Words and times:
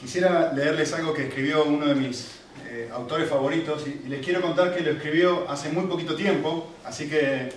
Quisiera 0.00 0.52
leerles 0.54 0.94
algo 0.94 1.12
que 1.12 1.26
escribió 1.26 1.64
uno 1.64 1.86
de 1.86 1.94
mis 1.94 2.40
eh, 2.70 2.88
autores 2.90 3.28
favoritos 3.28 3.84
y, 3.86 4.08
les 4.08 4.24
quiero 4.24 4.40
contar 4.40 4.74
que 4.74 4.82
lo 4.82 4.92
escribió 4.92 5.44
hace 5.50 5.68
muy 5.68 5.84
poquito 5.88 6.14
tiempo, 6.14 6.72
así 6.86 7.06
que 7.06 7.50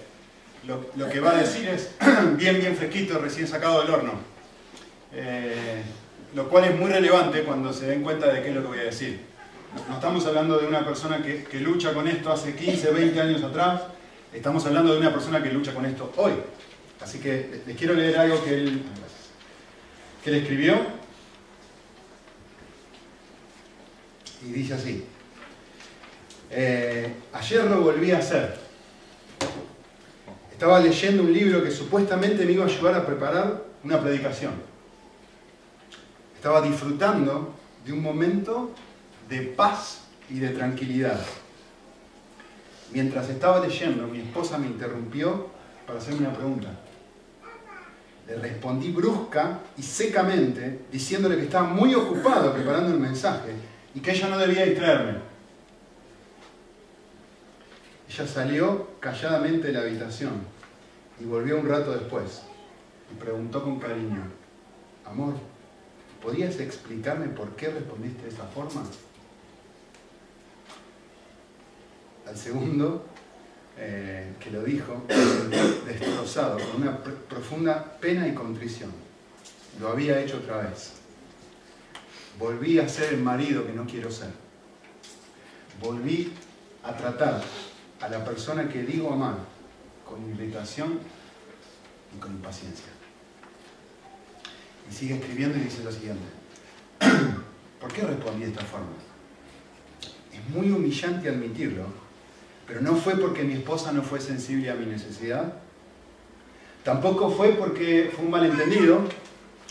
lo, 0.68 1.10
que 1.10 1.22
va 1.22 1.32
a 1.32 1.38
decir 1.38 1.70
es 1.70 1.92
bien, 2.38 2.60
bien 2.60 2.76
fresquito, 2.76 3.18
recién 3.18 3.48
sacado 3.48 3.82
del 3.82 3.92
horno. 3.92 4.14
Eh, 5.14 5.84
lo 6.36 6.50
cual 6.50 6.66
es 6.66 6.78
muy 6.78 6.92
relevante 6.92 7.44
cuando 7.44 7.72
se 7.72 7.86
den 7.86 8.04
cuenta 8.04 8.28
de 8.28 8.42
qué 8.42 8.50
es 8.50 8.56
lo 8.56 8.62
que 8.62 8.68
voy 8.68 8.80
a 8.80 8.84
decir. 8.84 9.22
No 9.88 9.96
estamos 9.96 10.26
hablando 10.26 10.58
de 10.58 10.68
una 10.68 10.84
persona 10.84 11.24
que, 11.24 11.46
que 11.46 11.62
lucha 11.62 11.94
con 11.94 12.10
esto 12.10 12.30
hace 12.30 12.56
15, 12.56 12.92
20 12.92 13.22
años 13.22 13.44
atrás, 13.44 13.84
estamos 14.34 14.66
hablando 14.66 14.92
de 14.94 15.00
una 15.00 15.14
persona 15.14 15.42
que 15.42 15.50
lucha 15.50 15.74
con 15.74 15.86
esto 15.86 16.12
hoy. 16.18 16.34
Así 17.00 17.20
que 17.20 17.62
les 17.66 17.78
quiero 17.78 17.94
leer 17.94 18.18
algo 18.18 18.44
que 18.44 18.54
él, 18.54 18.82
que 20.22 20.30
él 20.30 20.36
escribió 20.38 21.03
y 24.46 24.52
dice 24.52 24.74
así. 24.74 25.04
Eh, 26.50 27.12
ayer 27.34 27.66
lo 27.66 27.82
volví 27.82 28.12
a 28.12 28.20
hacer. 28.20 28.56
Estaba 30.52 30.80
leyendo 30.80 31.24
un 31.24 31.34
libro 31.34 31.64
que 31.64 31.72
supuestamente 31.72 32.46
me 32.46 32.52
iba 32.52 32.64
a 32.64 32.68
ayudar 32.68 32.96
a 32.96 33.06
preparar 33.06 33.64
una 33.84 34.00
predicación. 34.00 34.54
Estaba 36.36 36.62
disfrutando 36.62 37.54
de 37.86 37.94
un 37.94 38.02
momento 38.02 38.72
de 39.30 39.42
paz 39.42 40.02
y 40.30 40.40
de 40.40 40.50
tranquilidad. 40.50 41.20
Mientras 42.92 43.30
estaba 43.30 43.66
leyendo, 43.66 44.08
mi 44.08 44.20
esposa 44.20 44.58
me 44.58 44.68
interrumpió 44.68 45.48
para 45.88 46.00
hacerme 46.00 46.28
una 46.28 46.34
pregunta. 46.34 46.70
Le 48.28 48.36
respondí 48.36 48.92
brusca 48.92 49.60
y 49.78 49.82
secamente, 49.82 50.82
diciéndole 50.92 51.36
que 51.36 51.44
estaba 51.44 51.68
muy 51.68 51.94
ocupado 51.96 52.54
preparando 52.54 52.94
el 52.94 53.00
mensaje 53.00 53.73
y 53.96 54.00
que 54.00 54.12
ella 54.12 54.30
no 54.30 54.38
debía 54.38 54.66
distraerme. 54.66 55.20
Ella 58.10 58.28
salió 58.28 59.00
calladamente 59.00 59.68
de 59.68 59.74
la 59.74 59.82
habitación 59.82 60.34
y 61.20 61.26
volvió 61.26 61.60
un 61.60 61.68
rato 61.68 61.92
después 61.92 62.44
y 63.12 63.16
preguntó 63.16 63.64
con 63.64 63.80
cariño, 63.80 64.24
amor, 65.06 65.34
¿podrías 66.22 66.60
explicarme 66.60 67.28
por 67.28 67.56
qué 67.56 67.70
respondiste 67.70 68.24
de 68.24 68.30
esa 68.30 68.46
forma? 68.46 68.84
Al 72.28 72.38
segundo, 72.38 73.06
eh, 73.78 74.34
que 74.40 74.52
lo 74.52 74.64
dijo, 74.64 75.04
destrozado, 75.86 76.58
con 76.60 76.82
una 76.82 76.98
profunda 76.98 77.98
pena 78.00 78.28
y 78.28 78.34
contrición. 78.34 78.92
Lo 79.80 79.90
había 79.90 80.20
hecho 80.20 80.38
otra 80.38 80.58
vez. 80.58 81.03
Volví 82.40 82.80
a 82.80 82.90
ser 82.90 83.14
el 83.14 83.22
marido 83.22 83.66
que 83.66 83.74
no 83.74 83.86
quiero 83.86 84.12
ser. 84.12 84.30
Volví 85.80 86.32
a 86.84 86.96
tratar 86.96 87.42
a 88.02 88.10
la 88.10 88.26
persona 88.26 88.68
que 88.68 88.84
digo 88.84 89.14
amar 89.14 89.38
con 90.08 90.28
irritación 90.30 91.00
y 92.16 92.20
con 92.20 92.32
impaciencia. 92.32 92.88
Y 94.90 94.94
sigue 94.94 95.16
escribiendo 95.16 95.58
y 95.58 95.62
dice 95.62 95.84
lo 95.84 95.92
siguiente. 95.92 96.24
¿Por 97.80 97.94
qué 97.94 98.02
respondí 98.02 98.42
de 98.46 98.52
esta 98.52 98.64
forma? 98.64 98.88
Es 100.34 100.50
muy 100.50 100.72
humillante 100.72 101.30
admitirlo, 101.30 101.86
pero 102.68 102.82
no 102.82 102.96
fue 102.96 103.16
porque 103.16 103.44
mi 103.44 103.54
esposa 103.54 103.92
no 103.92 104.02
fue 104.02 104.20
sensible 104.20 104.72
a 104.72 104.76
mi 104.76 104.86
necesidad. 104.86 105.54
Tampoco 106.84 107.30
fue 107.30 107.50
porque 107.50 108.12
fue 108.14 108.26
un 108.26 108.32
malentendido 108.32 109.02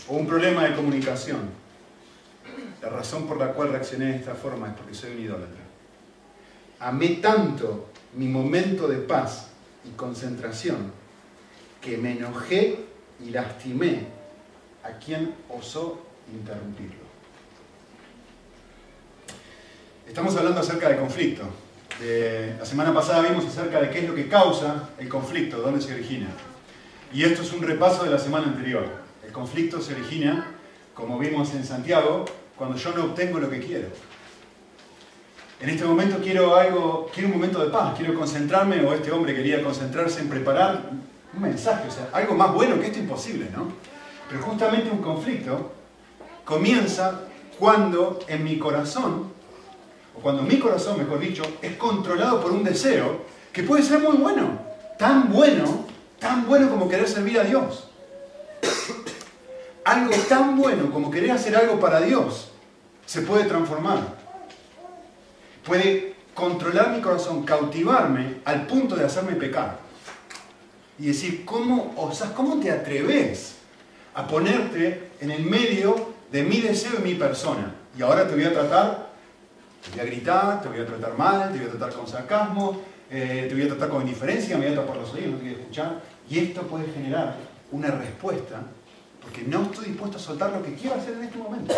o 0.07 0.15
un 0.15 0.25
problema 0.25 0.63
de 0.63 0.75
comunicación 0.75 1.62
la 2.83 2.89
razón 2.89 3.25
por 3.25 3.37
la 3.37 3.53
cual 3.53 3.69
reaccioné 3.69 4.07
de 4.07 4.17
esta 4.17 4.35
forma 4.35 4.67
es 4.67 4.73
porque 4.73 4.93
soy 4.93 5.11
un 5.11 5.21
idólatra. 5.21 5.61
Amé 6.81 7.19
tanto 7.21 7.89
mi 8.15 8.27
momento 8.27 8.89
de 8.89 8.97
paz 8.97 9.47
y 9.85 9.91
concentración 9.91 10.91
que 11.79 11.97
me 11.97 12.11
enojé 12.11 12.83
y 13.25 13.29
lastimé 13.29 14.07
a 14.83 14.99
quien 14.99 15.33
osó 15.49 16.05
interrumpirlo. 16.33 17.03
Estamos 20.05 20.35
hablando 20.35 20.59
acerca 20.59 20.89
del 20.89 20.99
conflicto. 20.99 21.43
la 22.59 22.65
semana 22.65 22.93
pasada 22.93 23.21
vimos 23.21 23.45
acerca 23.45 23.79
de 23.79 23.91
qué 23.91 23.99
es 23.99 24.09
lo 24.09 24.15
que 24.15 24.27
causa 24.27 24.89
el 24.99 25.07
conflicto, 25.07 25.61
dónde 25.61 25.79
se 25.79 25.93
origina. 25.93 26.27
Y 27.13 27.23
esto 27.23 27.43
es 27.43 27.53
un 27.53 27.61
repaso 27.61 28.03
de 28.03 28.09
la 28.09 28.19
semana 28.19 28.47
anterior. 28.47 28.85
El 29.25 29.31
conflicto 29.31 29.81
se 29.81 29.93
origina, 29.93 30.51
como 30.93 31.17
vimos 31.17 31.53
en 31.53 31.63
Santiago, 31.63 32.25
cuando 32.57 32.77
yo 32.77 32.93
no 32.93 33.05
obtengo 33.05 33.39
lo 33.39 33.49
que 33.49 33.59
quiero. 33.59 33.87
En 35.59 35.69
este 35.69 35.85
momento 35.85 36.17
quiero 36.21 36.55
algo, 36.55 37.09
quiero 37.13 37.29
un 37.29 37.35
momento 37.35 37.63
de 37.63 37.71
paz, 37.71 37.95
quiero 37.97 38.13
concentrarme, 38.13 38.85
o 38.85 38.93
este 38.93 39.11
hombre 39.11 39.33
quería 39.33 39.63
concentrarse 39.63 40.21
en 40.21 40.29
preparar 40.29 40.89
un 41.33 41.41
mensaje, 41.41 41.87
o 41.87 41.91
sea, 41.91 42.09
algo 42.11 42.35
más 42.35 42.53
bueno 42.53 42.79
que 42.79 42.87
esto 42.87 42.99
imposible, 42.99 43.47
¿no? 43.55 43.71
Pero 44.29 44.41
justamente 44.43 44.89
un 44.91 45.01
conflicto 45.01 45.71
comienza 46.43 47.21
cuando 47.57 48.19
en 48.27 48.43
mi 48.43 48.59
corazón, 48.59 49.31
o 50.15 50.19
cuando 50.19 50.43
mi 50.43 50.59
corazón, 50.59 50.97
mejor 50.97 51.19
dicho, 51.19 51.43
es 51.61 51.77
controlado 51.77 52.41
por 52.41 52.51
un 52.51 52.63
deseo 52.63 53.21
que 53.53 53.63
puede 53.63 53.83
ser 53.83 53.99
muy 53.99 54.17
bueno, 54.17 54.59
tan 54.97 55.31
bueno, 55.31 55.85
tan 56.19 56.45
bueno 56.45 56.69
como 56.69 56.89
querer 56.89 57.07
servir 57.07 57.39
a 57.39 57.43
Dios 57.43 57.89
algo 59.85 60.13
tan 60.29 60.57
bueno 60.57 60.91
como 60.91 61.11
querer 61.11 61.31
hacer 61.31 61.55
algo 61.55 61.79
para 61.79 62.01
Dios 62.01 62.49
se 63.05 63.21
puede 63.21 63.45
transformar. 63.45 63.99
Puede 65.65 66.15
controlar 66.33 66.91
mi 66.91 67.01
corazón, 67.01 67.43
cautivarme 67.43 68.37
al 68.45 68.65
punto 68.65 68.95
de 68.95 69.05
hacerme 69.05 69.33
pecar. 69.33 69.77
Y 70.99 71.07
decir, 71.07 71.43
¿cómo, 71.45 71.93
o 71.97 72.11
sea, 72.13 72.33
¿cómo 72.33 72.59
te 72.59 72.71
atreves 72.71 73.55
a 74.13 74.27
ponerte 74.27 75.11
en 75.19 75.31
el 75.31 75.43
medio 75.43 76.13
de 76.31 76.43
mi 76.43 76.61
deseo 76.61 76.93
y 76.99 77.03
mi 77.03 77.15
persona? 77.15 77.73
Y 77.97 78.01
ahora 78.01 78.27
te 78.27 78.35
voy 78.35 78.43
a 78.45 78.53
tratar, 78.53 79.09
te 79.83 79.91
voy 79.91 79.99
a 79.99 80.05
gritar, 80.05 80.61
te 80.61 80.69
voy 80.69 80.79
a 80.79 80.85
tratar 80.85 81.17
mal, 81.17 81.51
te 81.51 81.59
voy 81.59 81.67
a 81.67 81.71
tratar 81.71 81.93
con 81.93 82.07
sarcasmo, 82.07 82.81
eh, 83.09 83.45
te 83.47 83.53
voy 83.53 83.63
a 83.63 83.67
tratar 83.69 83.89
con 83.89 84.01
indiferencia, 84.01 84.57
me 84.57 84.67
voy 84.67 84.75
a 84.75 84.81
tapar 84.81 84.97
los 84.97 85.13
oídos, 85.13 85.31
no 85.31 85.37
te 85.37 85.43
voy 85.43 85.53
a 85.53 85.57
escuchar. 85.57 86.01
Y 86.29 86.39
esto 86.39 86.61
puede 86.63 86.91
generar 86.91 87.35
una 87.71 87.87
respuesta 87.91 88.61
porque 89.23 89.43
no 89.43 89.63
estoy 89.63 89.85
dispuesto 89.85 90.17
a 90.17 90.19
soltar 90.19 90.51
lo 90.51 90.61
que 90.61 90.75
quiero 90.75 90.95
hacer 90.95 91.13
en 91.13 91.23
este 91.23 91.37
momento. 91.37 91.73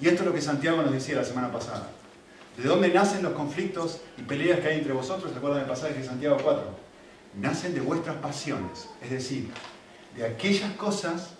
Y 0.00 0.08
esto 0.08 0.22
es 0.22 0.26
lo 0.26 0.34
que 0.34 0.40
Santiago 0.40 0.82
nos 0.82 0.92
decía 0.92 1.16
la 1.16 1.24
semana 1.24 1.50
pasada. 1.50 1.88
¿De 2.56 2.64
dónde 2.64 2.88
nacen 2.88 3.22
los 3.22 3.32
conflictos 3.32 4.00
y 4.16 4.22
peleas 4.22 4.58
que 4.60 4.68
hay 4.68 4.78
entre 4.78 4.92
vosotros? 4.92 5.30
¿Se 5.30 5.38
acuerdan 5.38 5.60
del 5.60 5.68
pasaje 5.68 5.94
de 5.94 6.04
Santiago 6.04 6.36
4? 6.42 6.64
Nacen 7.40 7.72
de 7.72 7.80
vuestras 7.80 8.16
pasiones, 8.16 8.88
es 9.00 9.10
decir, 9.10 9.48
de 10.16 10.26
aquellas 10.26 10.72
cosas 10.72 11.30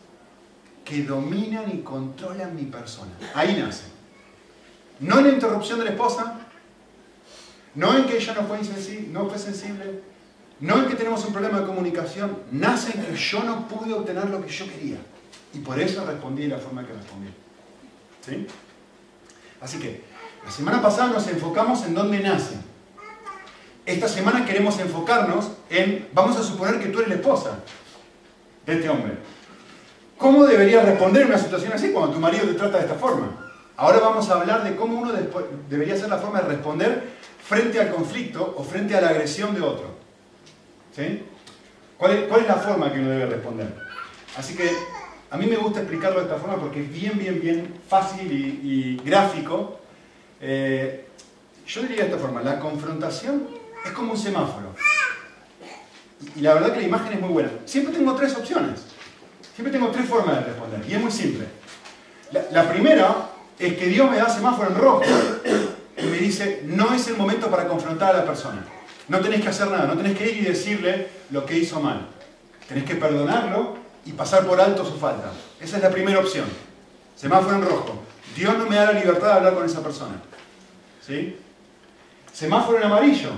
que 0.85 1.03
dominan 1.03 1.71
y 1.75 1.83
controlan 1.83 2.55
mi 2.55 2.65
persona. 2.65 3.11
Ahí 3.35 3.61
nacen. 3.61 3.89
No 5.01 5.19
en 5.19 5.27
la 5.27 5.33
interrupción 5.33 5.81
de 5.81 5.87
la 5.87 5.91
esposa, 5.91 6.39
no 7.75 7.97
en 7.97 8.07
que 8.07 8.17
ella 8.17 8.35
no 8.35 8.45
fue, 8.45 8.61
no 9.09 9.29
fue 9.29 9.39
sensible, 9.39 10.03
no 10.61 10.83
es 10.83 10.89
que 10.89 10.95
tenemos 10.97 11.25
un 11.25 11.33
problema 11.33 11.61
de 11.61 11.67
comunicación, 11.67 12.39
nace 12.51 12.93
en 12.97 13.05
que 13.05 13.17
yo 13.17 13.43
no 13.45 13.69
pude 13.69 13.93
obtener 13.93 14.29
lo 14.29 14.45
que 14.45 14.51
yo 14.51 14.67
quería. 14.69 14.99
Y 15.55 15.59
por 15.59 15.79
eso 15.79 16.05
respondí 16.05 16.43
de 16.43 16.49
la 16.49 16.59
forma 16.59 16.87
que 16.87 16.93
respondí. 16.93 17.29
¿Sí? 18.27 18.47
Así 19.61 19.79
que, 19.79 20.05
la 20.45 20.51
semana 20.51 20.83
pasada 20.83 21.13
nos 21.13 21.27
enfocamos 21.29 21.85
en 21.85 21.95
dónde 21.95 22.21
nace. 22.21 22.57
Esta 23.87 24.09
semana 24.09 24.45
queremos 24.45 24.79
enfocarnos 24.81 25.51
en, 25.71 26.09
vamos 26.13 26.37
a 26.37 26.43
suponer 26.43 26.79
que 26.79 26.89
tú 26.89 26.99
eres 26.99 27.09
la 27.11 27.15
esposa 27.17 27.59
de 28.67 28.75
este 28.75 28.89
hombre. 28.89 29.15
¿Cómo 30.19 30.45
deberías 30.45 30.85
responder 30.85 31.23
en 31.23 31.29
una 31.29 31.39
situación 31.39 31.73
así 31.73 31.91
cuando 31.91 32.13
tu 32.13 32.21
marido 32.21 32.47
te 32.47 32.55
trata 32.55 32.79
de 32.79 32.85
esta 32.85 32.97
forma? 32.97 33.53
Ahora 33.77 34.01
vamos 34.01 34.29
a 34.29 34.35
hablar 34.35 34.65
de 34.65 34.75
cómo 34.75 34.99
uno 34.99 35.13
debería 35.71 35.97
ser 35.97 36.09
la 36.09 36.19
forma 36.19 36.41
de 36.43 36.49
responder 36.49 37.11
frente 37.43 37.81
al 37.81 37.91
conflicto 37.91 38.55
o 38.59 38.65
frente 38.65 38.97
a 38.97 39.01
la 39.01 39.11
agresión 39.11 39.55
de 39.55 39.63
otro. 39.63 39.98
¿Cuál 41.97 42.13
es, 42.13 42.49
la 42.49 42.57
forma 42.57 42.93
que 42.93 42.99
uno 42.99 43.11
debe 43.11 43.27
responder? 43.27 43.73
Así 44.37 44.57
que 44.57 44.71
a 45.31 45.37
mí 45.37 45.47
me 45.47 45.57
gusta 45.57 45.81
explicarlo 45.81 46.19
de 46.19 46.27
esta 46.27 46.39
forma 46.39 46.57
porque 46.57 46.83
es 46.83 46.93
bien, 46.93 47.19
bien, 47.19 47.41
bien 47.41 47.75
fácil 47.89 48.31
y, 48.31 49.01
gráfico. 49.05 49.81
Eh, 50.41 51.07
yo 51.67 51.83
diría 51.83 52.05
de 52.05 52.11
esta 52.11 52.19
forma, 52.19 52.43
la 52.43 52.59
confrontación 52.59 53.49
es 53.85 53.93
como 53.93 54.13
un 54.13 54.19
semáforo. 54.19 54.75
Y, 56.35 56.41
la 56.41 56.55
verdad 56.55 56.73
que 56.73 56.81
la 56.81 56.87
imagen 56.87 57.13
es 57.13 57.21
muy 57.21 57.31
buena. 57.31 57.51
Siempre 57.65 57.95
tengo 57.95 58.15
tres 58.15 58.35
opciones. 58.35 58.81
Siempre 59.55 59.73
tengo 59.73 59.91
tres 59.91 60.07
formas 60.07 60.37
de 60.37 60.45
responder. 60.47 60.85
Y 60.89 60.95
es 60.95 61.01
muy 61.01 61.13
simple. 61.13 61.47
La, 62.33 62.43
la 62.51 62.71
primera 62.71 63.31
es 63.59 63.75
que 63.75 63.87
Dios 63.87 64.11
me 64.11 64.17
da 64.17 64.29
semáforo 64.29 64.69
en 64.69 64.77
rojo 64.77 65.03
y 65.97 66.03
me 66.07 66.19
dice, 66.19 66.63
no 66.65 66.93
es 66.93 67.07
el 67.09 67.17
momento 67.17 67.49
para 67.51 67.69
confrontar 67.69 68.15
a 68.15 68.19
la 68.19 68.25
persona. 68.25 68.65
No 69.09 69.21
tenés 69.21 69.41
que 69.41 69.49
hacer 69.49 69.69
nada, 69.69 69.87
no 69.87 69.97
tenés 69.97 70.17
que 70.17 70.31
ir 70.31 70.39
y 70.39 70.45
decirle 70.45 71.09
lo 71.31 71.45
que 71.47 71.57
hizo 71.57 71.81
mal. 71.81 72.07
Tenés 72.69 72.85
que 72.85 72.95
perdonarlo 72.95 73.77
y 74.05 74.13
pasar 74.13 74.47
por 74.47 74.61
alto 74.61 74.85
su 74.85 74.99
falta. 74.99 75.33
Esa 75.61 75.77
es 75.79 75.83
la 75.83 75.91
primera 75.91 76.21
opción. 76.21 76.47
Semáforo 77.17 77.57
en 77.57 77.63
rojo. 77.63 78.03
Dios 78.37 78.57
no 78.59 78.67
me 78.67 78.77
da 78.77 78.93
la 78.93 79.01
libertad 79.01 79.27
de 79.27 79.33
hablar 79.33 79.55
con 79.55 79.65
esa 79.65 79.83
persona. 79.83 80.21
¿Sí? 81.05 81.37
Semáforo 82.33 82.79
en 82.79 82.85
amarillo. 82.85 83.31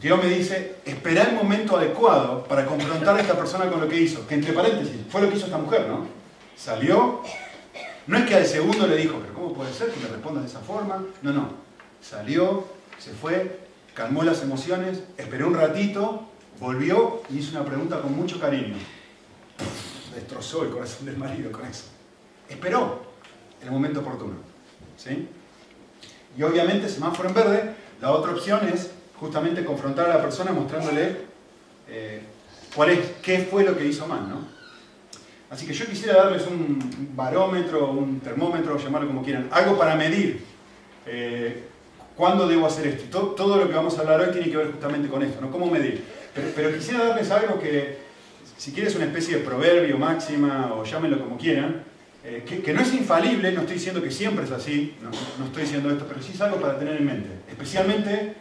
Dios 0.00 0.22
me 0.22 0.28
dice, 0.28 0.76
espera 0.84 1.22
el 1.22 1.34
momento 1.34 1.76
adecuado 1.76 2.44
para 2.44 2.66
confrontar 2.66 3.16
a 3.16 3.20
esta 3.20 3.34
persona 3.34 3.70
con 3.70 3.80
lo 3.80 3.88
que 3.88 4.00
hizo. 4.00 4.26
Que 4.26 4.34
entre 4.34 4.52
paréntesis, 4.52 5.00
fue 5.08 5.22
lo 5.22 5.30
que 5.30 5.36
hizo 5.36 5.46
esta 5.46 5.56
mujer, 5.56 5.86
¿no? 5.86 6.06
Salió, 6.56 7.22
no 8.06 8.18
es 8.18 8.26
que 8.26 8.34
al 8.34 8.44
segundo 8.44 8.86
le 8.86 8.96
dijo, 8.96 9.18
pero 9.20 9.32
¿cómo 9.32 9.54
puede 9.54 9.72
ser 9.72 9.88
que 9.88 10.00
me 10.00 10.08
respondas 10.08 10.44
de 10.44 10.50
esa 10.50 10.60
forma? 10.60 11.02
No, 11.22 11.32
no. 11.32 11.48
Salió, 12.02 12.66
se 12.98 13.12
fue, 13.12 13.63
calmó 13.94 14.24
las 14.24 14.42
emociones, 14.42 15.02
esperó 15.16 15.46
un 15.46 15.54
ratito, 15.54 16.28
volvió 16.60 17.22
y 17.30 17.38
hizo 17.38 17.56
una 17.56 17.64
pregunta 17.64 18.00
con 18.00 18.14
mucho 18.14 18.38
cariño. 18.40 18.74
destrozó 20.14 20.64
el 20.64 20.70
corazón 20.70 21.06
del 21.06 21.16
marido 21.16 21.50
con 21.50 21.64
eso. 21.64 21.84
Esperó 22.48 23.06
el 23.62 23.70
momento 23.70 24.00
oportuno. 24.00 24.34
¿sí? 24.96 25.28
Y 26.36 26.42
obviamente, 26.42 26.88
semáforo 26.88 27.28
en 27.28 27.34
verde, 27.34 27.74
la 28.00 28.12
otra 28.12 28.32
opción 28.32 28.68
es 28.68 28.90
justamente 29.18 29.64
confrontar 29.64 30.10
a 30.10 30.16
la 30.16 30.22
persona 30.22 30.52
mostrándole 30.52 31.16
eh, 31.88 32.22
cuál 32.74 32.90
es, 32.90 33.00
qué 33.22 33.38
fue 33.50 33.64
lo 33.64 33.76
que 33.76 33.86
hizo 33.86 34.06
mal. 34.06 34.28
¿no? 34.28 34.46
Así 35.50 35.66
que 35.66 35.72
yo 35.72 35.86
quisiera 35.86 36.24
darles 36.24 36.46
un 36.46 37.12
barómetro, 37.14 37.90
un 37.90 38.20
termómetro, 38.20 38.76
llamarlo 38.76 39.08
como 39.08 39.22
quieran, 39.22 39.48
algo 39.52 39.78
para 39.78 39.94
medir 39.94 40.44
eh, 41.06 41.68
cuándo 42.16 42.46
debo 42.48 42.66
hacer 42.66 42.86
esto. 42.86 43.34
Todo, 43.36 43.56
lo 43.56 43.68
que 43.68 43.74
vamos 43.74 43.98
a 43.98 44.02
hablar 44.02 44.20
hoy 44.20 44.32
tiene 44.32 44.50
que 44.50 44.56
ver 44.56 44.70
justamente 44.70 45.08
con 45.08 45.22
esto, 45.22 45.40
¿no? 45.40 45.50
¿Cómo 45.50 45.66
medir? 45.66 46.04
Pero, 46.34 46.74
quisiera 46.74 47.04
darles 47.04 47.30
algo 47.30 47.60
que, 47.60 47.98
si 48.56 48.72
quieres, 48.72 48.94
una 48.96 49.04
especie 49.04 49.36
de 49.36 49.44
proverbio, 49.44 49.98
máxima, 49.98 50.74
o 50.74 50.84
llámenlo 50.84 51.20
como 51.20 51.36
quieran, 51.38 51.84
eh, 52.24 52.42
que, 52.44 52.72
no 52.72 52.80
es 52.80 52.92
infalible, 52.94 53.52
no 53.52 53.60
estoy 53.60 53.74
diciendo 53.74 54.02
que 54.02 54.10
siempre 54.10 54.44
es 54.44 54.50
así, 54.50 54.94
no, 55.02 55.10
estoy 55.44 55.62
diciendo 55.62 55.90
esto, 55.90 56.06
pero 56.08 56.22
sí 56.22 56.32
es 56.34 56.40
algo 56.40 56.60
para 56.60 56.78
tener 56.78 56.96
en 56.96 57.06
mente. 57.06 57.28
Especialmente 57.48 58.34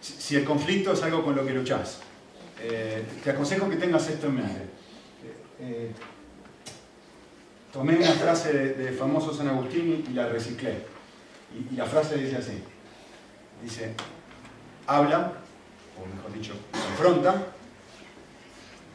si 0.00 0.36
el 0.36 0.44
conflicto 0.44 0.92
es 0.92 1.02
algo 1.02 1.24
con 1.24 1.34
lo 1.34 1.44
que 1.44 1.52
luchás. 1.52 2.00
Eh, 2.62 3.02
te 3.22 3.30
aconsejo 3.30 3.68
que 3.68 3.76
tengas 3.76 4.08
esto 4.08 4.26
en 4.28 4.34
mente. 4.36 4.60
Eh, 5.60 5.90
tomé 7.72 7.96
una 7.96 8.12
frase 8.12 8.52
de, 8.52 8.92
famoso 8.92 9.34
San 9.34 9.48
Agustín 9.48 10.04
y 10.08 10.14
la 10.14 10.28
reciclé. 10.28 10.76
Y 11.70 11.74
la 11.74 11.86
frase 11.86 12.16
dice 12.16 12.36
así. 12.36 12.62
Dice, 13.62 13.94
habla, 14.86 15.32
o 15.96 16.16
mejor 16.16 16.32
dicho, 16.32 16.54
confronta, 16.72 17.46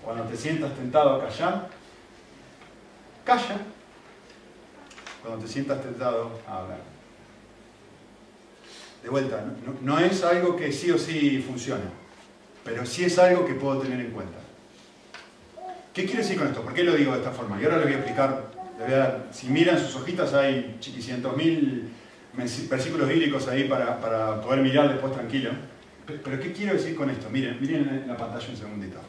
cuando 0.03 0.23
te 0.25 0.37
sientas 0.37 0.73
tentado 0.75 1.15
a 1.15 1.27
callar, 1.27 1.69
calla 3.25 3.57
cuando 5.21 5.45
te 5.45 5.51
sientas 5.51 5.81
tentado 5.81 6.31
a 6.47 6.57
hablar. 6.59 6.79
De 9.03 9.09
vuelta, 9.09 9.43
no, 9.81 9.99
es 9.99 10.23
algo 10.23 10.55
que 10.55 10.71
sí 10.71 10.91
o 10.91 10.97
sí 10.97 11.43
funciona, 11.45 11.85
pero 12.63 12.85
sí 12.85 13.05
es 13.05 13.17
algo 13.17 13.45
que 13.45 13.53
puedo 13.53 13.79
tener 13.81 13.99
en 13.99 14.11
cuenta. 14.11 14.39
¿Qué 15.93 16.05
quiero 16.05 16.21
decir 16.21 16.37
con 16.37 16.47
esto? 16.47 16.61
¿Por 16.61 16.73
qué 16.73 16.83
lo 16.83 16.95
digo 16.95 17.13
de 17.13 17.19
esta 17.19 17.31
forma? 17.31 17.59
Y 17.59 17.65
ahora 17.65 17.77
les 17.77 17.85
voy 17.85 17.93
a 17.93 17.97
explicar, 17.97 18.51
si 19.31 19.47
miran 19.47 19.79
sus 19.79 19.95
hojitas 19.95 20.33
hay 20.33 20.77
chiquicientos 20.79 21.35
mil 21.35 21.91
versículos 22.33 23.07
bíblicos 23.07 23.47
ahí 23.47 23.65
para, 23.65 23.99
para, 23.99 24.41
poder 24.41 24.61
mirar 24.61 24.89
después 24.89 25.13
tranquilo. 25.13 25.51
Pero 26.05 26.39
¿qué 26.39 26.51
quiero 26.51 26.73
decir 26.73 26.95
con 26.95 27.09
esto? 27.09 27.29
Miren, 27.29 27.57
miren 27.59 27.87
en 27.87 28.07
la 28.07 28.17
pantalla 28.17 28.47
un 28.49 28.57
segundito. 28.57 28.99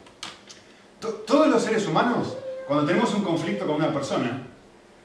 Todos 0.99 1.47
los 1.47 1.63
seres 1.63 1.87
humanos, 1.87 2.37
cuando 2.67 2.85
tenemos 2.85 3.13
un 3.13 3.23
conflicto 3.23 3.65
con 3.65 3.75
una 3.75 3.91
persona, 3.91 4.43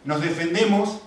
nos 0.04 0.20
defendemos 0.20 1.00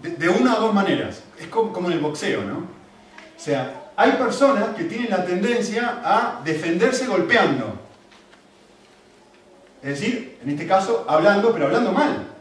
de, 0.00 0.28
una 0.28 0.56
o 0.56 0.60
dos 0.60 0.74
maneras. 0.74 1.22
Es 1.38 1.48
como, 1.48 1.86
en 1.88 1.92
el 1.92 2.00
boxeo, 2.00 2.44
¿no? 2.44 2.58
O 2.58 3.40
sea, 3.40 3.90
hay 3.96 4.12
personas 4.12 4.76
que 4.76 4.84
tienen 4.84 5.10
la 5.10 5.24
tendencia 5.24 6.00
a 6.04 6.40
defenderse 6.44 7.06
golpeando. 7.06 7.80
Es 9.82 10.00
decir, 10.00 10.38
en 10.42 10.50
este 10.50 10.66
caso, 10.66 11.04
hablando, 11.08 11.52
pero 11.52 11.66
hablando 11.66 11.92
mal. 11.92 12.33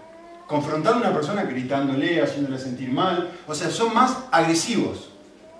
Confrontando 0.53 0.99
a 0.99 1.07
una 1.07 1.15
persona 1.15 1.45
gritándole, 1.45 2.21
haciéndole 2.21 2.59
sentir 2.59 2.91
mal. 2.91 3.31
O 3.47 3.55
sea, 3.55 3.71
son 3.71 3.91
más 3.91 4.15
agresivos 4.29 5.09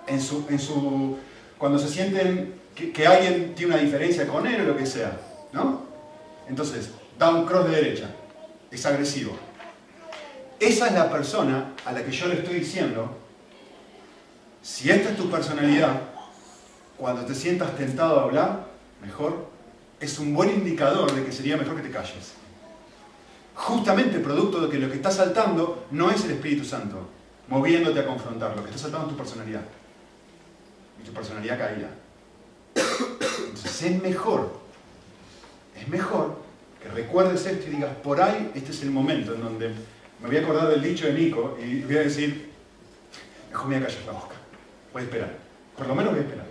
en 0.06 0.20
su, 0.20 0.46
en 0.48 0.60
su, 0.60 1.16
cuando 1.58 1.80
se 1.80 1.88
sienten 1.88 2.54
que, 2.76 2.92
que 2.92 3.04
alguien 3.04 3.56
tiene 3.56 3.74
una 3.74 3.82
diferencia 3.82 4.24
con 4.28 4.46
él 4.46 4.60
o 4.60 4.64
lo 4.66 4.76
que 4.76 4.86
sea. 4.86 5.18
¿no? 5.52 5.82
Entonces, 6.48 6.90
da 7.18 7.30
un 7.30 7.44
cross 7.44 7.68
de 7.68 7.74
derecha. 7.74 8.08
Es 8.70 8.86
agresivo. 8.86 9.32
Esa 10.60 10.86
es 10.86 10.92
la 10.92 11.10
persona 11.10 11.72
a 11.84 11.90
la 11.90 12.04
que 12.04 12.12
yo 12.12 12.28
le 12.28 12.34
estoy 12.34 12.60
diciendo, 12.60 13.18
si 14.62 14.90
esta 14.90 15.10
es 15.10 15.16
tu 15.16 15.28
personalidad, 15.28 16.02
cuando 16.96 17.24
te 17.24 17.34
sientas 17.34 17.76
tentado 17.76 18.20
a 18.20 18.22
hablar, 18.22 18.66
mejor, 19.02 19.48
es 19.98 20.20
un 20.20 20.32
buen 20.32 20.50
indicador 20.50 21.12
de 21.12 21.24
que 21.24 21.32
sería 21.32 21.56
mejor 21.56 21.74
que 21.74 21.82
te 21.82 21.90
calles. 21.90 22.43
Justamente 23.54 24.18
producto 24.18 24.60
de 24.60 24.68
que 24.68 24.78
lo 24.78 24.88
que 24.88 24.96
está 24.96 25.10
saltando 25.10 25.86
no 25.90 26.10
es 26.10 26.24
el 26.24 26.32
Espíritu 26.32 26.64
Santo, 26.64 27.08
moviéndote 27.48 28.00
a 28.00 28.06
confrontar, 28.06 28.56
lo 28.56 28.62
que 28.62 28.70
está 28.70 28.82
saltando 28.82 29.06
es 29.06 29.12
tu 29.12 29.18
personalidad. 29.18 29.62
Y 31.00 31.06
tu 31.06 31.12
personalidad 31.12 31.58
caída. 31.58 31.90
Entonces 32.74 33.82
es 33.82 34.02
mejor, 34.02 34.58
es 35.78 35.88
mejor 35.88 36.36
que 36.82 36.88
recuerdes 36.88 37.46
esto 37.46 37.68
y 37.68 37.76
digas, 37.76 37.94
por 38.02 38.20
ahí 38.20 38.50
este 38.54 38.72
es 38.72 38.82
el 38.82 38.90
momento 38.90 39.34
en 39.34 39.40
donde 39.40 39.68
me 40.20 40.28
voy 40.28 40.36
a 40.36 40.40
acordar 40.40 40.68
del 40.68 40.82
dicho 40.82 41.06
de 41.06 41.12
Nico 41.12 41.56
y 41.62 41.82
voy 41.82 41.96
a 41.96 42.00
decir, 42.00 42.50
mejor 43.50 43.68
me 43.68 43.76
voy 43.76 43.84
a 43.84 43.86
callar 43.86 44.06
la 44.06 44.12
boca. 44.12 44.34
Voy 44.92 45.02
a 45.02 45.04
esperar. 45.04 45.38
Por 45.76 45.86
lo 45.86 45.94
menos 45.94 46.12
voy 46.12 46.20
a 46.20 46.24
esperar. 46.24 46.43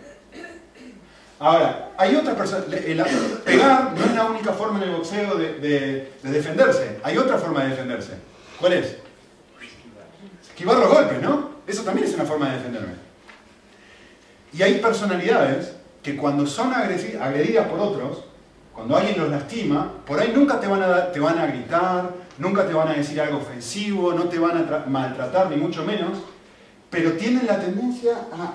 Ahora, 1.40 1.92
hay 1.98 2.16
otra 2.16 2.36
persona. 2.36 2.64
Pegar 2.66 3.94
no 3.94 4.06
es 4.06 4.16
la 4.16 4.26
única 4.26 4.54
forma 4.54 4.82
en 4.82 4.90
el 4.90 4.96
boxeo 4.96 5.36
de, 5.36 6.12
defenderse. 6.24 7.00
Hay 7.04 7.18
otra 7.18 7.38
forma 7.38 7.64
de 7.64 7.70
defenderse. 7.70 8.14
¿Cuál 8.60 8.74
es? 8.74 8.98
Esquivar 10.42 10.78
los 10.78 10.90
golpes, 10.90 11.22
¿no? 11.22 11.52
Eso 11.68 11.84
también 11.84 12.08
es 12.08 12.14
una 12.14 12.26
forma 12.26 12.50
de 12.50 12.58
defenderme. 12.58 12.94
Y 14.54 14.62
hay 14.62 14.80
personalidades 14.80 15.74
que 16.04 16.16
cuando 16.16 16.46
son 16.46 16.74
agredidas 16.74 17.68
por 17.68 17.80
otros, 17.80 18.24
cuando 18.74 18.98
alguien 18.98 19.20
los 19.20 19.30
lastima, 19.30 19.92
por 20.06 20.20
ahí 20.20 20.32
nunca 20.36 20.60
te 20.60 20.68
van 20.68 20.82
a, 20.82 21.12
te 21.12 21.20
van 21.20 21.38
a 21.38 21.46
gritar, 21.48 22.12
nunca 22.38 22.68
te 22.68 22.74
van 22.74 22.88
a 22.90 22.94
decir 22.94 23.20
algo 23.22 23.38
ofensivo, 23.38 24.14
no 24.14 24.26
te 24.26 24.40
van 24.40 24.58
a 24.58 24.86
maltratar, 24.88 25.50
ni 25.50 25.58
mucho 25.58 25.84
menos, 25.84 26.20
pero 26.90 27.14
tienen 27.14 27.46
la 27.46 27.60
tendencia 27.60 28.14
a, 28.32 28.54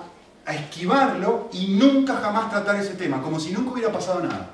esquivarlo 0.53 1.49
y 1.53 1.67
nunca 1.67 2.17
jamás 2.17 2.49
tratar 2.49 2.75
ese 2.77 2.95
tema, 2.95 3.21
como 3.21 3.39
si 3.39 3.51
nunca 3.51 3.71
hubiera 3.71 3.91
pasado 3.91 4.21
nada. 4.21 4.49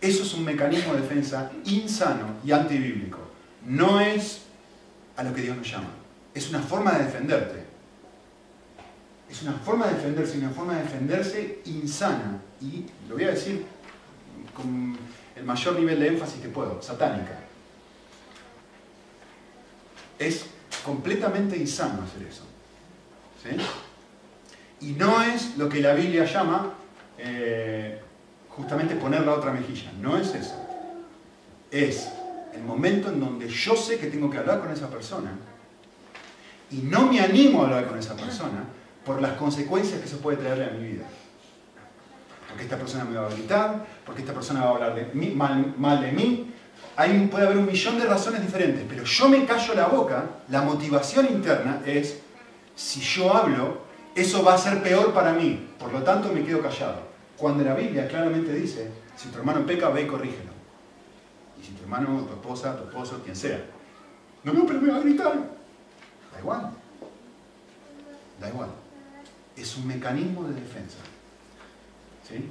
Eso 0.00 0.22
es 0.22 0.34
un 0.34 0.44
mecanismo 0.44 0.94
de 0.94 1.02
defensa 1.02 1.50
insano 1.64 2.26
y 2.44 2.52
antibíblico. 2.52 3.18
No 3.64 4.00
es 4.00 4.42
a 5.16 5.22
lo 5.22 5.32
que 5.32 5.42
Dios 5.42 5.56
nos 5.56 5.70
llama. 5.70 5.90
Es 6.34 6.50
una 6.50 6.60
forma 6.60 6.92
de 6.92 7.04
defenderte. 7.04 7.64
Es 9.30 9.42
una 9.42 9.52
forma 9.52 9.86
de 9.86 9.94
defenderse, 9.94 10.38
una 10.38 10.50
forma 10.50 10.76
de 10.76 10.82
defenderse 10.82 11.62
insana. 11.64 12.40
Y 12.60 12.84
lo 13.08 13.14
voy 13.14 13.24
a 13.24 13.30
decir 13.30 13.64
con 14.54 14.96
el 15.36 15.44
mayor 15.44 15.78
nivel 15.78 16.00
de 16.00 16.08
énfasis 16.08 16.40
que 16.40 16.48
puedo, 16.48 16.82
satánica. 16.82 17.38
Es 20.18 20.46
completamente 20.84 21.56
insano 21.56 22.02
hacer 22.02 22.26
eso. 22.28 22.42
Y 24.80 24.92
no 24.92 25.22
es 25.22 25.56
lo 25.56 25.68
que 25.68 25.80
la 25.80 25.94
Biblia 25.94 26.24
llama 26.24 26.74
eh, 27.18 28.00
justamente 28.48 28.96
poner 28.96 29.22
la 29.22 29.34
otra 29.34 29.52
mejilla. 29.52 29.92
No 30.00 30.16
es 30.16 30.34
eso. 30.34 30.54
Es 31.70 32.10
el 32.52 32.62
momento 32.62 33.08
en 33.08 33.20
donde 33.20 33.48
yo 33.48 33.76
sé 33.76 33.98
que 33.98 34.06
tengo 34.06 34.30
que 34.30 34.38
hablar 34.38 34.60
con 34.60 34.70
esa 34.70 34.88
persona 34.88 35.32
y 36.70 36.76
no 36.76 37.10
me 37.10 37.20
animo 37.20 37.62
a 37.62 37.64
hablar 37.66 37.86
con 37.86 37.98
esa 37.98 38.16
persona 38.16 38.64
por 39.04 39.20
las 39.20 39.32
consecuencias 39.32 40.00
que 40.00 40.06
eso 40.06 40.18
puede 40.18 40.38
traerle 40.38 40.64
a 40.66 40.70
mi 40.70 40.86
vida 40.86 41.04
porque 42.54 42.64
esta 42.66 42.78
persona 42.78 43.04
me 43.04 43.16
va 43.16 43.26
a 43.26 43.30
gritar, 43.30 43.84
porque 44.06 44.20
esta 44.20 44.32
persona 44.32 44.60
va 44.60 44.66
a 44.66 44.70
hablar 44.74 44.94
de 44.94 45.10
mí, 45.12 45.34
mal, 45.34 46.00
de 46.00 46.12
mí. 46.12 46.52
Puede 47.28 47.46
haber 47.46 47.58
un 47.58 47.66
millón 47.66 47.98
de 47.98 48.06
razones 48.06 48.42
diferentes, 48.42 48.84
pero 48.88 49.02
yo 49.02 49.28
me 49.28 49.44
callo 49.44 49.74
la 49.74 49.88
boca, 49.88 50.26
la 50.48 50.62
motivación 50.62 51.26
interna 51.32 51.82
es, 51.84 52.20
si 52.76 53.00
yo 53.00 53.34
hablo, 53.34 53.82
eso 54.14 54.42
va 54.44 54.54
a 54.54 54.58
ser 54.58 54.82
peor 54.82 55.12
para 55.12 55.32
mí, 55.32 55.68
por 55.78 55.92
lo 55.92 56.02
tanto 56.02 56.32
me 56.32 56.44
quedo 56.44 56.62
callado. 56.62 57.02
Cuando 57.36 57.64
la 57.64 57.74
Biblia 57.74 58.06
claramente 58.06 58.52
dice, 58.52 58.90
si 59.16 59.28
tu 59.28 59.38
hermano 59.38 59.66
peca, 59.66 59.88
ve 59.88 60.02
y 60.02 60.06
corrígelo. 60.06 60.52
Y 61.60 61.64
si 61.64 61.72
tu 61.72 61.82
hermano, 61.82 62.24
tu 62.24 62.34
esposa, 62.34 62.76
tu 62.76 62.84
esposo, 62.84 63.20
quien 63.24 63.34
sea, 63.34 63.64
no, 64.44 64.52
no, 64.52 64.66
pero 64.66 64.80
me 64.80 64.90
va 64.90 64.98
a 64.98 65.00
gritar. 65.00 65.32
Da 65.32 66.38
igual. 66.38 66.70
Da 68.38 68.48
igual. 68.48 68.68
Es 69.56 69.76
un 69.76 69.86
mecanismo 69.86 70.44
de 70.44 70.54
defensa. 70.54 70.98
¿Sí? 72.28 72.50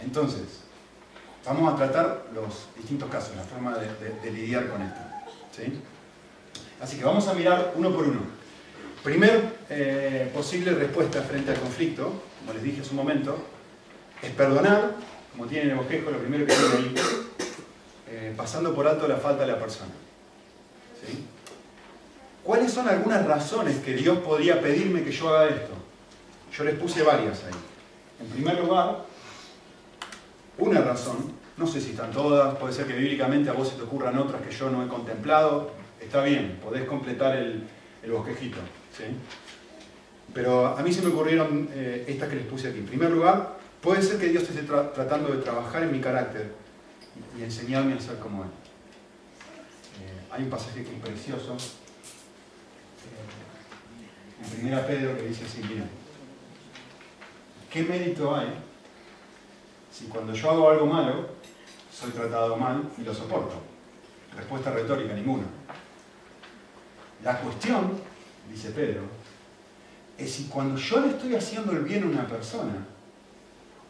Entonces, 0.00 0.60
vamos 1.44 1.72
a 1.72 1.76
tratar 1.76 2.26
los 2.34 2.68
distintos 2.76 3.10
casos, 3.10 3.34
la 3.36 3.42
forma 3.42 3.76
de, 3.78 4.30
lidiar 4.30 4.68
con 4.68 4.82
esto. 4.82 5.00
¿sí? 5.50 5.80
Así 6.80 6.98
que 6.98 7.04
vamos 7.04 7.26
a 7.26 7.34
mirar 7.34 7.72
uno 7.74 7.90
por 7.90 8.06
uno. 8.06 8.37
Primer 9.02 9.58
eh, 9.70 10.30
posible 10.34 10.72
respuesta 10.72 11.22
frente 11.22 11.52
al 11.52 11.60
conflicto, 11.60 12.22
como 12.40 12.52
les 12.52 12.62
dije 12.62 12.80
hace 12.80 12.90
un 12.90 12.96
momento, 12.96 13.38
es 14.22 14.30
perdonar, 14.32 14.94
como 15.32 15.46
tiene 15.46 15.64
en 15.64 15.70
el 15.70 15.76
bosquejo, 15.76 16.10
lo 16.10 16.18
primero 16.18 16.44
que 16.46 16.52
tiene 16.52 16.74
ahí, 16.74 16.94
eh, 18.08 18.34
pasando 18.36 18.74
por 18.74 18.86
alto 18.86 19.06
la 19.06 19.16
falta 19.16 19.42
de 19.42 19.52
la 19.52 19.58
persona. 19.58 19.92
¿Cuáles 22.42 22.72
son 22.72 22.88
algunas 22.88 23.26
razones 23.26 23.76
que 23.80 23.92
Dios 23.92 24.18
podría 24.18 24.60
pedirme 24.60 25.02
que 25.02 25.12
yo 25.12 25.28
haga 25.28 25.50
esto? 25.50 25.72
Yo 26.56 26.64
les 26.64 26.76
puse 26.76 27.02
varias 27.02 27.44
ahí. 27.44 27.52
En 28.20 28.26
primer 28.28 28.58
lugar, 28.58 29.04
una 30.56 30.80
razón, 30.80 31.32
no 31.56 31.66
sé 31.66 31.80
si 31.80 31.90
están 31.90 32.10
todas, 32.10 32.56
puede 32.56 32.72
ser 32.72 32.86
que 32.86 32.94
bíblicamente 32.94 33.50
a 33.50 33.52
vos 33.52 33.68
se 33.68 33.76
te 33.76 33.82
ocurran 33.82 34.18
otras 34.18 34.40
que 34.42 34.50
yo 34.50 34.70
no 34.70 34.82
he 34.82 34.88
contemplado, 34.88 35.70
está 36.00 36.22
bien, 36.22 36.58
podés 36.62 36.84
completar 36.84 37.36
el, 37.36 37.68
bosquejito. 38.10 38.56
Pero 40.34 40.66
a 40.66 40.82
mí 40.82 40.92
se 40.92 41.00
me 41.02 41.08
ocurrieron 41.08 41.68
eh, 41.72 42.04
estas 42.06 42.28
que 42.28 42.36
les 42.36 42.46
puse 42.46 42.68
aquí. 42.68 42.78
En 42.78 42.86
primer 42.86 43.10
lugar, 43.10 43.56
puede 43.80 44.02
ser 44.02 44.18
que 44.18 44.28
Dios 44.28 44.42
esté 44.44 44.62
tratando 44.62 45.30
de 45.30 45.42
trabajar 45.42 45.82
en 45.82 45.90
mi 45.92 46.00
carácter 46.00 46.52
y, 47.36 47.42
enseñarme 47.42 47.94
a 47.94 48.00
ser 48.00 48.18
como 48.18 48.44
Él. 48.44 48.50
Eh, 50.00 50.26
hay 50.30 50.44
un 50.44 50.50
pasaje 50.50 50.84
que 50.84 50.94
es 50.94 51.00
precioso, 51.00 51.54
eh, 51.54 51.58
en 54.44 54.50
primera 54.50 54.86
Pedro, 54.86 55.16
que 55.16 55.28
dice 55.28 55.44
así, 55.44 55.60
miren, 55.62 55.88
¿qué 57.70 57.82
mérito 57.82 58.36
hay 58.36 58.48
si 59.90 60.04
cuando 60.04 60.34
yo 60.34 60.50
hago 60.50 60.70
algo 60.70 60.86
malo, 60.86 61.30
soy 61.92 62.10
tratado 62.10 62.56
mal 62.56 62.88
y 62.98 63.02
lo 63.02 63.14
soporto? 63.14 63.56
Respuesta 64.36 64.70
retórica, 64.70 65.14
ninguna. 65.14 65.46
La 67.24 67.40
cuestión, 67.40 67.98
dice 68.50 68.70
Pedro, 68.70 69.02
es 70.16 70.32
si 70.32 70.44
cuando 70.44 70.78
yo 70.78 71.00
le 71.00 71.10
estoy 71.10 71.34
haciendo 71.34 71.72
el 71.72 71.80
bien 71.80 72.02
a 72.02 72.06
una 72.06 72.26
persona, 72.26 72.86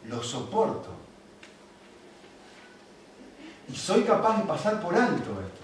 lo 0.07 0.21
soporto. 0.21 0.89
Y 3.71 3.75
soy 3.75 4.03
capaz 4.03 4.37
de 4.37 4.47
pasar 4.47 4.81
por 4.81 4.95
alto 4.95 5.31
esto. 5.31 5.59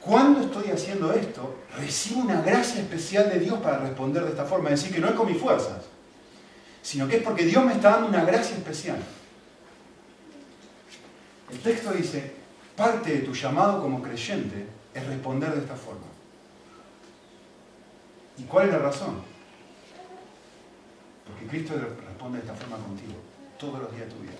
Cuando 0.00 0.40
estoy 0.40 0.70
haciendo 0.70 1.12
esto, 1.12 1.58
recibo 1.76 2.20
una 2.20 2.40
gracia 2.40 2.80
especial 2.80 3.28
de 3.28 3.38
Dios 3.38 3.58
para 3.60 3.78
responder 3.78 4.24
de 4.24 4.30
esta 4.30 4.44
forma. 4.44 4.70
Es 4.70 4.80
decir, 4.80 4.94
que 4.94 5.00
no 5.00 5.08
es 5.08 5.14
con 5.14 5.26
mis 5.26 5.40
fuerzas, 5.40 5.84
sino 6.82 7.06
que 7.06 7.16
es 7.16 7.22
porque 7.22 7.44
Dios 7.44 7.64
me 7.64 7.74
está 7.74 7.90
dando 7.90 8.08
una 8.08 8.24
gracia 8.24 8.56
especial. 8.56 8.98
El 11.50 11.58
texto 11.58 11.92
dice, 11.92 12.32
parte 12.76 13.12
de 13.12 13.18
tu 13.20 13.34
llamado 13.34 13.82
como 13.82 14.02
creyente 14.02 14.79
es 14.94 15.06
responder 15.06 15.52
de 15.52 15.60
esta 15.60 15.76
forma. 15.76 16.06
¿Y 18.38 18.44
cuál 18.44 18.68
es 18.68 18.72
la 18.72 18.78
razón? 18.78 19.22
Porque 21.26 21.46
Cristo 21.46 21.74
responde 21.74 22.38
de 22.38 22.44
esta 22.44 22.56
forma 22.56 22.76
contigo 22.78 23.14
todos 23.58 23.80
los 23.80 23.92
días 23.92 24.06
de 24.06 24.14
tu 24.14 24.22
vida. 24.22 24.38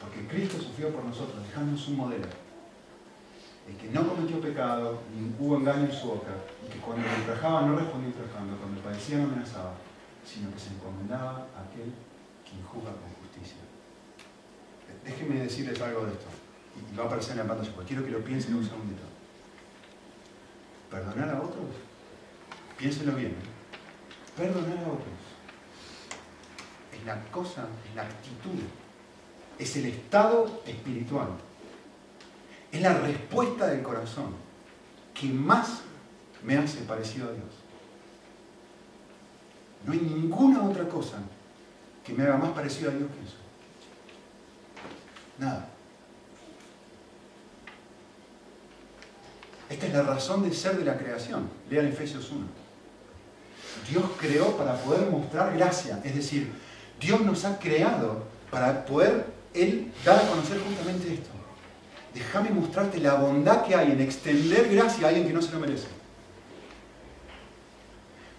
Porque 0.00 0.26
Cristo 0.26 0.58
sufrió 0.60 0.92
por 0.92 1.04
nosotros, 1.04 1.42
dejándonos 1.46 1.88
un 1.88 1.96
modelo. 1.96 2.26
El 3.68 3.76
que 3.76 3.90
no 3.90 4.08
cometió 4.08 4.40
pecado, 4.40 5.00
ni 5.14 5.30
hubo 5.38 5.56
engaño 5.56 5.84
en 5.84 5.92
su 5.92 6.08
boca, 6.08 6.32
y 6.66 6.72
que 6.72 6.78
cuando 6.78 7.06
le 7.06 7.24
trajaba 7.24 7.62
no 7.62 7.76
respondía 7.76 8.12
trabajando, 8.14 8.56
cuando 8.56 8.80
padecía 8.80 9.18
no 9.18 9.24
amenazaba, 9.24 9.74
sino 10.24 10.52
que 10.52 10.58
se 10.58 10.70
encomendaba 10.70 11.46
a 11.54 11.62
aquel 11.68 11.92
quien 12.48 12.62
juzga 12.64 12.90
con 12.92 13.10
justicia. 13.22 13.58
Déjenme 15.04 15.40
decirles 15.40 15.80
algo 15.80 16.06
de 16.06 16.12
esto, 16.12 16.26
y 16.74 16.96
va 16.96 17.04
a 17.04 17.06
aparecer 17.06 17.32
en 17.32 17.38
la 17.38 17.44
pantalla, 17.44 17.72
porque 17.74 17.88
quiero 17.88 18.04
que 18.04 18.10
lo 18.10 18.24
piensen 18.24 18.54
un 18.54 18.64
segundito. 18.64 19.02
Perdonar 20.90 21.28
a 21.30 21.42
otros, 21.42 21.66
piénsenlo 22.78 23.14
bien, 23.14 23.32
¿eh? 23.32 24.36
perdonar 24.36 24.78
a 24.78 24.88
otros 24.88 25.18
es 26.92 27.04
la 27.04 27.22
cosa, 27.30 27.66
es 27.88 27.94
la 27.94 28.02
actitud, 28.02 28.60
es 29.58 29.76
el 29.76 29.86
estado 29.86 30.62
espiritual 30.66 31.28
es 32.72 32.82
la 32.82 32.98
respuesta 32.98 33.66
del 33.66 33.82
corazón 33.82 34.34
que 35.14 35.28
más 35.28 35.82
me 36.42 36.56
hace 36.56 36.82
parecido 36.82 37.28
a 37.28 37.32
Dios. 37.32 37.46
No 39.84 39.92
hay 39.92 40.00
ninguna 40.00 40.62
otra 40.62 40.88
cosa 40.88 41.18
que 42.04 42.12
me 42.12 42.24
haga 42.24 42.36
más 42.36 42.50
parecido 42.50 42.90
a 42.90 42.94
Dios 42.94 43.10
que 43.10 43.26
eso. 43.26 43.36
Nada. 45.38 45.67
Esta 49.70 49.86
es 49.86 49.92
la 49.92 50.02
razón 50.02 50.48
de 50.48 50.54
ser 50.54 50.76
de 50.78 50.84
la 50.84 50.96
creación. 50.96 51.48
Lean 51.70 51.86
Efesios 51.86 52.30
1. 52.30 52.46
Dios 53.90 54.04
creó 54.18 54.56
para 54.56 54.76
poder 54.76 55.10
mostrar 55.10 55.54
gracia. 55.54 56.00
Es 56.04 56.14
decir, 56.14 56.50
Dios 57.00 57.20
nos 57.20 57.44
ha 57.44 57.58
creado 57.58 58.24
para 58.50 58.84
poder 58.86 59.26
Él 59.54 59.92
dar 60.04 60.18
a 60.18 60.28
conocer 60.28 60.58
justamente 60.60 61.14
esto 61.14 61.38
déjame 62.14 62.50
mostrarte 62.50 62.98
la 62.98 63.14
bondad 63.14 63.64
que 63.64 63.74
hay 63.74 63.92
en 63.92 64.00
extender 64.00 64.68
gracia 64.68 65.06
a 65.06 65.08
alguien 65.08 65.26
que 65.26 65.32
no 65.32 65.42
se 65.42 65.52
lo 65.52 65.60
merece. 65.60 65.86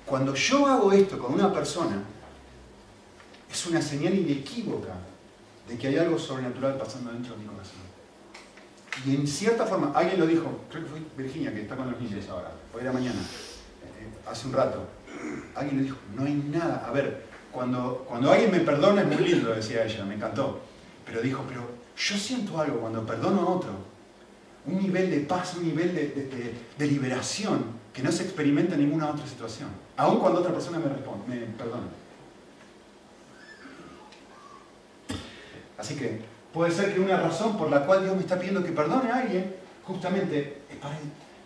Cuando 0.05 0.33
yo 0.33 0.65
hago 0.65 0.91
esto 0.91 1.19
con 1.19 1.33
una 1.33 1.53
persona, 1.53 2.03
es 3.51 3.65
una 3.67 3.81
señal 3.81 4.15
inequívoca 4.15 4.93
de 5.67 5.77
que 5.77 5.87
hay 5.87 5.97
algo 5.97 6.17
sobrenatural 6.17 6.77
pasando 6.77 7.11
dentro 7.11 7.35
de 7.35 7.41
mi 7.41 7.45
corazón. 7.45 7.88
Y 9.05 9.15
en 9.15 9.27
cierta 9.27 9.65
forma, 9.65 9.91
alguien 9.95 10.19
lo 10.19 10.27
dijo, 10.27 10.65
creo 10.69 10.83
que 10.83 10.89
fue 10.89 10.99
Virginia, 11.17 11.53
que 11.53 11.61
está 11.61 11.75
con 11.75 11.89
los 11.89 11.99
niños 11.99 12.27
ahora, 12.29 12.51
hoy 12.73 12.81
era 12.81 12.91
mañana, 12.91 13.19
eh, 13.19 14.29
hace 14.29 14.47
un 14.47 14.53
rato. 14.53 14.85
Alguien 15.55 15.77
le 15.77 15.83
dijo, 15.83 15.97
no 16.15 16.25
hay 16.25 16.33
nada. 16.33 16.85
A 16.87 16.91
ver, 16.91 17.25
cuando, 17.51 18.05
cuando 18.07 18.31
alguien 18.31 18.51
me 18.51 18.59
perdona 18.59 19.01
es 19.01 19.07
muy 19.07 19.27
lindo, 19.27 19.53
decía 19.53 19.85
ella, 19.85 20.05
me 20.05 20.15
encantó. 20.15 20.59
Pero 21.05 21.21
dijo, 21.21 21.43
pero 21.47 21.61
yo 21.97 22.17
siento 22.17 22.59
algo 22.59 22.79
cuando 22.79 23.05
perdono 23.05 23.41
a 23.41 23.49
otro, 23.49 23.71
un 24.65 24.81
nivel 24.81 25.09
de 25.09 25.21
paz, 25.21 25.55
un 25.57 25.65
nivel 25.65 25.95
de, 25.95 26.85
liberación 26.85 27.79
que 27.93 28.03
no 28.03 28.11
se 28.11 28.23
experimenta 28.23 28.75
en 28.75 28.81
ninguna 28.81 29.09
otra 29.09 29.25
situación, 29.25 29.69
aun 29.97 30.19
cuando 30.19 30.39
otra 30.39 30.53
persona 30.53 30.79
me, 30.79 30.89
responde, 30.89 31.27
me 31.27 31.45
perdona. 31.47 31.87
Así 35.77 35.95
que 35.95 36.21
puede 36.53 36.71
ser 36.71 36.93
que 36.93 36.99
una 36.99 37.17
razón 37.17 37.57
por 37.57 37.69
la 37.69 37.85
cual 37.85 38.03
Dios 38.03 38.15
me 38.15 38.21
está 38.21 38.37
pidiendo 38.37 38.63
que 38.63 38.71
perdone 38.71 39.11
a 39.11 39.19
alguien, 39.19 39.55
justamente 39.83 40.61
es 40.69 40.77
para 40.77 40.95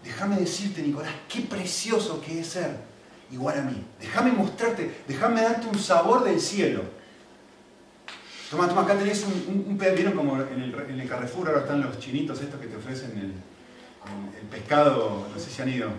déjame 0.03 0.38
decirte, 0.38 0.81
Nicolás, 0.81 1.13
qué 1.29 1.41
precioso 1.41 2.22
que 2.22 2.41
es 2.41 2.48
ser 2.48 2.75
igual 3.31 3.57
a 3.60 3.62
mí. 3.62 3.86
Déjame 4.00 4.31
mostrarte, 4.31 5.03
déjame 5.07 5.41
darte 5.41 5.67
un 5.67 5.79
sabor 5.79 6.24
del 6.24 6.39
cielo 6.39 6.81
Toma, 8.53 8.67
toma, 8.67 8.83
acá 8.83 8.95
tenés 8.95 9.24
un, 9.24 9.65
un, 9.67 9.77
¿Vieron 9.79 10.13
como 10.13 10.39
en 10.39 10.62
el, 10.62 10.75
en 10.88 11.00
el, 11.00 11.10
Carrefour 11.10 11.48
ahora 11.48 11.62
están 11.62 11.81
los 11.81 11.98
chinitos 11.98 12.39
estos 12.39 12.62
que 12.62 12.67
te 12.67 12.75
ofrecen 12.75 13.10
el, 13.17 13.33
el 14.39 14.48
pescado, 14.48 15.27
no 15.33 15.39
sé 15.39 15.50
si 15.50 15.60
han 15.63 15.69
ido, 15.69 15.89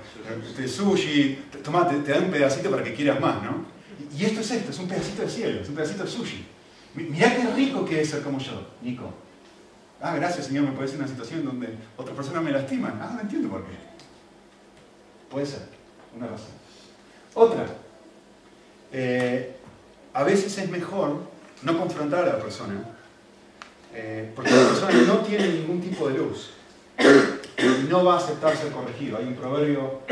el 0.56 0.68
sushi, 0.68 1.36
toma, 1.64 1.88
te, 1.88 2.12
dan 2.12 2.26
un 2.26 2.30
pedacito 2.30 2.70
para 2.70 2.84
que 2.84 2.94
quieras 2.94 3.18
más, 3.18 3.42
¿no? 3.42 3.66
Y 4.16 4.24
esto 4.24 4.40
es 4.40 4.52
esto, 4.52 4.70
es 4.70 4.78
un 4.78 4.86
pedacito 4.86 5.22
de 5.22 5.30
cielo, 5.30 5.62
es 5.62 5.68
un 5.68 5.74
pedacito 5.74 6.04
de 6.04 6.10
sushi. 6.10 6.46
Mirá 6.94 7.34
qué 7.34 7.50
rico 7.54 7.84
que 7.84 8.00
es 8.00 8.10
ser 8.10 8.22
como 8.22 8.38
yo, 8.38 8.68
Nico. 8.82 9.12
Ah, 10.00 10.14
gracias 10.16 10.46
Señor, 10.46 10.64
me 10.64 10.86
ser 10.86 10.98
una 10.98 11.08
situación 11.08 11.44
donde 11.44 11.68
otras 11.96 12.16
personas 12.16 12.42
me 12.42 12.52
lastiman. 12.52 12.98
Ah, 13.02 13.12
no 13.14 13.20
entiendo 13.20 13.48
por 13.48 13.64
qué. 13.64 13.72
Puede 15.30 15.46
ser, 15.46 15.62
una 16.16 16.28
razón. 16.28 16.52
Otra, 17.34 17.66
eh, 18.92 19.56
a 20.12 20.22
veces 20.22 20.56
es 20.56 20.70
mejor 20.70 21.18
no 21.62 21.78
confrontar 21.78 22.24
a 22.24 22.34
la 22.34 22.38
persona, 22.38 22.74
eh, 23.92 24.30
porque 24.36 24.50
la 24.50 24.68
persona 24.68 24.92
no 25.06 25.18
tiene 25.18 25.48
ningún 25.48 25.80
tipo 25.80 26.08
de 26.08 26.18
luz 26.18 26.50
y 26.98 27.88
no 27.88 28.04
va 28.04 28.14
a 28.14 28.18
aceptar 28.18 28.56
ser 28.56 28.70
corregido. 28.70 29.18
Hay 29.18 29.24
un 29.24 29.34
proverbio 29.34 30.02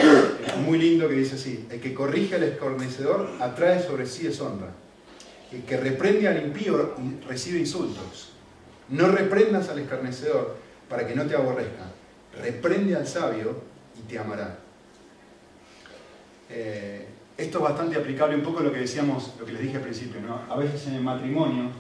muy 0.65 0.79
lindo 0.79 1.09
que 1.09 1.15
dice 1.15 1.37
así, 1.37 1.67
el 1.71 1.81
que 1.81 1.95
corrige 1.95 2.35
al 2.37 2.43
escornecedor 2.43 3.31
atrae 3.41 3.81
sobre 3.83 4.07
sí 4.07 4.25
deshonra. 4.25 4.82
El 5.53 5.65
que 5.65 5.77
reprende 5.77 6.29
al 6.29 6.43
impío 6.43 6.95
recibe 7.29 7.59
insultos. 7.59 8.33
No 8.89 9.09
reprendas 9.09 9.69
al 9.69 9.79
escarnecedor 9.79 10.57
para 10.89 11.07
que 11.07 11.15
no 11.15 11.27
te 11.27 11.37
aborrezca. 11.37 11.85
Reprende 12.41 12.97
al 12.97 13.07
sabio 13.07 13.61
y 13.99 14.03
te 14.09 14.19
amará. 14.19 14.59
Eh, 16.49 17.07
esto 17.37 17.59
es 17.59 17.65
bastante 17.65 17.97
aplicable 17.97 18.37
un 18.37 18.43
poco 18.43 18.61
a 18.61 18.63
lo 18.63 18.73
que 18.73 18.81
decíamos, 18.81 19.35
lo 19.39 19.45
que 19.45 19.53
les 19.53 19.63
dije 19.63 19.77
al 19.77 19.83
principio, 19.83 20.21
¿no? 20.21 20.41
A 20.53 20.57
veces 20.57 20.87
en 20.87 20.95
el 20.95 21.03
matrimonio 21.03 21.71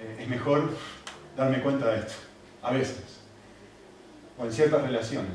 eh, 0.00 0.16
es 0.20 0.28
mejor 0.28 0.70
darme 1.36 1.60
cuenta 1.62 1.90
de 1.90 1.98
esto, 2.00 2.14
a 2.62 2.72
veces, 2.72 3.20
o 4.38 4.44
en 4.44 4.52
ciertas 4.52 4.82
relaciones. 4.82 5.30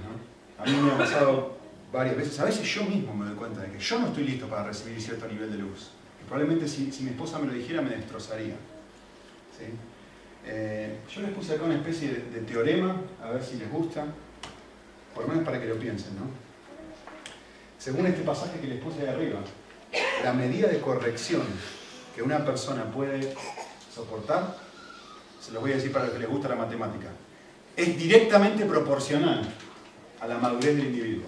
A 0.58 0.65
mí 0.65 0.72
me 0.72 0.91
ha 0.91 0.98
pasado 0.98 1.58
varias 1.94 2.18
veces, 2.18 2.39
a 2.39 2.46
veces 2.46 2.68
yo 2.68 2.84
mismo 2.84 3.13
me 3.13 3.25
doy 3.25 3.36
cuenta 3.36 3.62
de 3.62 3.72
que 3.72 3.79
yo 3.79 4.00
no 4.00 4.08
estoy 4.08 4.24
listo 4.24 4.48
para 4.48 4.63
recibir 4.63 5.00
cierto 5.00 5.27
nivel 5.27 5.51
de 5.51 5.58
luz, 5.60 5.91
probablemente 6.29 6.67
si, 6.67 6.91
mi 7.01 7.09
esposa 7.09 7.39
me 7.39 7.48
lo 7.48 7.53
dijera 7.53 7.81
me 7.81 7.89
destrozaría. 7.89 8.53
Eh, 10.45 11.00
yo 11.13 11.21
les 11.21 11.31
puse 11.31 11.53
acá 11.53 11.63
una 11.63 11.75
especie 11.75 12.09
de, 12.13 12.41
teorema, 12.41 12.95
a 13.21 13.31
ver 13.31 13.43
si 13.43 13.57
les 13.57 13.69
gusta. 13.69 14.05
por 15.13 15.24
lo 15.24 15.29
menos 15.29 15.43
para 15.43 15.59
que 15.59 15.65
lo 15.65 15.77
piensen, 15.77 16.15
¿no? 16.15 16.29
Según 17.77 18.05
este 18.05 18.21
pasaje 18.21 18.59
que 18.59 18.67
les 18.67 18.79
puse 18.79 19.01
de 19.01 19.09
arriba, 19.09 19.39
la 20.24 20.33
medida 20.33 20.67
de 20.67 20.79
corrección 20.79 21.41
que 22.15 22.21
una 22.21 22.45
persona 22.45 22.86
puede 22.86 23.33
soportar, 23.93 24.55
se 25.41 25.51
lo 25.51 25.62
voy 25.62 25.71
a 25.71 25.75
decir 25.75 25.91
para 25.91 26.05
los 26.05 26.13
que 26.13 26.19
les 26.19 26.29
gusta 26.29 26.48
la 26.48 26.55
matemática, 26.55 27.07
es 27.75 27.98
directamente 27.98 28.65
proporcional 28.65 29.41
a 30.21 30.27
la 30.27 30.38
madurez 30.38 30.75
del 30.75 30.86
individuo. 30.86 31.27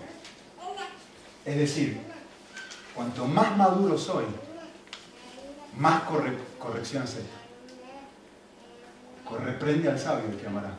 Es 1.43 1.57
decir, 1.57 1.97
cuanto 2.93 3.25
más 3.25 3.57
maduro 3.57 3.97
soy, 3.97 4.25
más 5.77 6.03
corrección 6.03 7.03
acepto. 7.03 7.41
Reprende 9.39 9.89
al 9.89 9.97
sabio 9.97 10.25
y 10.31 10.35
te 10.35 10.47
amará. 10.47 10.71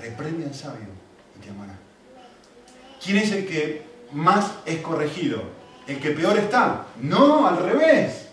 Reprende 0.00 0.46
al 0.46 0.54
sabio 0.54 0.88
y 1.36 1.42
te 1.42 1.50
amará. 1.50 1.74
¿Quién 3.02 3.16
es 3.18 3.32
el 3.32 3.46
que 3.46 3.86
más 4.12 4.52
es 4.66 4.80
corregido? 4.80 5.42
¿El 5.86 6.00
que 6.00 6.10
peor 6.10 6.38
está? 6.38 6.86
No, 7.00 7.46
al 7.46 7.58
revés. 7.58 8.28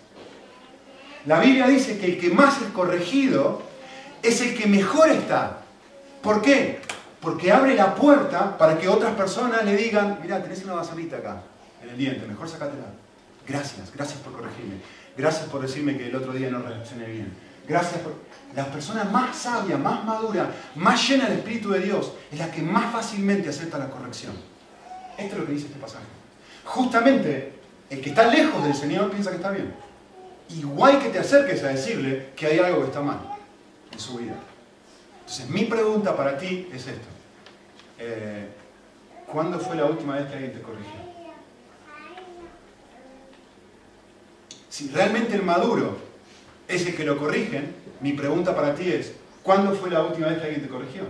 La 1.25 1.39
Biblia 1.39 1.68
dice 1.68 1.98
que 1.98 2.06
el 2.08 2.20
que 2.20 2.30
más 2.30 2.62
es 2.62 2.68
corregido 2.70 3.62
es 4.22 4.41
el 4.41 4.58
que 4.58 4.68
mejor 4.68 5.10
está. 5.10 5.62
¿Por 6.22 6.41
qué? 6.41 6.80
Porque 7.20 7.51
abre 7.51 7.75
la 7.75 7.96
puerta 7.96 8.58
para 8.58 8.77
que 8.77 8.88
otras 8.88 9.15
personas 9.15 9.63
le 9.63 9.75
digan, 9.75 10.20
mira, 10.22 10.41
tenés 10.41 10.63
una 10.63 10.74
basurita 10.74 11.18
acá, 11.18 11.41
en 11.84 11.89
el 11.89 11.98
diente, 11.98 12.25
mejor 12.25 12.50
sacátela. 12.50 12.86
Gracias, 13.51 13.91
gracias 13.93 14.20
por 14.22 14.31
corregirme. 14.31 14.75
Gracias 15.17 15.50
por 15.50 15.62
decirme 15.62 15.98
que 15.98 16.08
el 16.08 16.15
otro 16.15 16.31
día 16.31 16.50
no 16.50 16.62
reaccioné 16.62 17.05
bien. 17.05 17.34
Gracias 17.67 18.00
por... 18.01 18.13
La 18.55 18.65
persona 18.65 19.03
más 19.03 19.36
sabia, 19.36 19.77
más 19.77 20.03
madura, 20.05 20.51
más 20.75 21.08
llena 21.08 21.25
del 21.25 21.39
Espíritu 21.39 21.72
de 21.72 21.79
Dios, 21.79 22.13
es 22.31 22.39
la 22.39 22.50
que 22.50 22.62
más 22.62 22.91
fácilmente 22.93 23.50
acepta 23.50 23.77
la 23.77 23.89
corrección. 23.89 24.34
Esto 25.17 25.36
es 25.36 25.39
lo 25.39 25.46
que 25.46 25.53
dice 25.53 25.67
este 25.67 25.79
pasaje. 25.79 26.05
Justamente, 26.63 27.53
el 27.89 28.01
que 28.01 28.10
está 28.10 28.27
lejos 28.27 28.63
del 28.63 28.74
Señor 28.74 29.12
piensa 29.12 29.31
que 29.31 29.38
está 29.38 29.51
bien. 29.51 29.74
Igual 30.50 31.01
que 31.01 31.10
te 31.10 31.20
acerques 31.20 31.63
a 31.63 31.67
decirle 31.67 32.29
que 32.36 32.48
hay 32.48 32.60
algo 32.60 32.81
que 32.81 32.88
está 32.88 33.01
mal 33.01 33.20
en 33.91 34.00
su 34.00 34.17
vida. 34.17 34.36
Entonces, 35.22 35.50
mi 35.50 35.65
pregunta 35.65 36.15
para 36.15 36.38
ti 36.38 36.70
es 36.74 36.88
esto. 36.88 37.08
Eh, 38.00 38.48
¿Cuándo 39.27 39.60
fue 39.60 39.75
la 39.75 39.86
última 39.86 40.15
vez 40.15 40.27
que 40.27 40.34
alguien 40.34 40.53
te 40.53 40.62
corrigió? 40.62 41.11
Si 44.71 44.87
realmente 44.87 45.35
el 45.35 45.43
maduro 45.43 45.97
es 46.65 46.87
el 46.87 46.95
que 46.95 47.03
lo 47.03 47.17
corrigen, 47.17 47.75
mi 47.99 48.13
pregunta 48.13 48.55
para 48.55 48.73
ti 48.73 48.89
es, 48.89 49.11
¿cuándo 49.43 49.75
fue 49.75 49.89
la 49.89 50.01
última 50.01 50.27
vez 50.27 50.37
que 50.39 50.45
alguien 50.45 50.63
te 50.63 50.69
corrigió? 50.69 51.03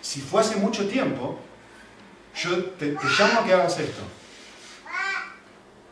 Si 0.00 0.20
fue 0.20 0.40
hace 0.40 0.54
mucho 0.54 0.86
tiempo, 0.88 1.36
yo 2.36 2.64
te, 2.78 2.92
llamo 3.18 3.40
a 3.40 3.44
que 3.44 3.52
hagas 3.52 3.80
esto. 3.80 4.02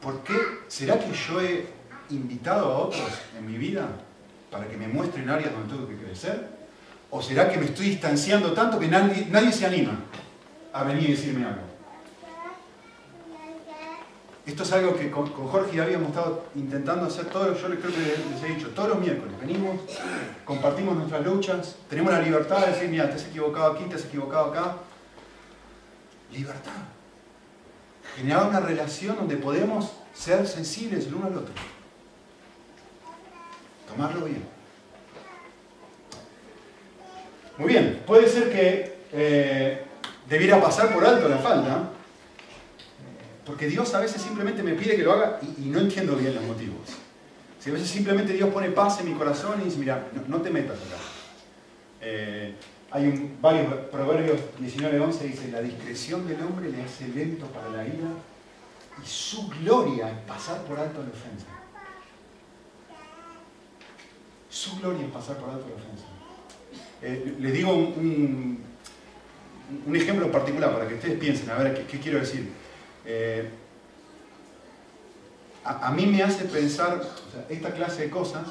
¿Por 0.00 0.22
qué? 0.22 0.34
¿Será 0.68 0.96
que 1.00 1.12
yo 1.12 1.40
he 1.40 1.66
invitado 2.10 2.72
a 2.72 2.78
otros 2.78 3.10
en 3.36 3.44
mi 3.44 3.58
vida 3.58 3.88
para 4.52 4.68
que 4.68 4.76
me 4.76 4.86
muestren 4.86 5.28
áreas 5.28 5.52
donde 5.52 5.74
tengo 5.74 5.88
que 5.88 5.96
crecer? 5.96 6.48
¿O 7.10 7.20
será 7.20 7.50
que 7.50 7.58
me 7.58 7.66
estoy 7.66 7.86
distanciando 7.86 8.52
tanto 8.52 8.78
que 8.78 8.86
nadie, 8.86 9.26
nadie 9.28 9.50
se 9.50 9.66
anima 9.66 9.98
a 10.72 10.84
venir 10.84 11.10
y 11.10 11.12
decirme 11.14 11.44
algo? 11.44 11.67
Esto 14.48 14.62
es 14.62 14.72
algo 14.72 14.96
que 14.96 15.10
con, 15.10 15.30
Jorge 15.30 15.76
ya 15.76 15.82
habíamos 15.82 16.08
estado 16.08 16.46
intentando 16.54 17.04
hacer 17.04 17.26
todos, 17.26 17.60
yo 17.60 17.68
creo 17.68 17.92
que 17.92 17.98
les 17.98 18.42
he 18.42 18.54
dicho, 18.54 18.70
todos 18.70 18.88
los 18.88 18.98
miércoles 18.98 19.38
venimos, 19.38 19.78
compartimos 20.46 20.96
nuestras 20.96 21.22
luchas, 21.22 21.76
tenemos 21.90 22.10
la 22.10 22.22
libertad 22.22 22.64
de 22.64 22.72
decir, 22.72 22.88
mira, 22.88 23.10
te 23.10 23.16
has 23.16 23.26
equivocado 23.26 23.72
aquí, 23.72 23.84
te 23.84 23.96
has 23.96 24.06
equivocado 24.06 24.46
acá. 24.46 24.76
Libertad. 26.32 26.72
Generar 28.16 28.48
una 28.48 28.60
relación 28.60 29.16
donde 29.16 29.36
podemos 29.36 29.92
ser 30.14 30.48
sensibles 30.48 31.08
el 31.08 31.16
uno 31.16 31.26
al 31.26 31.36
otro. 31.36 31.54
Tomarlo 33.86 34.24
bien. 34.24 34.48
Muy 37.58 37.68
bien, 37.68 38.02
puede 38.06 38.26
ser 38.26 38.50
que 38.50 38.98
eh, 39.12 39.84
debiera 40.26 40.58
pasar 40.58 40.94
por 40.94 41.04
alto 41.04 41.28
la 41.28 41.36
falta, 41.36 41.90
porque 43.48 43.66
Dios 43.66 43.94
a 43.94 44.00
veces 44.00 44.20
simplemente 44.20 44.62
me 44.62 44.74
pide 44.74 44.94
que 44.94 45.02
lo 45.02 45.12
haga 45.12 45.40
y, 45.56 45.62
no 45.70 45.80
entiendo 45.80 46.14
bien 46.16 46.34
los 46.34 46.44
motivos. 46.44 46.80
Si 47.58 47.70
a 47.70 47.72
veces 47.72 47.88
simplemente 47.88 48.34
Dios 48.34 48.50
pone 48.50 48.68
paz 48.70 49.00
en 49.00 49.10
mi 49.10 49.14
corazón 49.14 49.62
y 49.62 49.64
dice, 49.64 49.78
mira, 49.78 50.06
no, 50.28 50.42
te 50.42 50.50
metas 50.50 50.76
acá. 50.76 51.00
Eh, 52.02 52.54
hay 52.90 53.06
un, 53.06 53.38
varios 53.40 53.72
proverbios 53.90 54.38
19.11 54.60 55.18
dice, 55.20 55.50
la 55.50 55.62
discreción 55.62 56.28
del 56.28 56.42
hombre 56.42 56.70
le 56.70 56.82
hace 56.82 57.08
lento 57.08 57.46
para 57.46 57.70
la 57.70 57.86
ira 57.86 58.10
y 59.02 59.06
su 59.06 59.48
gloria 59.48 60.10
es 60.10 60.18
pasar 60.26 60.62
por 60.64 60.78
alto 60.78 61.02
la 61.02 61.08
ofensa. 61.08 61.46
Su 64.50 64.78
gloria 64.78 65.06
es 65.06 65.10
pasar 65.10 65.38
por 65.38 65.48
alto 65.48 65.66
la 65.68 65.74
ofensa. 65.74 66.04
Eh, 67.00 67.36
les 67.40 67.52
digo 67.54 67.72
un, 67.72 68.62
un, 69.86 69.96
ejemplo 69.96 70.30
particular 70.30 70.70
para 70.70 70.86
que 70.86 70.96
ustedes 70.96 71.18
piensen, 71.18 71.48
a 71.48 71.54
ver 71.54 71.86
qué 71.86 71.98
quiero 71.98 72.18
decir. 72.18 72.57
Eh, 73.10 73.48
a, 75.64 75.90
mí 75.92 76.04
me 76.04 76.22
hace 76.22 76.44
pensar, 76.44 77.02
esta 77.48 77.72
clase 77.72 78.02
de 78.02 78.10
cosas, 78.10 78.46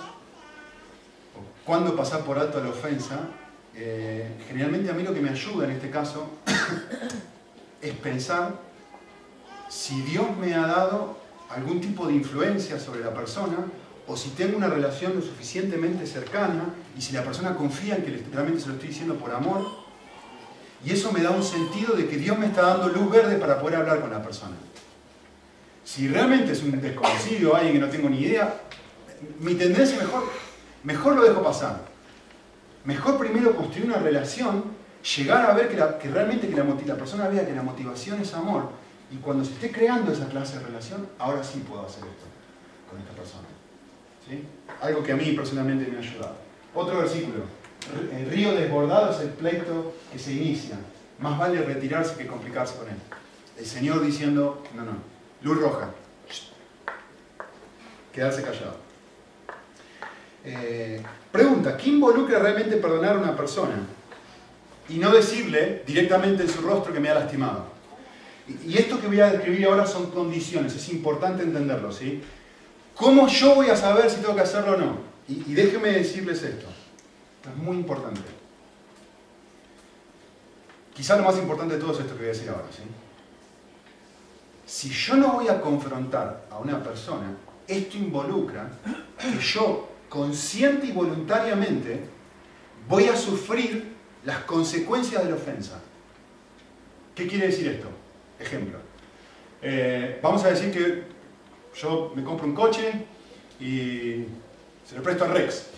cuando 1.63 1.95
pasar 1.95 2.21
por 2.21 2.39
alto 2.39 2.59
la 2.63 2.69
ofensa, 2.69 3.19
eh, 3.75 4.27
generalmente 4.47 4.89
a 4.89 4.93
mí 4.93 5.03
lo 5.03 5.13
que 5.13 5.21
me 5.21 5.29
ayuda 5.29 5.65
en 5.65 5.71
este 5.71 5.91
caso 5.91 6.31
es 7.81 7.93
pensar 7.97 8.55
si 9.69 10.01
Dios 10.01 10.35
me 10.37 10.55
ha 10.55 10.65
dado 10.65 11.19
algún 11.51 11.79
tipo 11.79 12.07
de 12.07 12.15
influencia 12.15 12.79
sobre 12.79 13.01
la 13.01 13.13
persona 13.13 13.57
o 14.07 14.17
si 14.17 14.29
tengo 14.29 14.57
una 14.57 14.69
relación 14.69 15.13
lo 15.13 15.21
suficientemente 15.21 16.07
cercana 16.07 16.73
y 16.97 17.01
si 17.03 17.13
la 17.13 17.23
persona 17.23 17.55
confía 17.55 17.97
en 17.97 18.05
que 18.05 18.23
realmente 18.33 18.61
se 18.61 18.69
lo 18.69 18.73
estoy 18.73 18.89
diciendo 18.89 19.15
por 19.17 19.29
amor 19.29 19.86
y 20.85 20.91
eso 20.91 21.11
me 21.11 21.21
da 21.21 21.31
un 21.31 21.43
sentido 21.43 21.95
de 21.95 22.07
que 22.07 22.17
Dios 22.17 22.37
me 22.37 22.47
está 22.47 22.61
dando 22.61 22.89
luz 22.89 23.09
verde 23.09 23.37
para 23.37 23.59
poder 23.59 23.79
hablar 23.79 24.01
con 24.01 24.11
la 24.11 24.21
persona. 24.21 24.55
Si 25.83 26.07
realmente 26.07 26.51
es 26.51 26.61
un 26.63 26.79
desconocido, 26.79 27.55
alguien 27.55 27.73
que 27.73 27.79
no 27.79 27.89
tengo 27.89 28.09
ni 28.09 28.19
idea, 28.19 28.61
mi 29.39 29.55
tendencia 29.55 29.97
mejor, 29.97 30.29
mejor 30.83 31.15
lo 31.15 31.23
dejo 31.23 31.41
pasar. 31.41 31.81
Mejor 32.85 33.17
primero 33.17 33.55
construir 33.55 33.87
una 33.87 33.97
relación, 33.97 34.65
llegar 35.17 35.49
a 35.49 35.53
ver 35.53 35.69
que, 35.69 36.09
realmente 36.09 36.47
que 36.47 36.55
la, 36.55 36.95
persona 36.95 37.27
vea 37.27 37.45
que 37.45 37.55
la 37.55 37.63
motivación 37.63 38.21
es 38.21 38.33
amor. 38.33 38.69
Y 39.11 39.15
cuando 39.17 39.43
se 39.43 39.53
esté 39.53 39.71
creando 39.71 40.11
esa 40.11 40.27
clase 40.27 40.59
de 40.59 40.65
relación, 40.65 41.07
ahora 41.17 41.43
sí 41.43 41.63
puedo 41.67 41.85
hacer 41.85 42.03
esto 42.03 42.25
con 42.89 42.99
esta 42.99 43.13
persona. 43.13 43.47
¿Sí? 44.27 44.43
Algo 44.81 45.03
que 45.03 45.13
a 45.13 45.15
mí 45.15 45.31
personalmente 45.31 45.89
me 45.89 45.97
ha 45.97 46.01
ayudado. 46.01 46.35
Otro 46.75 46.99
versículo 46.99 47.43
el 47.93 48.29
río 48.29 48.53
desbordado 48.53 49.11
es 49.11 49.21
el 49.21 49.29
pleito 49.29 49.93
que 50.11 50.19
se 50.19 50.33
inicia. 50.33 50.77
Más 51.19 51.37
vale 51.37 51.61
retirarse 51.61 52.15
que 52.15 52.27
complicarse 52.27 52.75
con 52.77 52.87
él. 52.87 52.95
El 53.57 53.65
Señor 53.65 54.05
diciendo, 54.05 54.63
no, 54.75 54.83
no, 54.83 54.91
luz 55.41 55.59
roja. 55.59 55.89
Quedarse 58.13 58.43
callado. 58.43 58.77
Eh, 60.43 61.01
pregunta, 61.31 61.75
¿qué 61.75 61.89
involucra 61.89 62.39
realmente 62.39 62.77
perdonar 62.77 63.15
a 63.15 63.19
una 63.19 63.35
persona? 63.35 63.75
Y 64.89 64.97
no 64.97 65.11
decirle 65.11 65.83
directamente 65.85 66.43
en 66.43 66.49
su 66.49 66.61
rostro 66.61 66.93
que 66.93 66.99
me 66.99 67.09
ha 67.09 67.15
lastimado. 67.15 67.65
Y, 68.65 68.77
esto 68.77 69.01
que 69.01 69.07
voy 69.07 69.19
a 69.19 69.31
describir 69.31 69.65
ahora 69.65 69.85
son 69.85 70.09
condiciones, 70.11 70.73
es 70.73 70.89
importante 70.89 71.43
entenderlo, 71.43 71.91
¿sí? 71.91 72.21
¿Cómo 72.95 73.27
yo 73.27 73.55
voy 73.55 73.69
a 73.69 73.75
saber 73.75 74.09
si 74.09 74.21
tengo 74.21 74.35
que 74.35 74.41
hacerlo 74.41 74.75
o 74.75 74.77
no? 74.77 75.07
y 75.29 75.53
déjenme 75.53 75.89
decirles 75.89 76.41
esto 76.41 76.67
es 77.49 77.57
muy 77.57 77.77
importante. 77.77 78.21
Quizá 80.93 81.15
lo 81.15 81.23
más 81.23 81.37
importante 81.37 81.75
de 81.75 81.79
todo 81.79 81.93
es 81.93 81.99
esto 81.99 82.13
que 82.13 82.19
voy 82.19 82.25
a 82.25 82.33
decir 82.33 82.49
ahora. 82.49 82.65
¿sí? 82.71 82.81
Si 84.65 84.89
yo 84.89 85.15
no 85.15 85.33
voy 85.33 85.47
a 85.47 85.61
confrontar 85.61 86.47
a 86.49 86.57
una 86.57 86.81
persona, 86.83 87.35
esto 87.67 87.97
involucra 87.97 88.69
que 89.19 89.37
yo, 89.39 89.89
consciente 90.09 90.87
y 90.87 90.91
voluntariamente, 90.91 92.01
voy 92.87 93.05
a 93.05 93.15
sufrir 93.15 93.95
las 94.23 94.39
consecuencias 94.39 95.23
de 95.23 95.29
la 95.29 95.35
ofensa. 95.35 95.79
¿Qué 97.13 97.27
quiere 97.27 97.47
decir 97.47 97.67
esto? 97.67 97.87
Ejemplo. 98.39 98.79
Eh, 99.61 100.19
vamos 100.21 100.43
a 100.43 100.49
decir 100.49 100.71
que 100.71 101.03
yo 101.79 102.11
me 102.15 102.23
compro 102.23 102.47
un 102.47 102.53
coche 102.53 102.91
y 103.59 104.25
se 104.85 104.95
lo 104.95 105.03
presto 105.03 105.25
a 105.25 105.27
Rex. 105.27 105.76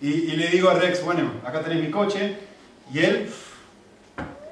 Y, 0.00 0.36
le 0.36 0.48
digo 0.48 0.68
a 0.68 0.74
Rex, 0.74 1.02
bueno, 1.02 1.32
acá 1.44 1.62
tenés 1.62 1.82
mi 1.82 1.90
coche, 1.90 2.36
y 2.92 2.98
él 2.98 3.30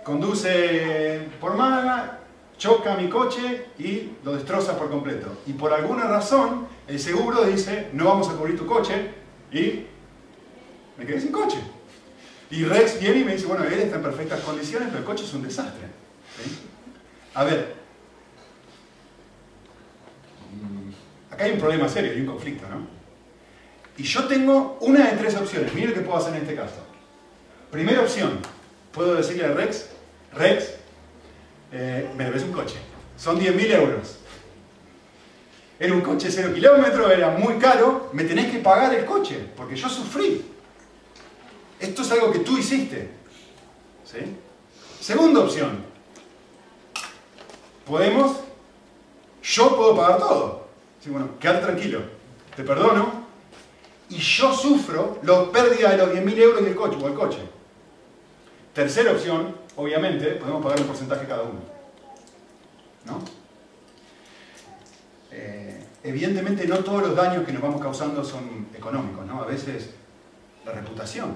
conduce 0.02 1.28
por 1.40 1.54
Málaga, 1.56 2.20
choca 2.56 2.96
mi 2.96 3.08
coche 3.08 3.66
y 3.78 4.12
lo 4.24 4.34
destroza 4.34 4.78
por 4.78 4.90
completo. 4.90 5.42
Y 5.46 5.52
por 5.52 5.72
alguna 5.72 6.04
razón, 6.04 6.66
el 6.88 6.98
seguro 6.98 7.44
dice, 7.44 7.88
no 7.92 8.06
vamos 8.06 8.28
a 8.30 8.36
cubrir 8.36 8.56
tu 8.56 8.66
coche, 8.66 9.10
y 9.52 9.86
me 10.96 11.06
quedé 11.06 11.20
sin 11.20 11.32
coche. 11.32 11.58
Y 12.50 12.64
Rex 12.64 13.00
viene 13.00 13.20
y 13.20 13.24
me 13.24 13.32
dice, 13.32 13.46
bueno, 13.46 13.64
él 13.64 13.74
está 13.74 13.96
en 13.96 14.02
perfectas 14.02 14.40
condiciones, 14.40 14.88
pero 14.88 15.00
el 15.00 15.04
coche 15.04 15.24
es 15.24 15.34
un 15.34 15.42
desastre. 15.42 15.88
A 17.34 17.44
ver, 17.44 17.74
mm, 20.52 21.32
acá 21.32 21.44
hay 21.44 21.52
un 21.52 21.58
problema 21.58 21.88
serio, 21.88 22.12
hay 22.12 22.20
un 22.20 22.26
conflicto, 22.26 22.66
¿no? 22.68 22.93
Y 23.96 24.02
yo 24.02 24.24
tengo 24.26 24.78
una 24.80 25.10
de 25.10 25.16
tres 25.16 25.36
opciones. 25.36 25.72
Mire 25.74 25.88
lo 25.88 25.94
que 25.94 26.00
puedo 26.00 26.18
hacer 26.18 26.34
en 26.34 26.42
este 26.42 26.56
caso. 26.56 26.84
Primera 27.70 28.00
opción, 28.02 28.40
puedo 28.92 29.14
decirle 29.14 29.44
a 29.44 29.52
Rex, 29.52 29.86
Rex, 30.32 30.74
eh, 31.72 32.08
me 32.16 32.24
debes 32.24 32.42
un 32.42 32.52
coche. 32.52 32.76
Son 33.16 33.38
10.000 33.38 33.70
euros. 33.72 34.18
Era 35.78 35.92
un 35.92 36.02
coche 36.02 36.30
cero 36.30 36.52
kilómetros, 36.54 37.10
era 37.10 37.30
muy 37.30 37.54
caro, 37.56 38.08
me 38.12 38.24
tenés 38.24 38.50
que 38.50 38.58
pagar 38.58 38.94
el 38.94 39.04
coche, 39.04 39.44
porque 39.56 39.74
yo 39.74 39.88
sufrí. 39.88 40.44
Esto 41.80 42.02
es 42.02 42.12
algo 42.12 42.30
que 42.30 42.38
tú 42.40 42.56
hiciste. 42.56 43.10
¿Sí? 44.04 44.18
Segunda 45.00 45.40
opción. 45.40 45.84
Podemos, 47.84 48.36
yo 49.42 49.76
puedo 49.76 49.96
pagar 49.96 50.18
todo. 50.18 50.68
¿Sí? 51.02 51.10
Bueno, 51.10 51.30
quédate 51.40 51.66
tranquilo, 51.66 52.02
te 52.54 52.62
perdono, 52.62 53.23
y 54.10 54.18
yo 54.18 54.54
sufro 54.54 55.18
la 55.22 55.50
pérdida 55.50 55.90
de 55.90 55.96
los 55.98 56.10
10.000 56.10 56.38
euros 56.38 56.64
del 56.64 56.74
coche 56.74 56.98
o 57.00 57.08
el 57.08 57.14
coche. 57.14 57.38
Tercera 58.72 59.12
opción, 59.12 59.54
obviamente, 59.76 60.32
podemos 60.32 60.62
pagar 60.62 60.80
un 60.80 60.86
porcentaje 60.86 61.26
cada 61.26 61.42
uno. 61.42 61.60
¿No? 63.06 63.20
Eh, 65.30 65.84
evidentemente 66.02 66.66
no 66.66 66.78
todos 66.78 67.02
los 67.02 67.16
daños 67.16 67.44
que 67.44 67.52
nos 67.52 67.62
vamos 67.62 67.80
causando 67.80 68.24
son 68.24 68.68
económicos, 68.74 69.26
¿no? 69.26 69.42
A 69.42 69.46
veces 69.46 69.90
la 70.64 70.72
reputación. 70.72 71.34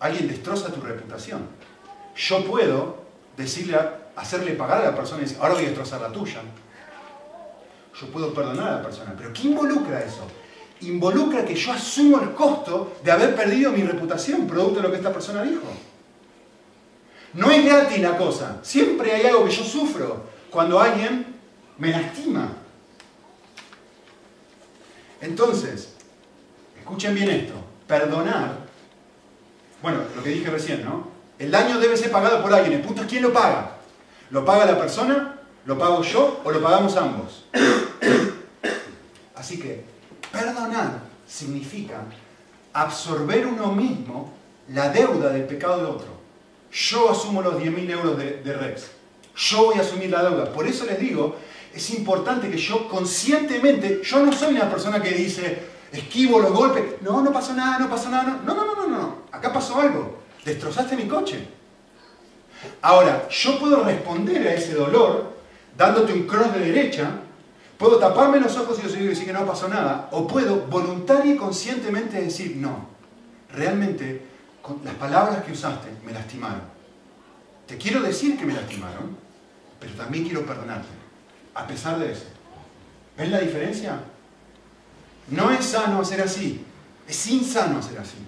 Alguien 0.00 0.28
destroza 0.28 0.72
tu 0.72 0.80
reputación. 0.80 1.46
Yo 2.16 2.44
puedo 2.44 3.04
decirle, 3.36 3.78
hacerle 4.16 4.52
pagar 4.52 4.82
a 4.82 4.90
la 4.90 4.96
persona 4.96 5.20
y 5.20 5.24
decir, 5.24 5.38
ahora 5.40 5.54
voy 5.54 5.64
a 5.64 5.66
destrozar 5.66 6.00
la 6.00 6.12
tuya. 6.12 6.40
Yo 8.00 8.06
puedo 8.08 8.32
perdonar 8.32 8.68
a 8.68 8.76
la 8.76 8.82
persona, 8.82 9.14
pero 9.16 9.32
¿qué 9.32 9.48
involucra 9.48 10.02
eso? 10.02 10.26
Involucra 10.82 11.44
que 11.44 11.54
yo 11.54 11.72
asumo 11.72 12.20
el 12.20 12.32
costo 12.32 12.96
de 13.04 13.12
haber 13.12 13.34
perdido 13.34 13.70
mi 13.72 13.82
reputación, 13.82 14.46
producto 14.46 14.76
de 14.76 14.82
lo 14.82 14.90
que 14.90 14.96
esta 14.96 15.12
persona 15.12 15.42
dijo. 15.42 15.66
No 17.34 17.50
es 17.50 17.64
gratis 17.64 18.00
la 18.00 18.16
cosa. 18.16 18.58
Siempre 18.62 19.12
hay 19.12 19.26
algo 19.26 19.44
que 19.44 19.50
yo 19.50 19.62
sufro 19.62 20.24
cuando 20.50 20.80
alguien 20.80 21.26
me 21.78 21.90
lastima. 21.90 22.52
Entonces, 25.20 25.94
escuchen 26.78 27.14
bien 27.14 27.30
esto. 27.30 27.54
Perdonar, 27.86 28.70
bueno, 29.82 30.00
lo 30.14 30.22
que 30.22 30.30
dije 30.30 30.50
recién, 30.50 30.84
¿no? 30.84 31.08
El 31.38 31.50
daño 31.50 31.78
debe 31.78 31.96
ser 31.96 32.10
pagado 32.10 32.42
por 32.42 32.52
alguien. 32.52 32.74
El 32.74 32.82
punto 32.82 33.02
es 33.02 33.08
quién 33.08 33.22
lo 33.22 33.32
paga. 33.32 33.76
¿Lo 34.30 34.44
paga 34.44 34.66
la 34.66 34.78
persona? 34.78 35.40
¿Lo 35.64 35.78
pago 35.78 36.02
yo? 36.02 36.40
¿O 36.44 36.50
lo 36.50 36.62
pagamos 36.62 36.96
ambos? 36.96 37.46
Así 39.34 39.58
que, 39.58 39.84
perdonar 40.32 41.00
significa 41.26 42.02
absorber 42.72 43.46
uno 43.46 43.72
mismo 43.72 44.32
la 44.68 44.88
deuda 44.88 45.30
del 45.30 45.44
pecado 45.44 45.78
de 45.78 45.84
otro. 45.84 46.20
Yo 46.72 47.10
asumo 47.10 47.42
los 47.42 47.54
10.000 47.54 47.90
euros 47.90 48.18
de, 48.18 48.42
de 48.42 48.52
Rex. 48.52 48.90
Yo 49.36 49.66
voy 49.66 49.78
a 49.78 49.80
asumir 49.80 50.10
la 50.10 50.22
deuda. 50.22 50.52
Por 50.52 50.66
eso 50.66 50.84
les 50.84 51.00
digo, 51.00 51.36
es 51.74 51.90
importante 51.90 52.50
que 52.50 52.58
yo 52.58 52.88
conscientemente, 52.88 54.02
yo 54.04 54.24
no 54.24 54.32
soy 54.32 54.54
una 54.54 54.70
persona 54.70 55.00
que 55.02 55.10
dice, 55.10 55.62
esquivo 55.92 56.40
los 56.40 56.52
golpes, 56.52 57.00
no, 57.00 57.22
no 57.22 57.32
pasó 57.32 57.54
nada, 57.54 57.78
no 57.78 57.88
pasó 57.88 58.10
nada, 58.10 58.40
no, 58.44 58.54
no, 58.54 58.64
no, 58.66 58.74
no, 58.74 58.86
no, 58.86 59.16
acá 59.32 59.52
pasó 59.52 59.80
algo, 59.80 60.18
destrozaste 60.44 60.96
mi 60.96 61.06
coche. 61.06 61.46
Ahora, 62.82 63.28
yo 63.28 63.58
puedo 63.58 63.82
responder 63.84 64.46
a 64.46 64.54
ese 64.54 64.74
dolor 64.74 65.34
dándote 65.76 66.12
un 66.12 66.26
cross 66.26 66.52
de 66.54 66.60
derecha, 66.60 67.10
puedo 67.80 67.96
taparme 67.96 68.38
los 68.38 68.54
ojos 68.58 68.78
y 68.78 69.06
decir 69.06 69.24
que 69.24 69.32
no 69.32 69.46
pasó 69.46 69.66
nada, 69.66 70.10
o 70.12 70.26
puedo 70.26 70.66
voluntaria 70.66 71.32
y 71.32 71.36
conscientemente 71.38 72.20
decir, 72.20 72.56
no, 72.56 72.88
realmente 73.54 74.22
las 74.84 74.94
palabras 74.96 75.42
que 75.42 75.52
usaste 75.52 75.88
me 76.04 76.12
lastimaron. 76.12 76.60
Te 77.66 77.78
quiero 77.78 78.02
decir 78.02 78.38
que 78.38 78.44
me 78.44 78.52
lastimaron, 78.52 79.16
pero 79.80 79.94
también 79.94 80.24
quiero 80.24 80.44
perdonarte, 80.44 80.90
a 81.54 81.66
pesar 81.66 81.98
de 81.98 82.12
eso. 82.12 82.26
¿Ven 83.16 83.30
la 83.30 83.40
diferencia? 83.40 83.98
No 85.28 85.50
es 85.50 85.64
sano 85.64 86.02
hacer 86.02 86.20
así, 86.20 86.62
es 87.08 87.26
insano 87.28 87.78
hacer 87.78 87.98
así. 87.98 88.18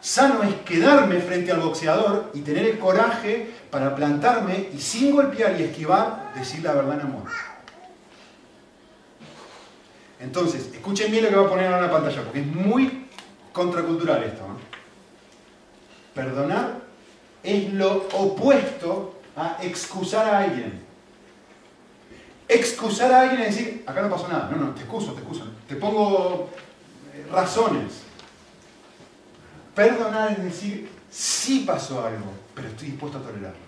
Sano 0.00 0.42
es 0.42 0.52
quedarme 0.64 1.20
frente 1.20 1.52
al 1.52 1.60
boxeador 1.60 2.32
y 2.34 2.40
tener 2.40 2.66
el 2.66 2.80
coraje 2.80 3.54
para 3.70 3.94
plantarme 3.94 4.70
y 4.74 4.80
sin 4.80 5.14
golpear 5.14 5.60
y 5.60 5.62
esquivar, 5.62 6.32
decir 6.34 6.64
la 6.64 6.72
verdad 6.72 6.94
en 6.94 7.06
amor. 7.06 7.55
Entonces, 10.20 10.70
escuchen 10.72 11.10
bien 11.10 11.24
lo 11.24 11.30
que 11.30 11.36
voy 11.36 11.46
a 11.46 11.48
poner 11.48 11.66
en 11.66 11.82
la 11.82 11.90
pantalla, 11.90 12.22
porque 12.22 12.40
es 12.40 12.46
muy 12.46 13.08
contracultural 13.52 14.22
esto. 14.22 14.44
Perdonar 16.14 16.80
es 17.42 17.72
lo 17.74 18.08
opuesto 18.12 19.20
a 19.36 19.58
excusar 19.62 20.26
a 20.26 20.38
alguien. 20.38 20.82
Excusar 22.48 23.12
a 23.12 23.22
alguien 23.22 23.42
es 23.42 23.56
decir, 23.56 23.84
acá 23.86 24.00
no 24.02 24.10
pasó 24.10 24.28
nada. 24.28 24.50
No, 24.50 24.56
no, 24.56 24.74
te 24.74 24.80
excuso, 24.80 25.12
te 25.12 25.20
excuso. 25.20 25.44
Te 25.68 25.76
pongo 25.76 26.48
eh, 27.12 27.26
razones. 27.30 28.02
Perdonar 29.74 30.32
es 30.32 30.44
decir, 30.44 30.88
sí 31.10 31.64
pasó 31.66 32.04
algo, 32.04 32.32
pero 32.54 32.68
estoy 32.68 32.88
dispuesto 32.88 33.18
a 33.18 33.22
tolerarlo. 33.22 33.66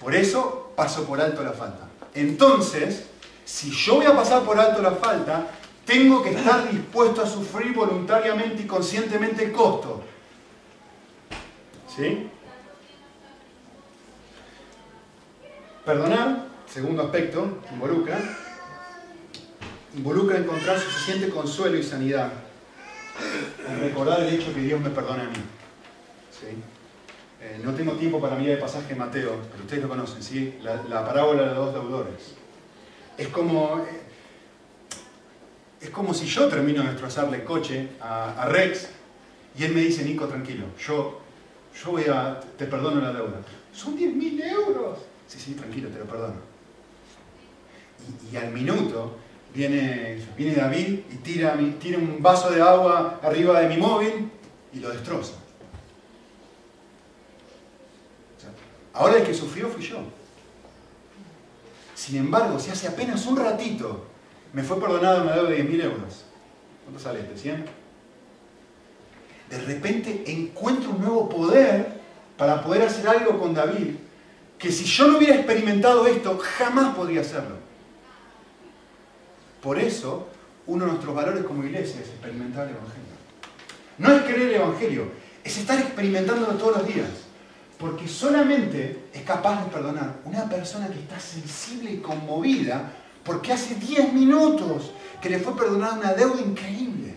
Por 0.00 0.14
eso 0.14 0.72
paso 0.74 1.04
por 1.04 1.20
alto 1.20 1.42
la 1.42 1.52
falta. 1.52 1.88
Entonces, 2.14 3.06
si 3.44 3.70
yo 3.70 3.96
voy 3.96 4.06
a 4.06 4.16
pasar 4.16 4.42
por 4.42 4.58
alto 4.58 4.80
la 4.80 4.92
falta, 4.92 5.46
tengo 5.84 6.22
que 6.22 6.30
estar 6.30 6.70
dispuesto 6.70 7.22
a 7.22 7.26
sufrir 7.26 7.74
voluntariamente 7.74 8.62
y 8.62 8.66
conscientemente 8.66 9.44
el 9.44 9.52
costo. 9.52 10.02
¿Sí? 11.94 12.30
Perdonar, 15.84 16.46
segundo 16.66 17.02
aspecto, 17.02 17.58
involucra, 17.72 18.18
involucra 19.94 20.38
encontrar 20.38 20.78
suficiente 20.78 21.28
consuelo 21.28 21.76
y 21.76 21.82
sanidad 21.82 22.32
en 23.68 23.80
recordar 23.80 24.20
el 24.20 24.34
hecho 24.34 24.54
que 24.54 24.60
Dios 24.60 24.80
me 24.80 24.90
perdona 24.90 25.24
a 25.24 25.26
mí. 25.26 25.36
¿Sí? 26.30 26.46
Eh, 27.42 27.60
no 27.62 27.74
tengo 27.74 27.92
tiempo 27.92 28.20
para 28.20 28.36
mirar 28.36 28.54
el 28.54 28.60
pasaje 28.60 28.88
de 28.88 28.94
Mateo, 28.94 29.36
pero 29.50 29.62
ustedes 29.62 29.82
lo 29.82 29.88
conocen, 29.90 30.22
¿sí? 30.22 30.58
La, 30.62 30.82
la 30.84 31.04
parábola 31.04 31.42
de 31.42 31.54
los 31.54 31.56
dos 31.56 31.74
deudores. 31.74 32.34
Es 33.16 33.28
como, 33.28 33.84
es 35.80 35.90
como 35.90 36.14
si 36.14 36.26
yo 36.26 36.48
termino 36.48 36.82
de 36.82 36.90
destrozarle 36.90 37.38
el 37.38 37.44
coche 37.44 37.90
a, 38.00 38.46
Rex 38.48 38.88
y 39.56 39.64
él 39.64 39.72
me 39.72 39.80
dice, 39.80 40.04
Nico, 40.04 40.26
tranquilo, 40.26 40.66
yo, 40.78 41.20
yo 41.82 41.90
voy 41.92 42.04
a, 42.04 42.40
te 42.40 42.66
perdono 42.66 43.00
la 43.00 43.12
deuda. 43.12 43.40
Son 43.72 43.96
10.000 43.96 44.50
euros. 44.50 44.98
Sí, 45.28 45.38
sí, 45.38 45.54
tranquilo, 45.54 45.88
te 45.90 45.98
lo 45.98 46.04
perdono. 46.04 46.34
Y, 48.30 48.36
al 48.36 48.52
minuto 48.52 49.16
viene, 49.54 50.18
viene 50.36 50.54
David 50.54 51.00
y 51.12 51.16
tira, 51.16 51.56
tira 51.80 51.98
un 51.98 52.20
vaso 52.20 52.50
de 52.50 52.60
agua 52.60 53.20
arriba 53.22 53.60
de 53.60 53.68
mi 53.68 53.76
móvil 53.76 54.30
y 54.72 54.80
lo 54.80 54.90
destroza. 54.90 55.34
ahora 58.94 59.18
el 59.18 59.24
que 59.24 59.34
sufrió 59.34 59.68
fui 59.68 59.84
yo. 59.84 59.98
Sin 61.94 62.16
embargo, 62.16 62.58
si 62.58 62.70
hace 62.70 62.88
apenas 62.88 63.26
un 63.26 63.36
ratito 63.36 64.06
me 64.52 64.62
fue 64.62 64.80
perdonado 64.80 65.22
una 65.22 65.34
deuda 65.34 65.50
de 65.50 65.64
10.000 65.64 65.84
euros. 65.84 66.24
¿Cuánto 66.84 67.00
sale 67.02 67.20
este? 67.20 67.50
¿100? 67.50 67.64
De 69.50 69.60
repente 69.60 70.24
encuentro 70.26 70.90
un 70.90 71.00
nuevo 71.00 71.28
poder 71.28 72.00
para 72.36 72.62
poder 72.62 72.82
hacer 72.82 73.06
algo 73.08 73.38
con 73.38 73.54
David 73.54 73.94
que 74.58 74.72
si 74.72 74.84
yo 74.84 75.08
no 75.08 75.18
hubiera 75.18 75.34
experimentado 75.34 76.06
esto, 76.06 76.38
jamás 76.38 76.94
podría 76.94 77.20
hacerlo. 77.20 77.56
Por 79.62 79.78
eso, 79.78 80.28
uno 80.66 80.84
de 80.84 80.92
nuestros 80.92 81.14
valores 81.14 81.44
como 81.44 81.64
iglesia 81.64 82.00
es 82.00 82.08
experimentar 82.08 82.68
el 82.68 82.76
Evangelio. 82.76 83.04
No 83.98 84.12
es 84.12 84.22
creer 84.22 84.42
el 84.42 84.54
Evangelio, 84.54 85.08
es 85.42 85.58
estar 85.58 85.78
experimentándolo 85.78 86.54
todos 86.54 86.78
los 86.78 86.86
días. 86.86 87.08
Porque 87.84 88.08
solamente 88.08 89.10
es 89.12 89.22
capaz 89.24 89.62
de 89.62 89.70
perdonar 89.70 90.14
una 90.24 90.48
persona 90.48 90.88
que 90.88 91.00
está 91.00 91.20
sensible 91.20 91.92
y 91.92 91.98
conmovida 91.98 92.90
porque 93.22 93.52
hace 93.52 93.74
10 93.74 94.14
minutos 94.14 94.90
que 95.20 95.28
le 95.28 95.38
fue 95.38 95.54
perdonada 95.54 95.98
una 95.98 96.14
deuda 96.14 96.40
increíble. 96.40 97.14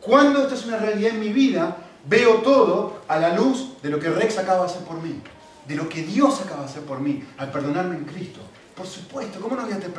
Cuando 0.00 0.42
esta 0.42 0.56
es 0.56 0.66
una 0.66 0.78
realidad 0.78 1.12
en 1.12 1.20
mi 1.20 1.28
vida, 1.28 1.76
veo 2.08 2.38
todo 2.38 3.02
a 3.06 3.20
la 3.20 3.36
luz 3.36 3.80
de 3.84 3.90
lo 3.90 4.00
que 4.00 4.10
Rex 4.10 4.36
acaba 4.36 4.64
de 4.64 4.72
hacer 4.72 4.82
por 4.82 5.00
mí, 5.00 5.20
de 5.68 5.76
lo 5.76 5.88
que 5.88 6.02
Dios 6.02 6.40
acaba 6.40 6.62
de 6.62 6.66
hacer 6.66 6.82
por 6.82 6.98
mí, 6.98 7.22
al 7.36 7.52
perdonarme 7.52 7.94
en 7.94 8.04
Cristo. 8.04 8.40
Por 8.74 8.88
supuesto, 8.88 9.38
¿cómo 9.38 9.54
no 9.54 9.62
voy 9.62 9.74
a 9.74 9.78
te 9.78 9.90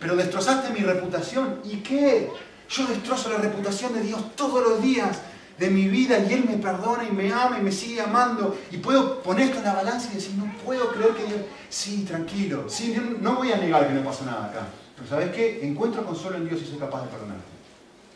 Pero 0.00 0.16
destrozaste 0.16 0.72
mi 0.72 0.80
reputación. 0.80 1.60
¿Y 1.62 1.80
qué? 1.80 2.30
Yo 2.70 2.86
destrozo 2.86 3.28
la 3.28 3.36
reputación 3.36 3.92
de 3.92 4.00
Dios 4.00 4.34
todos 4.34 4.66
los 4.66 4.80
días 4.80 5.18
de 5.58 5.70
mi 5.70 5.88
vida 5.88 6.18
y 6.18 6.32
Él 6.32 6.44
me 6.44 6.58
perdona 6.58 7.04
y 7.04 7.12
me 7.12 7.32
ama 7.32 7.58
y 7.58 7.62
me 7.62 7.72
sigue 7.72 8.00
amando. 8.00 8.56
Y 8.70 8.78
puedo 8.78 9.22
poner 9.22 9.46
esto 9.46 9.58
en 9.58 9.64
la 9.64 9.74
balanza 9.74 10.10
y 10.12 10.16
decir, 10.16 10.34
no 10.36 10.52
puedo 10.64 10.90
creer 10.92 11.10
que 11.14 11.24
Dios... 11.24 11.40
Sí, 11.68 12.04
tranquilo. 12.04 12.64
Sí, 12.68 12.96
no 13.20 13.36
voy 13.36 13.52
a 13.52 13.56
negar 13.56 13.88
que 13.88 13.94
no 13.94 14.04
pasó 14.04 14.24
nada 14.24 14.46
acá. 14.46 14.66
Pero 14.96 15.08
¿sabes 15.08 15.30
qué? 15.30 15.66
Encuentro 15.66 16.04
consuelo 16.04 16.36
en 16.36 16.48
Dios 16.48 16.60
y 16.62 16.66
soy 16.66 16.78
capaz 16.78 17.02
de 17.02 17.08
perdonarte. 17.08 17.44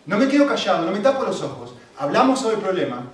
No 0.06 0.18
me 0.18 0.28
quedo 0.28 0.46
callado, 0.46 0.84
no 0.84 0.92
me 0.92 1.00
tapo 1.00 1.24
los 1.24 1.42
ojos. 1.42 1.74
Hablamos 1.98 2.40
sobre 2.40 2.56
el 2.56 2.62
problema, 2.62 3.04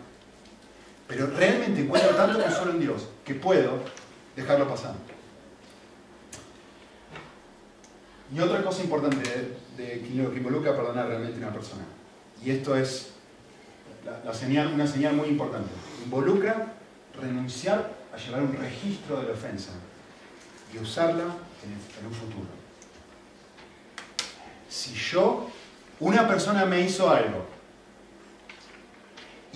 pero 1.06 1.26
realmente 1.26 1.80
encuentro 1.80 2.14
tanto 2.14 2.40
consuelo 2.40 2.72
en 2.72 2.80
Dios 2.80 3.08
que 3.24 3.34
puedo 3.34 3.80
dejarlo 4.34 4.68
pasar. 4.68 4.94
Y 8.34 8.40
otra 8.40 8.62
cosa 8.62 8.82
importante 8.82 9.56
de, 9.76 10.10
lo 10.14 10.30
que 10.32 10.38
involucra 10.38 10.74
perdonar 10.74 11.06
realmente 11.08 11.36
a 11.42 11.46
una 11.46 11.52
persona, 11.52 11.84
y 12.44 12.50
esto 12.50 12.76
es 12.76 13.12
la, 14.24 14.34
señal, 14.34 14.68
una 14.72 14.86
señal 14.86 15.14
muy 15.14 15.28
importante, 15.28 15.70
involucra 16.04 16.72
renunciar 17.20 17.90
a 18.12 18.16
llevar 18.16 18.42
un 18.42 18.56
registro 18.56 19.20
de 19.20 19.26
la 19.28 19.32
ofensa 19.32 19.72
y 20.72 20.78
usarla 20.78 21.24
en 21.64 22.06
un 22.06 22.12
futuro. 22.12 22.46
Si 24.68 24.94
yo, 24.94 25.48
una 26.00 26.28
persona 26.28 26.64
me 26.66 26.80
hizo 26.80 27.10
algo, 27.10 27.46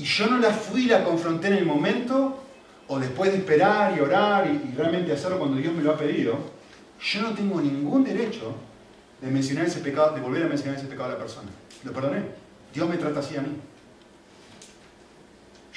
y 0.01 0.05
yo 0.05 0.29
no 0.29 0.39
la 0.39 0.51
fui 0.51 0.85
y 0.85 0.87
la 0.87 1.05
confronté 1.05 1.49
en 1.49 1.55
el 1.55 1.67
momento, 1.67 2.43
o 2.89 2.99
después 2.99 3.31
de 3.33 3.39
esperar 3.39 3.95
y 3.97 4.01
orar 4.01 4.47
y, 4.47 4.75
realmente 4.75 5.13
hacerlo 5.13 5.39
cuando 5.39 5.59
Dios 5.59 5.75
me 5.75 5.83
lo 5.83 5.93
ha 5.93 5.97
pedido, 5.99 6.39
yo 7.01 7.23
no 7.23 7.35
tengo 7.35 7.61
ningún 7.61 8.03
derecho 8.03 8.55
de 9.21 9.31
mencionar 9.31 9.67
ese 9.67 9.81
pecado, 9.81 10.15
de 10.15 10.23
volver 10.23 10.45
a 10.45 10.49
mencionar 10.49 10.79
ese 10.79 10.87
pecado 10.87 11.11
a 11.11 11.13
la 11.13 11.19
persona. 11.19 11.51
Lo 11.85 11.93
perdoné. 11.93 12.23
Dios 12.73 12.89
me 12.89 12.97
trata 12.97 13.21
así 13.21 13.37
a 13.37 13.43
mí. 13.43 13.51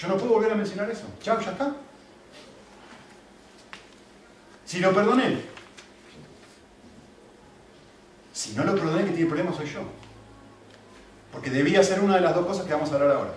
Yo 0.04 0.10
no 0.10 0.18
puedo 0.18 0.34
volver 0.34 0.52
a 0.52 0.56
mencionar 0.56 0.92
eso. 0.92 1.06
Chao, 1.22 1.40
ya 1.40 1.52
está. 1.52 1.74
Si 4.66 4.80
lo 4.80 4.94
perdoné. 4.94 5.40
Si 8.34 8.54
no 8.54 8.66
lo 8.66 8.76
perdoné, 8.76 9.06
que 9.06 9.12
tiene 9.12 9.28
problema 9.28 9.56
soy 9.56 9.68
yo. 9.68 9.80
Porque 11.32 11.50
debía 11.50 11.82
ser 11.82 12.02
una 12.02 12.16
de 12.16 12.22
las 12.22 12.36
dos 12.36 12.46
cosas 12.46 12.66
que 12.66 12.74
vamos 12.74 12.92
a 12.92 12.96
hablar 12.96 13.12
ahora. 13.12 13.34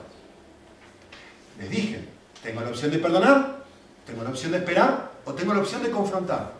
Les 1.60 1.70
dije, 1.70 2.08
tengo 2.42 2.60
la 2.62 2.70
opción 2.70 2.90
de 2.90 2.98
perdonar, 2.98 3.64
tengo 4.04 4.24
la 4.24 4.30
opción 4.30 4.50
de 4.50 4.58
esperar 4.58 5.12
o 5.24 5.34
tengo 5.34 5.54
la 5.54 5.60
opción 5.60 5.84
de 5.84 5.90
confrontar. 5.92 6.52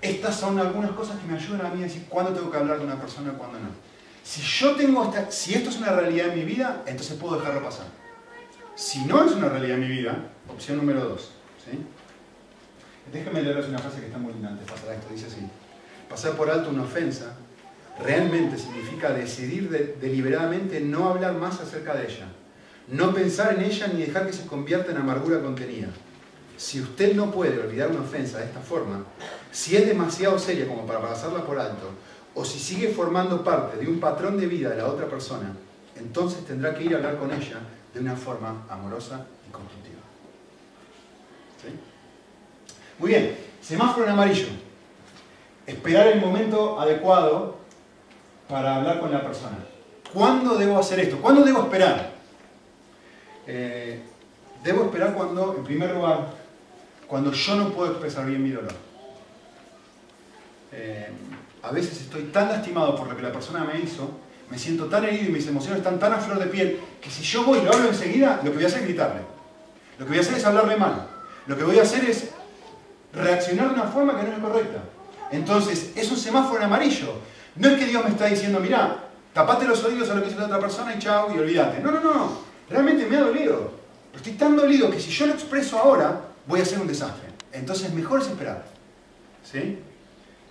Estas 0.00 0.40
son 0.40 0.58
algunas 0.58 0.92
cosas 0.92 1.18
que 1.20 1.26
me 1.26 1.36
ayudan 1.36 1.66
a 1.66 1.68
mí 1.68 1.82
a 1.82 1.84
decir 1.84 2.06
cuándo 2.08 2.32
tengo 2.32 2.50
que 2.50 2.56
hablar 2.56 2.78
con 2.78 2.86
una 2.86 2.98
persona 2.98 3.34
cuándo 3.34 3.58
no. 3.58 3.68
Si 4.24 4.40
yo 4.40 4.74
tengo 4.76 5.04
esta, 5.04 5.30
si 5.30 5.52
esto 5.52 5.68
es 5.68 5.76
una 5.76 5.92
realidad 5.92 6.28
en 6.28 6.38
mi 6.38 6.44
vida, 6.44 6.82
entonces 6.86 7.18
puedo 7.18 7.36
dejarlo 7.36 7.62
pasar. 7.62 7.99
Si 8.80 9.04
no 9.04 9.24
es 9.24 9.32
una 9.32 9.48
realidad 9.50 9.76
en 9.76 9.80
mi 9.80 9.88
vida, 9.88 10.30
opción 10.48 10.78
número 10.78 11.04
dos. 11.04 11.32
¿sí? 11.62 11.78
Déjame 13.12 13.42
leerles 13.42 13.68
una 13.68 13.78
frase 13.78 14.00
que 14.00 14.06
está 14.06 14.18
muy 14.18 14.32
linda 14.32 14.48
antes 14.48 14.66
de 14.66 14.72
pasar 14.72 14.94
esto. 14.94 15.12
Dice 15.12 15.26
así, 15.26 15.46
pasar 16.08 16.32
por 16.32 16.50
alto 16.50 16.70
una 16.70 16.84
ofensa 16.84 17.36
realmente 18.02 18.56
significa 18.56 19.10
decidir 19.10 19.68
deliberadamente 20.00 20.80
no 20.80 21.10
hablar 21.10 21.34
más 21.34 21.60
acerca 21.60 21.94
de 21.94 22.06
ella 22.06 22.26
no 22.90 23.14
pensar 23.14 23.54
en 23.54 23.62
ella 23.62 23.86
ni 23.88 24.02
dejar 24.02 24.26
que 24.26 24.32
se 24.32 24.46
convierta 24.46 24.90
en 24.90 24.98
amargura 24.98 25.40
contenida. 25.40 25.88
Si 26.56 26.80
usted 26.80 27.14
no 27.14 27.30
puede 27.30 27.58
olvidar 27.58 27.90
una 27.90 28.00
ofensa 28.00 28.38
de 28.38 28.46
esta 28.46 28.60
forma, 28.60 29.04
si 29.50 29.76
es 29.76 29.86
demasiado 29.86 30.38
seria 30.38 30.66
como 30.66 30.86
para 30.86 31.00
pasarla 31.00 31.44
por 31.44 31.58
alto, 31.58 31.90
o 32.34 32.44
si 32.44 32.58
sigue 32.58 32.88
formando 32.88 33.42
parte 33.42 33.78
de 33.78 33.88
un 33.88 33.98
patrón 33.98 34.38
de 34.38 34.46
vida 34.46 34.70
de 34.70 34.76
la 34.76 34.86
otra 34.86 35.06
persona, 35.06 35.54
entonces 36.00 36.44
tendrá 36.44 36.74
que 36.74 36.84
ir 36.84 36.94
a 36.94 36.96
hablar 36.96 37.18
con 37.18 37.30
ella 37.32 37.60
de 37.92 38.00
una 38.00 38.16
forma 38.16 38.66
amorosa 38.68 39.26
y 39.48 39.52
constructiva. 39.52 40.00
Muy 42.98 43.10
bien, 43.10 43.36
semáforo 43.60 44.06
en 44.06 44.12
amarillo. 44.12 44.48
Esperar 45.66 46.08
el 46.08 46.20
momento 46.20 46.80
adecuado 46.80 47.56
para 48.48 48.76
hablar 48.76 49.00
con 49.00 49.12
la 49.12 49.22
persona. 49.22 49.58
¿Cuándo 50.12 50.56
debo 50.56 50.78
hacer 50.78 51.00
esto? 51.00 51.18
¿Cuándo 51.20 51.44
debo 51.44 51.62
esperar? 51.62 52.12
Eh, 53.46 54.02
debo 54.64 54.84
esperar 54.84 55.14
cuando, 55.14 55.54
en 55.56 55.64
primer 55.64 55.94
lugar, 55.94 56.34
cuando 57.06 57.32
yo 57.32 57.54
no 57.56 57.70
puedo 57.70 57.92
expresar 57.92 58.26
bien 58.26 58.42
mi 58.42 58.50
dolor. 58.50 58.74
Eh, 60.72 61.08
a 61.62 61.70
veces 61.70 62.00
estoy 62.00 62.24
tan 62.24 62.48
lastimado 62.48 62.96
por 62.96 63.08
lo 63.08 63.16
que 63.16 63.22
la 63.22 63.32
persona 63.32 63.64
me 63.64 63.80
hizo, 63.80 64.10
me 64.50 64.58
siento 64.58 64.86
tan 64.86 65.04
herido 65.04 65.30
y 65.30 65.32
mis 65.32 65.46
emociones 65.46 65.78
están 65.78 65.98
tan 65.98 66.12
a 66.12 66.18
flor 66.18 66.38
de 66.38 66.46
piel, 66.46 66.80
que 67.00 67.10
si 67.10 67.22
yo 67.22 67.44
voy 67.44 67.58
y 67.58 67.62
lo 67.62 67.72
hablo 67.72 67.88
enseguida, 67.88 68.40
lo 68.42 68.50
que 68.50 68.56
voy 68.56 68.64
a 68.64 68.66
hacer 68.66 68.80
es 68.80 68.86
gritarle. 68.86 69.20
Lo 69.98 70.04
que 70.04 70.10
voy 70.10 70.18
a 70.18 70.20
hacer 70.22 70.34
es 70.34 70.44
hablarle 70.44 70.76
mal. 70.76 71.06
Lo 71.46 71.56
que 71.56 71.64
voy 71.64 71.78
a 71.78 71.82
hacer 71.82 72.04
es 72.04 72.30
reaccionar 73.12 73.68
de 73.68 73.74
una 73.74 73.84
forma 73.84 74.18
que 74.18 74.26
no 74.26 74.32
es 74.32 74.38
correcta. 74.38 74.78
Entonces, 75.30 75.92
es 75.94 76.10
un 76.10 76.16
semáforo 76.16 76.58
en 76.58 76.64
amarillo. 76.64 77.14
No 77.56 77.68
es 77.68 77.78
que 77.78 77.86
Dios 77.86 78.02
me 78.02 78.10
está 78.10 78.26
diciendo, 78.26 78.60
mira, 78.60 79.04
tapate 79.32 79.66
los 79.66 79.82
oídos 79.84 80.10
a 80.10 80.14
lo 80.14 80.22
que 80.22 80.30
hizo 80.30 80.38
la 80.38 80.46
otra 80.46 80.58
persona 80.58 80.94
y 80.94 80.98
chao 80.98 81.32
y 81.34 81.38
olvídate. 81.38 81.80
No, 81.80 81.90
no, 81.92 82.00
no. 82.00 82.38
Realmente 82.68 83.06
me 83.06 83.16
ha 83.16 83.20
dolido. 83.20 83.72
Estoy 84.14 84.32
tan 84.32 84.56
dolido 84.56 84.90
que 84.90 85.00
si 85.00 85.10
yo 85.10 85.26
lo 85.26 85.34
expreso 85.34 85.78
ahora, 85.78 86.20
voy 86.46 86.60
a 86.60 86.62
hacer 86.62 86.80
un 86.80 86.86
desastre. 86.86 87.28
Entonces, 87.52 87.92
mejor 87.92 88.20
es 88.20 88.28
esperar. 88.28 88.64
¿Sí? 89.44 89.78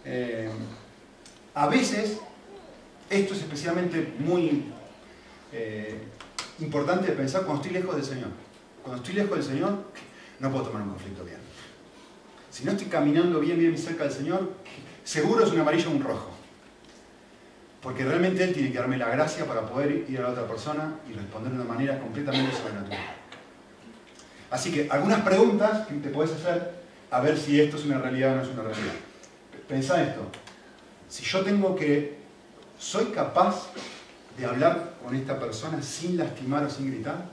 Eh, 0.05 0.49
a 1.53 1.67
veces, 1.67 2.17
esto 3.09 3.33
es 3.33 3.41
especialmente 3.41 4.13
muy 4.19 4.65
eh, 5.51 5.95
importante 6.59 7.07
de 7.07 7.13
pensar 7.13 7.43
cuando 7.43 7.63
estoy 7.63 7.79
lejos 7.79 7.95
del 7.95 8.05
Señor. 8.05 8.29
Cuando 8.83 9.01
estoy 9.01 9.15
lejos 9.15 9.37
del 9.37 9.43
Señor, 9.43 9.83
no 10.39 10.51
puedo 10.51 10.65
tomar 10.65 10.81
un 10.83 10.89
conflicto 10.89 11.23
bien. 11.23 11.39
Si 12.51 12.63
no 12.63 12.71
estoy 12.71 12.87
caminando 12.87 13.39
bien, 13.39 13.57
bien 13.57 13.77
cerca 13.77 14.03
del 14.03 14.13
Señor, 14.13 14.53
seguro 15.03 15.45
es 15.45 15.51
un 15.51 15.59
amarillo 15.59 15.89
o 15.89 15.93
un 15.93 16.03
rojo. 16.03 16.31
Porque 17.81 18.03
realmente 18.03 18.43
Él 18.43 18.53
tiene 18.53 18.71
que 18.71 18.77
darme 18.77 18.97
la 18.97 19.09
gracia 19.09 19.45
para 19.45 19.61
poder 19.61 20.05
ir 20.09 20.19
a 20.19 20.23
la 20.23 20.29
otra 20.29 20.47
persona 20.47 20.95
y 21.09 21.13
responder 21.13 21.53
de 21.53 21.59
una 21.59 21.73
manera 21.73 21.99
completamente 21.99 22.55
sobrenatural. 22.55 22.99
Así 24.51 24.71
que 24.71 24.87
algunas 24.89 25.21
preguntas 25.21 25.87
que 25.87 25.95
te 25.95 26.09
puedes 26.09 26.33
hacer 26.33 26.79
a 27.11 27.21
ver 27.21 27.37
si 27.37 27.59
esto 27.59 27.77
es 27.77 27.85
una 27.85 27.99
realidad 27.99 28.33
o 28.33 28.35
no 28.37 28.41
es 28.41 28.49
una 28.49 28.63
realidad. 28.63 28.93
Pensá 29.67 30.01
esto. 30.03 30.21
Si 31.07 31.23
yo 31.23 31.41
tengo 31.41 31.75
que... 31.75 32.18
¿Soy 32.79 33.07
capaz 33.07 33.67
de 34.37 34.45
hablar 34.45 34.93
con 35.03 35.13
esta 35.13 35.37
persona 35.37 35.81
sin 35.81 36.15
lastimar 36.15 36.63
o 36.63 36.69
sin 36.69 36.89
gritar? 36.89 37.25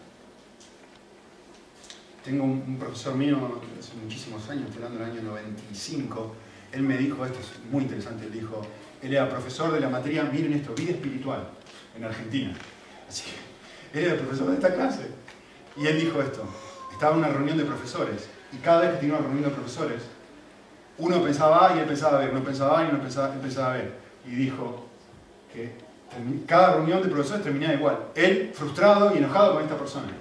Tengo 2.25 2.43
un, 2.43 2.77
profesor 2.81 3.15
mío 3.15 3.63
hace 3.79 3.95
muchísimos 3.95 4.51
años, 4.51 4.65
estoy 4.65 4.83
hablando 4.83 5.05
del 5.05 5.13
año 5.13 5.23
95, 5.23 6.35
él 6.73 6.83
me 6.83 6.99
dijo, 6.99 7.25
esto 7.25 7.39
es 7.39 7.65
muy 7.71 7.85
interesante, 7.85 8.25
él 8.25 8.33
dijo, 8.33 8.61
él 9.01 9.15
era 9.15 9.29
profesor 9.29 9.73
de 9.73 9.79
la 9.79 9.89
materia, 9.89 10.25
miren 10.25 10.53
esto, 10.53 10.75
vida 10.75 10.91
espiritual, 10.91 11.49
en 11.97 12.03
Argentina. 12.03 12.53
Así 13.09 13.23
que 13.93 14.01
él 14.01 14.05
era 14.07 14.15
el 14.15 14.21
profesor 14.21 14.49
de 14.49 14.55
esta 14.55 14.75
clase. 14.75 15.07
Y 15.77 15.87
él 15.87 16.01
dijo 16.01 16.21
esto, 16.21 16.45
estaba 16.93 17.13
en 17.13 17.19
una 17.19 17.29
reunión 17.29 17.57
de 17.57 17.65
profesores, 17.65 18.29
y 18.53 18.57
cada 18.57 18.81
vez 18.81 18.95
que 18.95 18.97
tenía 18.97 19.15
una 19.15 19.29
reunión 19.29 19.49
de 19.49 19.55
profesores, 19.55 20.03
uno 20.99 21.23
pensaba 21.23 21.69
A 21.69 21.77
y 21.77 21.79
él 21.79 21.85
pensaba 21.85 22.19
B, 22.19 22.31
uno 22.31 22.43
pensaba 22.43 22.81
A 22.81 22.85
y 22.85 22.89
uno 22.89 23.01
pensaba, 23.01 23.33
él 23.33 23.41
pensaba 23.41 23.75
B. 23.75 23.93
Y 24.27 24.35
dijo 24.35 24.86
que 25.57 25.73
cada 26.47 26.75
reunión 26.75 27.03
de 27.03 27.09
profesores 27.09 27.43
terminaba 27.43 27.75
igual. 27.75 28.09
Él 28.15 28.53
frustrado 28.55 29.15
y 29.15 29.19
enojado 29.19 29.55
con 29.55 29.63
esta 29.63 29.77
persona. 29.77 30.13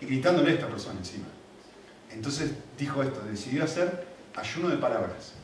Y 0.00 0.06
gritándole 0.06 0.50
a 0.50 0.54
esta 0.54 0.66
persona 0.66 0.98
encima. 0.98 1.26
Entonces 2.10 2.52
dijo 2.76 3.02
esto, 3.02 3.20
decidió 3.22 3.64
hacer 3.64 4.06
ayuno 4.34 4.68
de 4.68 4.76
palabras. 4.76 5.34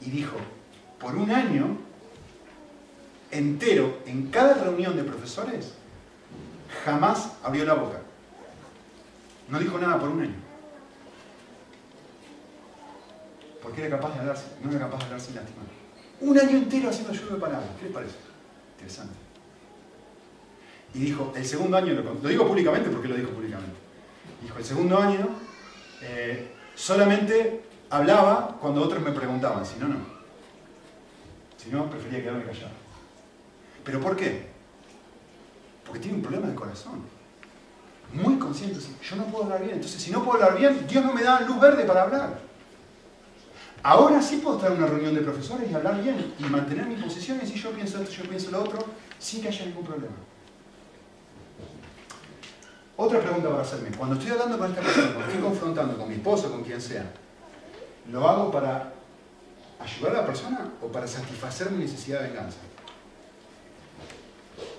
Y 0.00 0.10
dijo, 0.10 0.36
por 1.00 1.16
un 1.16 1.30
año 1.30 1.78
entero, 3.30 3.98
en 4.06 4.30
cada 4.30 4.54
reunión 4.54 4.96
de 4.96 5.04
profesores, 5.04 5.74
jamás 6.84 7.32
abrió 7.42 7.64
la 7.64 7.74
boca. 7.74 7.98
No 9.48 9.58
dijo 9.58 9.78
nada 9.78 9.98
por 9.98 10.08
un 10.08 10.22
año. 10.22 10.34
Porque 13.62 13.84
era 13.84 13.96
capaz 13.96 14.14
de 14.14 14.20
hablar, 14.20 14.36
no 14.62 14.70
era 14.70 14.80
capaz 14.80 14.98
de 14.98 15.04
hablar 15.04 15.20
sin. 15.20 15.34
Un 16.22 16.38
año 16.38 16.56
entero 16.56 16.88
haciendo 16.88 17.12
ayuda 17.12 17.34
de 17.34 17.40
palabras. 17.40 17.70
¿Qué 17.78 17.84
les 17.86 17.92
parece? 17.92 18.14
Interesante. 18.76 19.14
Y 20.94 20.98
dijo, 21.00 21.32
el 21.34 21.44
segundo 21.44 21.76
año, 21.76 21.94
lo, 21.94 22.28
digo 22.28 22.46
públicamente 22.46 22.90
porque 22.90 23.08
lo 23.08 23.16
dijo 23.16 23.30
públicamente. 23.30 23.76
Dijo, 24.40 24.58
el 24.58 24.64
segundo 24.64 24.98
año 24.98 25.28
eh, 26.02 26.52
solamente 26.76 27.62
hablaba 27.90 28.56
cuando 28.60 28.82
otros 28.82 29.02
me 29.02 29.10
preguntaban, 29.10 29.66
si 29.66 29.78
no, 29.78 29.88
no. 29.88 29.96
Si 31.56 31.70
no, 31.70 31.90
prefería 31.90 32.22
quedarme 32.22 32.44
callado. 32.44 32.72
¿Pero 33.84 34.00
por 34.00 34.16
qué? 34.16 34.46
Porque 35.84 36.00
tiene 36.00 36.16
un 36.16 36.22
problema 36.22 36.46
de 36.46 36.54
corazón. 36.54 37.02
Muy 38.12 38.36
consciente. 38.36 38.78
Yo 39.02 39.16
no 39.16 39.24
puedo 39.24 39.44
hablar 39.44 39.60
bien. 39.60 39.74
Entonces, 39.74 40.00
si 40.00 40.10
no 40.10 40.22
puedo 40.22 40.42
hablar 40.42 40.58
bien, 40.58 40.86
Dios 40.86 41.04
no 41.04 41.12
me 41.12 41.22
da 41.22 41.40
luz 41.40 41.58
verde 41.58 41.84
para 41.84 42.02
hablar. 42.02 42.51
Ahora 43.82 44.22
sí 44.22 44.36
puedo 44.36 44.56
estar 44.56 44.72
en 44.72 44.78
una 44.78 44.86
reunión 44.86 45.14
de 45.14 45.22
profesores 45.22 45.68
y 45.68 45.74
hablar 45.74 46.00
bien 46.00 46.34
y 46.38 46.44
mantener 46.44 46.86
mi 46.86 46.94
posición 46.94 47.38
y 47.38 47.40
decir 47.40 47.60
yo 47.60 47.72
pienso 47.72 48.00
esto, 48.00 48.22
yo 48.22 48.28
pienso 48.28 48.50
lo 48.52 48.62
otro, 48.62 48.78
sin 49.18 49.42
que 49.42 49.48
haya 49.48 49.66
ningún 49.66 49.84
problema. 49.84 50.14
Otra 52.96 53.20
pregunta 53.20 53.48
para 53.48 53.62
hacerme. 53.62 53.90
Cuando 53.96 54.14
estoy 54.14 54.30
hablando 54.30 54.56
con 54.58 54.70
esta 54.70 54.82
persona, 54.82 55.06
cuando 55.08 55.26
estoy 55.26 55.42
confrontando 55.42 55.98
con 55.98 56.08
mi 56.08 56.14
esposo, 56.14 56.50
con 56.52 56.62
quien 56.62 56.80
sea, 56.80 57.10
¿lo 58.08 58.28
hago 58.28 58.52
para 58.52 58.92
ayudar 59.80 60.14
a 60.14 60.20
la 60.20 60.26
persona 60.26 60.70
o 60.80 60.86
para 60.86 61.08
satisfacer 61.08 61.72
mi 61.72 61.82
necesidad 61.84 62.20
de 62.20 62.28
venganza? 62.28 62.58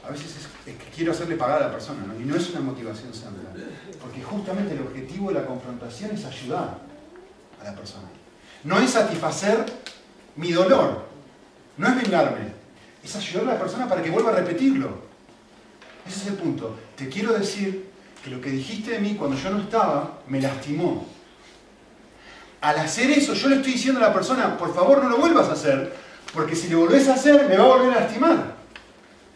A 0.08 0.12
veces 0.12 0.48
es, 0.66 0.76
que 0.78 0.86
quiero 0.96 1.12
hacerle 1.12 1.36
pagar 1.36 1.64
a 1.64 1.68
la 1.68 1.72
persona, 1.72 2.06
¿no? 2.06 2.18
y 2.18 2.24
no 2.24 2.38
es 2.38 2.50
una 2.52 2.62
motivación 2.62 3.14
santa. 3.14 3.52
Porque 4.00 4.24
justamente 4.24 4.76
el 4.76 4.82
objetivo 4.82 5.28
de 5.30 5.42
la 5.42 5.46
confrontación 5.46 6.12
es 6.12 6.24
ayudar 6.24 6.78
a 7.60 7.64
la 7.66 7.76
persona. 7.76 8.08
No 8.64 8.80
es 8.80 8.92
satisfacer 8.92 9.66
mi 10.36 10.52
dolor, 10.52 11.06
no 11.78 11.88
es 11.88 11.96
vengarme, 11.96 12.54
es 13.04 13.16
ayudar 13.16 13.50
a 13.50 13.54
la 13.54 13.60
persona 13.60 13.88
para 13.90 14.02
que 14.02 14.10
vuelva 14.10 14.32
a 14.32 14.36
repetirlo. 14.36 14.90
Ese 16.08 16.22
es 16.22 16.28
el 16.28 16.34
punto. 16.36 16.78
Te 16.96 17.10
quiero 17.10 17.34
decir 17.34 17.90
que 18.24 18.30
lo 18.30 18.40
que 18.40 18.50
dijiste 18.50 18.92
de 18.92 19.00
mí 19.00 19.16
cuando 19.16 19.38
yo 19.38 19.50
no 19.50 19.60
estaba 19.60 20.20
me 20.28 20.42
lastimó. 20.42 21.06
Al 22.62 22.80
hacer 22.80 23.12
eso, 23.12 23.34
yo 23.34 23.50
le 23.50 23.58
estoy 23.58 23.74
diciendo 23.74 24.00
a 24.00 24.08
la 24.08 24.14
persona, 24.14 24.58
por 24.58 24.74
favor 24.74 25.04
no 25.04 25.10
lo 25.10 25.18
vuelvas 25.18 25.50
a 25.50 25.54
hacer, 25.54 25.94
porque 26.34 26.56
si 26.56 26.70
lo 26.70 26.80
volvés 26.80 27.10
a 27.10 27.16
hacer 27.16 27.48
me 27.50 27.58
va 27.58 27.66
a 27.66 27.68
volver 27.68 27.92
a 27.92 28.02
lastimar. 28.02 28.56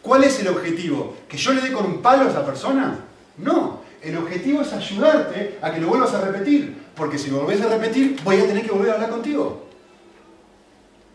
¿Cuál 0.00 0.24
es 0.24 0.40
el 0.40 0.48
objetivo? 0.48 1.16
¿Que 1.28 1.36
yo 1.36 1.52
le 1.52 1.60
dé 1.60 1.70
con 1.72 1.84
un 1.84 2.00
palo 2.00 2.24
a 2.24 2.30
esa 2.30 2.46
persona? 2.46 2.98
No, 3.36 3.82
el 4.02 4.16
objetivo 4.16 4.62
es 4.62 4.72
ayudarte 4.72 5.58
a 5.60 5.70
que 5.72 5.80
lo 5.80 5.88
vuelvas 5.88 6.14
a 6.14 6.22
repetir, 6.22 6.87
porque 6.98 7.16
si 7.16 7.30
lo 7.30 7.40
volvés 7.42 7.62
a 7.62 7.68
repetir 7.68 8.20
voy 8.24 8.38
a 8.38 8.46
tener 8.46 8.64
que 8.66 8.72
volver 8.72 8.90
a 8.90 8.94
hablar 8.94 9.10
contigo, 9.10 9.68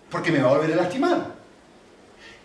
porque 0.09 0.31
me 0.31 0.41
va 0.41 0.49
a 0.49 0.57
volver 0.57 0.73
a 0.73 0.77
lastimar. 0.77 1.33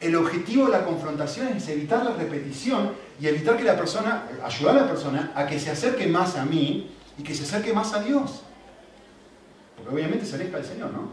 El 0.01 0.17
objetivo 0.17 0.67
de 0.67 0.73
la 0.73 0.85
confrontación 0.85 1.49
es 1.49 1.69
evitar 1.69 2.05
la 2.05 2.13
repetición 2.13 2.93
y 3.21 3.27
evitar 3.27 3.57
que 3.57 3.65
la 3.65 3.77
persona, 3.77 4.29
ayudar 4.45 4.77
a 4.77 4.81
la 4.83 4.89
persona 4.89 5.33
a 5.35 5.47
que 5.47 5.59
se 5.59 5.71
acerque 5.71 6.07
más 6.07 6.37
a 6.37 6.45
mí 6.45 6.91
y 7.17 7.23
que 7.23 7.35
se 7.35 7.45
acerque 7.45 7.73
más 7.73 7.93
a 7.95 8.03
Dios. 8.03 8.43
Porque 9.77 9.95
obviamente 9.95 10.27
se 10.27 10.37
aleja 10.37 10.57
del 10.57 10.67
Señor, 10.67 10.93
¿no? 10.93 11.13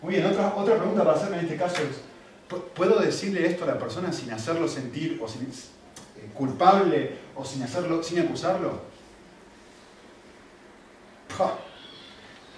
Muy 0.00 0.14
bien, 0.14 0.26
otra, 0.26 0.54
otra 0.56 0.76
pregunta 0.76 1.04
para 1.04 1.16
hacerme 1.16 1.38
en 1.38 1.44
este 1.44 1.56
caso 1.56 1.76
es, 1.82 2.58
¿puedo 2.74 3.00
decirle 3.00 3.46
esto 3.46 3.64
a 3.64 3.68
la 3.68 3.78
persona 3.78 4.12
sin 4.12 4.32
hacerlo 4.32 4.68
sentir 4.68 5.20
o 5.22 5.28
sin, 5.28 5.42
eh, 5.42 6.30
culpable 6.34 7.16
o 7.36 7.44
sin, 7.44 7.62
hacerlo, 7.62 8.02
sin 8.02 8.20
acusarlo? 8.20 8.91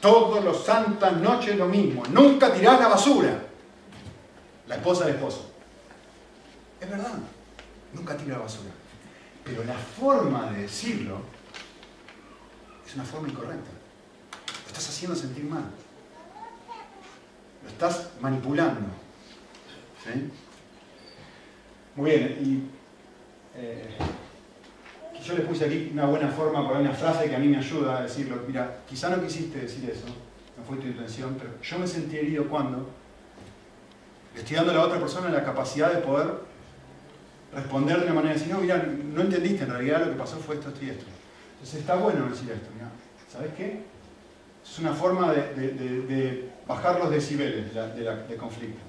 Todos 0.01 0.45
los 0.45 0.65
santas 0.65 1.15
noches 1.17 1.57
lo 1.57 1.67
mismo, 1.67 2.03
nunca 2.11 2.53
tirás 2.53 2.79
la 2.81 2.89
basura. 2.89 3.47
La 4.67 4.77
esposa 4.77 5.07
del 5.07 5.15
esposo. 5.15 5.51
Es 6.81 6.91
verdad 6.91 7.15
nunca 7.95 8.17
tira 8.17 8.39
basura. 8.39 8.71
Pero 9.45 9.65
la 9.65 9.75
forma 9.75 10.51
de 10.51 10.63
decirlo 10.63 11.21
es 12.87 12.95
una 12.95 13.05
forma 13.05 13.29
incorrecta. 13.29 13.71
Lo 14.63 14.67
estás 14.67 14.89
haciendo 14.89 15.17
sentir 15.17 15.45
mal. 15.45 15.65
Lo 17.63 17.69
estás 17.69 18.11
manipulando. 18.21 18.89
Muy 21.97 22.11
bien, 22.11 22.39
y 22.41 23.59
eh, 23.59 23.97
yo 25.25 25.35
les 25.35 25.47
puse 25.47 25.65
aquí 25.65 25.91
una 25.93 26.07
buena 26.07 26.29
forma 26.29 26.67
para 26.67 26.81
una 26.81 26.93
frase 26.93 27.29
que 27.29 27.37
a 27.37 27.39
mí 27.39 27.49
me 27.49 27.57
ayuda 27.57 27.99
a 27.99 28.03
decirlo. 28.03 28.43
Mira, 28.47 28.81
quizá 28.89 29.09
no 29.09 29.23
quisiste 29.23 29.61
decir 29.61 29.89
eso, 29.89 30.07
no 30.57 30.65
fue 30.65 30.77
tu 30.77 30.87
intención, 30.87 31.37
pero 31.39 31.51
yo 31.63 31.79
me 31.79 31.87
sentí 31.87 32.19
herido 32.19 32.47
cuando 32.47 32.91
le 34.35 34.41
estoy 34.41 34.57
dando 34.57 34.73
a 34.73 34.75
la 34.75 34.83
otra 34.83 34.99
persona 34.99 35.31
la 35.31 35.45
capacidad 35.45 35.93
de 35.93 36.01
poder 36.01 36.29
responder 37.55 38.01
de 38.01 38.07
una 38.07 38.15
manera 38.15 38.35
así, 38.35 38.51
no, 38.51 38.59
mira, 38.59 38.83
no 38.83 39.21
entendiste, 39.23 39.65
en 39.65 39.71
realidad 39.71 40.01
lo 40.05 40.13
que 40.13 40.19
pasó 40.19 40.37
fue 40.37 40.57
esto, 40.57 40.69
esto 40.69 40.85
y 40.85 40.91
esto. 40.91 41.05
Entonces 41.55 41.81
está 41.81 41.95
bueno 41.95 42.29
decir 42.29 42.51
esto, 42.51 42.69
mira, 42.75 42.91
¿sabes 43.33 43.53
qué? 43.57 43.83
Es 44.65 44.79
una 44.79 44.93
forma 44.93 45.33
de, 45.33 46.51
bajar 46.67 46.99
los 46.99 47.11
decibeles 47.11 47.75
de, 47.75 48.37
conflicto. 48.37 48.81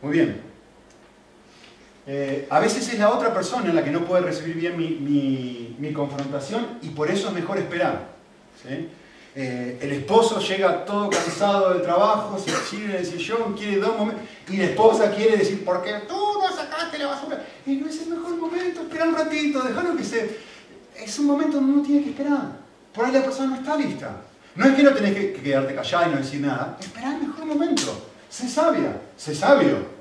Muy 0.00 0.12
bien. 0.12 0.55
Eh, 2.08 2.46
a 2.50 2.60
veces 2.60 2.88
es 2.88 2.98
la 3.00 3.10
otra 3.10 3.34
persona 3.34 3.72
la 3.72 3.82
que 3.82 3.90
no 3.90 4.04
puede 4.04 4.22
recibir 4.22 4.54
bien 4.54 4.76
mi, 4.76 5.92
confrontación 5.92 6.78
y 6.82 6.90
por 6.90 7.10
eso 7.10 7.28
es 7.28 7.34
mejor 7.34 7.58
esperar. 7.58 8.08
Eh, 9.34 9.78
el 9.80 9.92
esposo 9.92 10.40
llega 10.40 10.84
todo 10.84 11.10
cansado 11.10 11.74
del 11.74 11.82
trabajo, 11.82 12.38
se 12.38 12.50
sigue 12.50 12.84
en 12.84 12.90
el 12.92 13.54
quiere 13.54 13.76
dos 13.78 13.96
momentos, 13.96 14.24
y 14.48 14.56
la 14.56 14.64
esposa 14.64 15.10
quiere 15.10 15.36
decir, 15.36 15.64
¿por 15.64 15.82
qué 15.82 15.92
tú 16.08 16.14
no 16.14 16.48
sacaste 16.54 16.98
la 16.98 17.08
basura? 17.08 17.44
Y 17.66 17.74
no 17.74 17.88
es 17.88 18.02
el 18.02 18.08
mejor 18.08 18.36
momento, 18.36 18.82
espera 18.82 19.04
un 19.04 19.14
ratito, 19.14 19.62
déjalo 19.62 19.96
que 19.96 20.04
se... 20.04 20.38
Es 20.96 21.18
un 21.18 21.26
momento 21.26 21.58
donde 21.58 21.72
uno 21.72 21.82
tiene 21.82 22.02
que 22.02 22.10
esperar. 22.10 22.52
Por 22.94 23.04
ahí 23.04 23.12
la 23.12 23.22
persona 23.22 23.50
no 23.50 23.56
está 23.56 23.76
lista. 23.76 24.10
No 24.54 24.64
es 24.64 24.74
que 24.74 24.82
no 24.82 24.94
tenés 24.94 25.14
que, 25.14 25.32
quedarte 25.34 25.74
callada 25.74 26.08
y 26.08 26.10
no 26.12 26.16
decir 26.16 26.40
nada, 26.40 26.78
espera 26.80 27.14
el 27.14 27.26
mejor 27.26 27.44
momento. 27.44 28.08
Sé 28.30 28.48
sabia, 28.48 29.00
sé 29.16 29.34
sabio. 29.34 29.95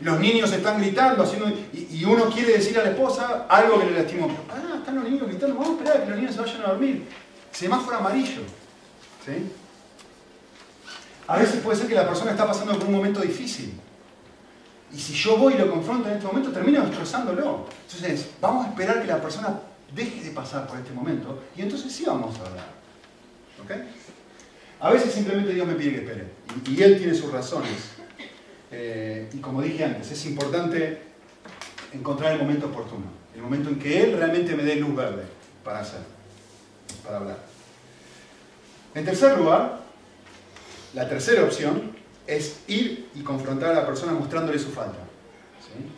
Los 0.00 0.20
niños 0.20 0.52
están 0.52 0.80
gritando 0.80 1.24
haciendo, 1.24 1.48
y, 1.72 2.04
uno 2.04 2.30
quiere 2.30 2.52
decir 2.52 2.78
a 2.78 2.84
la 2.84 2.90
esposa 2.90 3.46
algo 3.48 3.80
que 3.80 3.86
le 3.86 3.98
lastimó. 3.98 4.28
Ah, 4.50 4.76
están 4.78 4.94
los 4.94 5.04
niños 5.04 5.26
gritando, 5.26 5.56
vamos 5.56 5.70
a 5.70 5.72
esperar 5.72 5.96
a 5.96 6.04
que 6.04 6.10
los 6.10 6.18
niños 6.18 6.34
se 6.34 6.40
vayan 6.40 6.62
a 6.62 6.68
dormir. 6.68 7.08
Semáforo 7.50 7.96
amarillo. 7.96 8.42
¿sí? 9.26 9.50
A 11.26 11.38
veces 11.38 11.60
puede 11.60 11.76
ser 11.76 11.88
que 11.88 11.94
la 11.94 12.06
persona 12.06 12.30
está 12.30 12.46
pasando 12.46 12.78
por 12.78 12.86
un 12.86 12.94
momento 12.94 13.20
difícil. 13.20 13.74
Y 14.92 14.98
si 14.98 15.12
yo 15.12 15.36
voy 15.36 15.54
y 15.54 15.58
lo 15.58 15.70
confronto 15.70 16.08
en 16.08 16.14
este 16.14 16.26
momento, 16.26 16.50
termino 16.50 16.80
destrozándolo. 16.82 17.66
Entonces, 17.86 18.28
vamos 18.40 18.66
a 18.66 18.70
esperar 18.70 19.02
que 19.02 19.08
la 19.08 19.20
persona 19.20 19.60
deje 19.94 20.22
de 20.22 20.30
pasar 20.30 20.66
por 20.66 20.78
este 20.78 20.92
momento 20.92 21.42
y 21.56 21.62
entonces 21.62 21.92
sí 21.92 22.04
vamos 22.06 22.38
a 22.38 22.46
hablar. 22.46 22.66
¿Ok? 23.62 23.72
A 24.80 24.90
veces 24.90 25.12
simplemente 25.12 25.52
Dios 25.52 25.66
me 25.66 25.74
pide 25.74 25.90
que 25.90 25.98
espere. 25.98 26.24
Y, 26.66 26.82
Él 26.82 26.98
tiene 26.98 27.14
sus 27.14 27.32
razones. 27.32 27.97
Eh, 28.70 29.28
y 29.32 29.38
como 29.38 29.62
dije 29.62 29.84
antes, 29.84 30.10
es 30.10 30.26
importante 30.26 30.98
encontrar 31.92 32.32
el 32.32 32.38
momento 32.38 32.66
oportuno. 32.66 33.06
El 33.34 33.42
momento 33.42 33.70
en 33.70 33.78
que 33.78 34.02
Él 34.02 34.16
realmente 34.16 34.54
me 34.54 34.62
dé 34.62 34.76
luz 34.76 34.94
verde 34.94 35.24
para 35.64 35.80
hacer, 35.80 36.00
para 37.04 37.18
hablar. 37.18 37.38
En 38.94 39.04
tercer 39.04 39.38
lugar, 39.38 39.80
la 40.94 41.08
tercera 41.08 41.44
opción 41.44 41.92
es 42.26 42.60
ir 42.66 43.08
y 43.14 43.22
confrontar 43.22 43.70
a 43.70 43.74
la 43.74 43.86
persona 43.86 44.12
mostrándole 44.12 44.58
su 44.58 44.70
falta. 44.70 44.98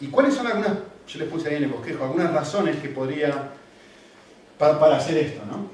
¿Y 0.00 0.06
cuáles 0.08 0.34
son 0.34 0.46
algunas, 0.46 0.72
yo 1.06 1.18
les 1.18 1.28
puse 1.28 1.48
ahí 1.48 1.56
en 1.56 1.64
el 1.64 1.70
bosquejo, 1.70 2.04
algunas 2.04 2.32
razones 2.32 2.76
que 2.76 2.88
podría, 2.88 3.52
para, 4.58 4.96
hacer 4.96 5.16
esto? 5.18 5.42
¿no? 5.46 5.70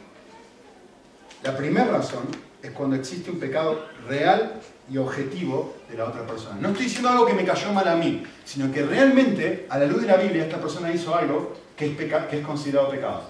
La 1.43 1.57
primera 1.57 1.87
razón 1.87 2.25
es 2.63 2.71
cuando 2.73 2.97
existe 2.97 3.31
un 3.31 3.39
pecado 3.39 3.87
real 4.09 4.61
y 4.91 4.99
objetivo 4.99 5.75
de 5.89 5.97
la 5.97 6.05
otra 6.05 6.27
persona. 6.27 6.57
No 6.61 6.69
estoy 6.69 6.85
diciendo 6.85 7.11
algo 7.11 7.27
que 7.27 7.35
me 7.35 7.45
cayó 7.45 7.73
mal 7.73 7.87
a 7.87 7.97
mí, 7.97 8.25
sino 8.45 8.73
que 8.73 8.83
realmente, 8.85 9.67
a 9.69 9.79
la 9.79 9.87
luz 9.87 10.03
de 10.03 10.09
la 10.09 10.17
Biblia, 10.17 10.45
esta 10.45 10.61
persona 10.61 10.93
hizo 10.93 11.15
algo 11.15 11.55
que 11.77 11.87
es, 11.87 11.97
que 12.31 12.43
considerado 12.43 12.91
pecado. 12.91 13.23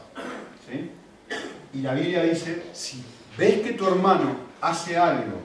¿sí? 0.69 0.91
Y 1.75 1.83
la 1.83 1.95
Biblia 1.95 2.23
dice, 2.23 2.65
si 2.73 3.05
ves 3.37 3.61
que 3.61 3.73
tu 3.73 3.87
hermano 3.87 4.37
hace 4.61 4.97
algo 4.97 5.43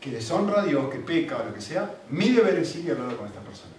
que 0.00 0.10
deshonra 0.12 0.62
a 0.62 0.64
Dios, 0.64 0.88
que 0.88 0.98
peca 0.98 1.38
o 1.38 1.44
lo 1.44 1.52
que 1.52 1.60
sea, 1.60 1.90
mi 2.10 2.30
deber 2.30 2.58
es 2.58 2.76
ir 2.76 2.84
y 2.84 2.90
hablar 2.90 3.16
con 3.16 3.26
esta 3.26 3.40
persona. 3.40 3.72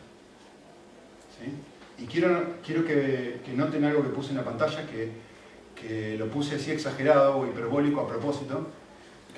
Y 2.00 2.06
quiero, 2.06 2.56
quiero 2.66 2.86
que, 2.86 3.40
noten 3.56 3.86
algo 3.86 4.04
que 4.04 4.10
puse 4.10 4.32
en 4.32 4.38
la 4.38 4.44
pantalla, 4.44 4.86
que, 4.86 6.18
lo 6.18 6.28
puse 6.28 6.56
así 6.56 6.72
exagerado 6.72 7.38
o 7.38 7.46
hiperbólico 7.46 8.02
a 8.02 8.08
propósito, 8.08 8.68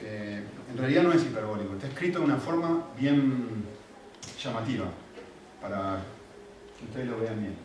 en 0.02 0.78
realidad 0.78 1.04
no 1.04 1.14
es 1.14 1.24
hiperbólico, 1.24 1.74
está 1.74 1.88
escrito 1.88 2.20
de 2.20 2.26
una 2.26 2.38
forma 2.38 2.86
bien 2.98 3.66
llamativa, 4.42 4.86
para 5.62 6.02
que 6.78 6.86
ustedes 6.86 7.08
lo 7.08 7.20
vean 7.20 7.40
bien. 7.40 7.56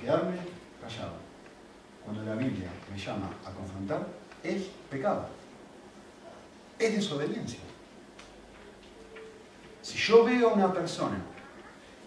Quedarme 0.00 0.36
callado 0.80 1.14
cuando 2.04 2.22
la 2.22 2.34
Biblia 2.34 2.70
me 2.90 2.98
llama 2.98 3.30
a 3.44 3.50
confrontar, 3.50 4.06
es 4.42 4.62
pecado. 4.90 5.28
Es 6.78 6.94
desobediencia. 6.94 7.60
Si 9.82 9.98
yo 9.98 10.24
veo 10.24 10.50
a 10.50 10.52
una 10.52 10.72
persona 10.72 11.16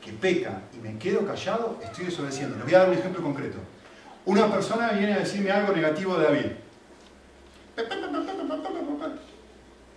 que 0.03 0.13
peca 0.13 0.61
y 0.73 0.77
me 0.77 0.97
quedo 0.97 1.25
callado, 1.25 1.79
estoy 1.83 2.05
desobedeciendo. 2.05 2.55
Les 2.55 2.65
voy 2.65 2.73
a 2.75 2.79
dar 2.79 2.89
un 2.89 2.97
ejemplo 2.97 3.21
concreto. 3.21 3.57
Una 4.25 4.49
persona 4.49 4.91
viene 4.91 5.13
a 5.13 5.19
decirme 5.19 5.51
algo 5.51 5.73
negativo 5.73 6.17
de 6.17 6.23
David. 6.23 6.51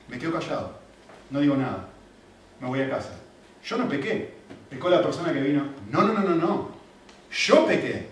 Me 0.09 0.19
quedo 0.19 0.33
callado. 0.33 0.73
No 1.31 1.41
digo 1.41 1.57
nada. 1.57 1.89
Me 2.61 2.69
voy 2.69 2.81
a 2.81 2.91
casa. 2.91 3.11
Yo 3.65 3.79
no 3.79 3.89
pequé. 3.89 4.35
Pecó 4.69 4.91
la 4.91 5.03
persona 5.03 5.33
que 5.33 5.41
vino. 5.41 5.65
No, 5.91 6.03
no, 6.03 6.13
no, 6.13 6.21
no, 6.21 6.35
no. 6.35 6.69
Yo 7.31 7.67
pequé. 7.67 8.09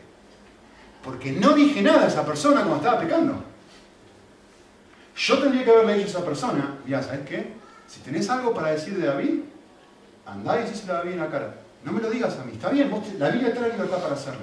Porque 1.04 1.32
no 1.32 1.52
dije 1.52 1.82
nada 1.82 2.04
a 2.04 2.08
esa 2.08 2.24
persona 2.24 2.62
cuando 2.62 2.76
estaba 2.76 3.00
pecando. 3.00 3.44
Yo 5.16 5.38
tendría 5.38 5.64
que 5.64 5.70
haberle 5.70 5.94
dicho 5.94 6.06
a 6.06 6.10
esa 6.10 6.24
persona, 6.24 6.78
ya, 6.86 7.02
¿sabes 7.02 7.28
qué? 7.28 7.52
Si 7.86 8.00
tenés 8.00 8.30
algo 8.30 8.54
para 8.54 8.70
decir 8.70 8.96
de 8.96 9.06
David, 9.06 9.40
andá 10.24 10.58
y 10.58 10.62
decíselo 10.62 10.94
a 10.94 10.96
David 10.98 11.12
en 11.12 11.18
la 11.18 11.30
cara. 11.30 11.54
No 11.84 11.92
me 11.92 12.00
lo 12.00 12.10
digas 12.10 12.38
a 12.38 12.44
mí, 12.44 12.52
está 12.52 12.70
bien, 12.70 12.90
la 13.18 13.28
Biblia 13.28 13.52
te 13.52 13.60
da 13.60 13.68
libertad 13.68 14.02
para 14.02 14.14
hacerlo. 14.14 14.40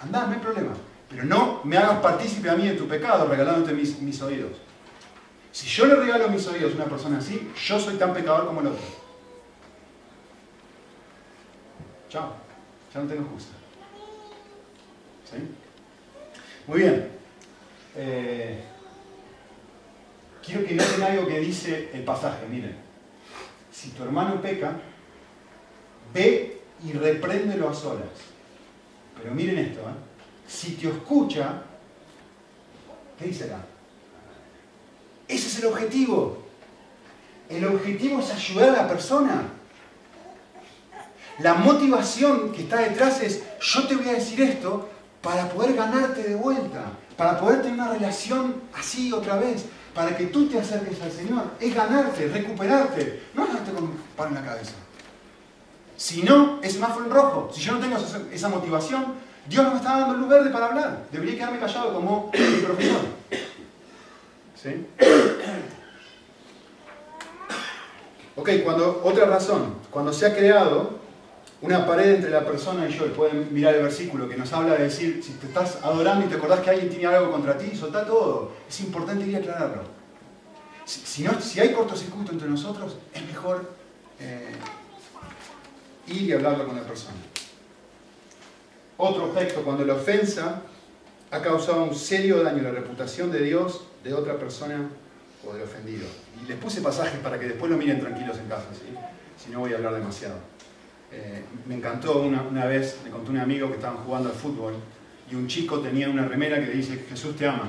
Andá, 0.00 0.26
no 0.26 0.32
hay 0.32 0.38
problema. 0.38 0.72
Pero 1.08 1.24
no 1.24 1.60
me 1.64 1.76
hagas 1.76 1.98
partícipe 1.98 2.48
a 2.48 2.54
mí 2.54 2.68
de 2.68 2.74
tu 2.74 2.86
pecado 2.86 3.26
regalándote 3.26 3.72
mis, 3.72 4.00
mis 4.00 4.22
oídos. 4.22 4.52
Si 5.52 5.66
yo 5.66 5.86
le 5.86 5.96
regalo 5.96 6.28
mis 6.28 6.46
oídos 6.46 6.72
a 6.72 6.76
una 6.76 6.84
persona 6.84 7.18
así, 7.18 7.50
yo 7.66 7.80
soy 7.80 7.96
tan 7.96 8.14
pecador 8.14 8.46
como 8.46 8.60
el 8.60 8.68
otro. 8.68 8.84
Chao, 12.08 12.34
ya 12.92 13.00
no 13.00 13.08
tengo 13.08 13.28
justa. 13.30 13.52
¿Sí? 15.30 15.36
Muy 16.66 16.80
bien. 16.80 17.08
Eh, 17.96 18.62
quiero 20.44 20.64
que 20.64 20.74
noten 20.74 21.02
algo 21.02 21.26
que 21.26 21.40
dice 21.40 21.90
el 21.92 22.04
pasaje. 22.04 22.46
Miren, 22.48 22.76
si 23.72 23.90
tu 23.90 24.04
hermano 24.04 24.40
peca, 24.40 24.80
ve 26.14 26.60
y 26.84 26.92
repréndelo 26.92 27.68
a 27.68 27.74
solas. 27.74 28.08
Pero 29.16 29.34
miren 29.34 29.58
esto, 29.58 29.80
¿eh? 29.80 29.94
si 30.46 30.72
te 30.72 30.88
escucha, 30.88 31.62
¿qué 33.18 33.26
dice 33.26 33.44
acá? 33.44 33.58
Ese 35.30 35.46
es 35.46 35.58
el 35.60 35.66
objetivo. 35.66 36.38
El 37.48 37.64
objetivo 37.64 38.18
es 38.20 38.30
ayudar 38.32 38.70
a 38.70 38.82
la 38.82 38.88
persona. 38.88 39.42
La 41.38 41.54
motivación 41.54 42.52
que 42.52 42.62
está 42.62 42.78
detrás 42.78 43.22
es, 43.22 43.42
yo 43.60 43.86
te 43.86 43.94
voy 43.94 44.08
a 44.08 44.14
decir 44.14 44.40
esto 44.42 44.88
para 45.22 45.48
poder 45.48 45.74
ganarte 45.74 46.22
de 46.22 46.34
vuelta, 46.34 46.84
para 47.16 47.38
poder 47.38 47.62
tener 47.62 47.74
una 47.74 47.92
relación 47.92 48.56
así 48.74 49.12
otra 49.12 49.36
vez, 49.36 49.66
para 49.94 50.16
que 50.16 50.26
tú 50.26 50.48
te 50.48 50.58
acerques 50.58 51.00
al 51.00 51.12
Señor. 51.12 51.44
Es 51.60 51.74
ganarte, 51.74 52.28
recuperarte, 52.28 53.22
no 53.34 53.46
dejarte 53.46 53.72
con 53.72 53.92
pan 54.16 54.28
en 54.28 54.34
la 54.34 54.44
cabeza. 54.44 54.72
Si 55.96 56.22
no, 56.22 56.58
es 56.62 56.72
semáforo 56.72 57.06
en 57.06 57.12
rojo. 57.12 57.50
Si 57.54 57.60
yo 57.60 57.72
no 57.72 57.78
tengo 57.78 57.96
esa 58.32 58.48
motivación, 58.48 59.14
Dios 59.46 59.64
no 59.64 59.70
me 59.70 59.76
está 59.76 60.00
dando 60.00 60.14
lugar 60.14 60.42
de 60.42 60.50
para 60.50 60.66
hablar. 60.66 61.06
Debería 61.12 61.36
quedarme 61.36 61.60
callado 61.60 61.94
como 61.94 62.30
mi 62.32 62.62
profesor. 62.62 63.00
Ok, 68.36 68.48
cuando, 68.64 69.02
otra 69.04 69.26
razón, 69.26 69.74
cuando 69.90 70.12
se 70.14 70.24
ha 70.24 70.34
creado 70.34 71.00
una 71.60 71.86
pared 71.86 72.14
entre 72.14 72.30
la 72.30 72.46
persona 72.46 72.88
y 72.88 72.92
yo, 72.92 73.04
y 73.04 73.10
pueden 73.10 73.52
mirar 73.52 73.74
el 73.74 73.82
versículo 73.82 74.28
que 74.28 74.36
nos 74.36 74.50
habla 74.52 74.76
de 74.76 74.84
decir, 74.84 75.20
si 75.22 75.32
te 75.32 75.46
estás 75.46 75.78
adorando 75.82 76.24
y 76.24 76.28
te 76.28 76.36
acordás 76.36 76.60
que 76.60 76.70
alguien 76.70 76.88
tiene 76.88 77.06
algo 77.06 77.30
contra 77.32 77.58
ti, 77.58 77.76
soltá 77.76 78.06
todo. 78.06 78.52
Es 78.66 78.80
importante 78.80 79.26
ir 79.26 79.36
a 79.36 79.38
aclararlo. 79.40 79.82
Si, 80.86 81.22
no, 81.22 81.38
si 81.40 81.60
hay 81.60 81.72
cortocircuito 81.72 82.32
entre 82.32 82.48
nosotros, 82.48 82.96
es 83.12 83.26
mejor 83.26 83.70
eh, 84.18 84.52
ir 86.06 86.22
y 86.22 86.32
hablarlo 86.32 86.66
con 86.66 86.76
la 86.76 86.82
persona. 86.82 87.16
Otro 88.96 89.26
aspecto, 89.26 89.62
cuando 89.62 89.84
la 89.84 89.94
ofensa 89.94 90.62
ha 91.30 91.42
causado 91.42 91.84
un 91.84 91.94
serio 91.94 92.42
daño 92.42 92.60
a 92.60 92.62
la 92.62 92.70
reputación 92.70 93.30
de 93.30 93.42
Dios, 93.42 93.82
de 94.02 94.14
otra 94.14 94.38
persona 94.38 94.88
o 95.46 95.52
del 95.52 95.62
ofendido. 95.62 96.06
Y 96.42 96.46
les 96.46 96.58
puse 96.58 96.80
pasajes 96.80 97.18
para 97.20 97.38
que 97.38 97.46
después 97.46 97.70
lo 97.70 97.76
miren 97.76 98.00
tranquilos 98.00 98.38
en 98.38 98.48
casa, 98.48 98.66
si 99.36 99.50
no 99.50 99.60
voy 99.60 99.72
a 99.72 99.76
hablar 99.76 99.94
demasiado. 99.94 100.36
Eh, 101.12 101.42
me 101.66 101.74
encantó 101.74 102.22
una, 102.22 102.66
vez, 102.66 103.00
me 103.02 103.10
contó 103.10 103.32
un 103.32 103.38
amigo 103.38 103.68
que 103.68 103.74
estaban 103.74 104.04
jugando 104.04 104.28
al 104.28 104.34
fútbol 104.34 104.74
y 105.28 105.34
un 105.34 105.48
chico 105.48 105.80
tenía 105.80 106.08
una 106.08 106.24
remera 106.24 106.60
que 106.60 106.70
dice 106.70 107.04
Jesús 107.08 107.36
te 107.36 107.48
ama. 107.48 107.68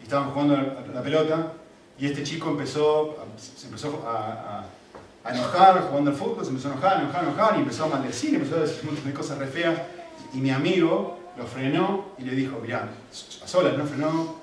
Y 0.00 0.02
estaban 0.02 0.30
jugando 0.30 0.56
la, 0.92 1.02
pelota 1.02 1.54
y 1.98 2.06
este 2.06 2.22
chico 2.22 2.50
empezó, 2.50 3.16
se 3.38 3.66
empezó 3.66 4.04
a, 4.06 4.66
enojar 5.24 5.80
jugando 5.88 6.10
al 6.10 6.16
fútbol, 6.16 6.44
se 6.44 6.50
empezó 6.50 6.68
a 6.68 6.72
enojar, 6.72 6.96
a 6.98 7.00
enojar, 7.00 7.24
a 7.24 7.28
enojar 7.28 7.56
y 7.56 7.60
empezó 7.60 7.84
a 7.84 7.88
maldecir, 7.88 8.34
empezó 8.34 8.56
a 8.56 8.60
decir 8.60 8.80
un 8.82 8.86
montón 8.88 9.06
de 9.06 9.14
cosas 9.14 9.38
re 9.38 9.46
feas. 9.46 9.80
Y 10.34 10.38
mi 10.38 10.50
amigo 10.50 11.18
lo 11.38 11.46
frenó 11.46 12.08
y 12.18 12.24
le 12.24 12.34
dijo, 12.34 12.58
mirá, 12.60 12.90
a 13.42 13.48
solas, 13.48 13.78
no 13.78 13.86
frenó, 13.86 14.42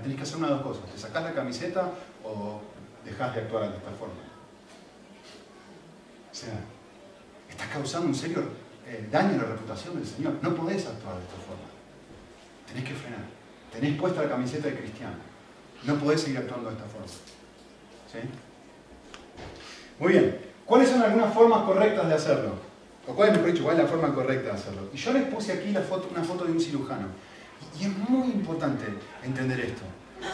tenés 0.00 0.16
que 0.16 0.22
hacer 0.22 0.36
una 0.36 0.48
de 0.48 0.54
dos 0.54 0.62
cosas, 0.62 0.90
te 0.90 0.98
sacás 0.98 1.22
la 1.22 1.32
camiseta 1.32 1.90
o 2.24 2.60
dejás 3.04 3.34
de 3.34 3.40
actuar 3.42 3.70
de 3.70 3.76
esta 3.76 3.90
forma. 3.90 4.14
O 6.30 6.34
sea, 6.34 6.54
estás 7.48 7.68
causando 7.68 8.08
un 8.08 8.14
serio 8.14 8.42
eh, 8.86 9.08
daño 9.10 9.40
a 9.40 9.44
la 9.44 9.48
reputación 9.50 9.94
del 9.94 10.06
Señor. 10.06 10.34
No 10.42 10.54
podés 10.54 10.86
actuar 10.86 11.16
de 11.16 11.22
esta 11.22 11.36
forma. 11.36 11.68
Tenés 12.66 12.84
que 12.84 12.94
frenar. 12.94 13.24
Tenés 13.72 13.98
puesta 13.98 14.22
la 14.22 14.28
camiseta 14.28 14.68
de 14.68 14.76
cristiano. 14.76 15.16
No 15.84 15.96
podés 15.96 16.22
seguir 16.22 16.38
actuando 16.38 16.70
de 16.70 16.76
esta 16.76 16.88
forma. 16.88 17.06
¿Sí? 17.06 18.18
Muy 19.98 20.12
bien. 20.12 20.40
¿Cuáles 20.64 20.88
son 20.88 21.02
algunas 21.02 21.32
formas 21.32 21.62
correctas 21.62 22.08
de 22.08 22.14
hacerlo? 22.14 22.52
O 23.06 23.14
cuál, 23.14 23.32
mejor 23.32 23.52
dicho, 23.52 23.64
cuál 23.64 23.76
es 23.76 23.82
la 23.82 23.88
forma 23.88 24.14
correcta 24.14 24.48
de 24.50 24.54
hacerlo. 24.54 24.88
Y 24.92 24.96
yo 24.96 25.12
les 25.12 25.24
puse 25.24 25.52
aquí 25.52 25.70
una 25.70 25.82
foto 26.22 26.44
de 26.44 26.52
un 26.52 26.60
cirujano. 26.60 27.08
Y 27.78 27.84
es 27.84 27.98
muy 28.08 28.28
importante 28.28 28.84
entender 29.22 29.60
esto. 29.60 29.82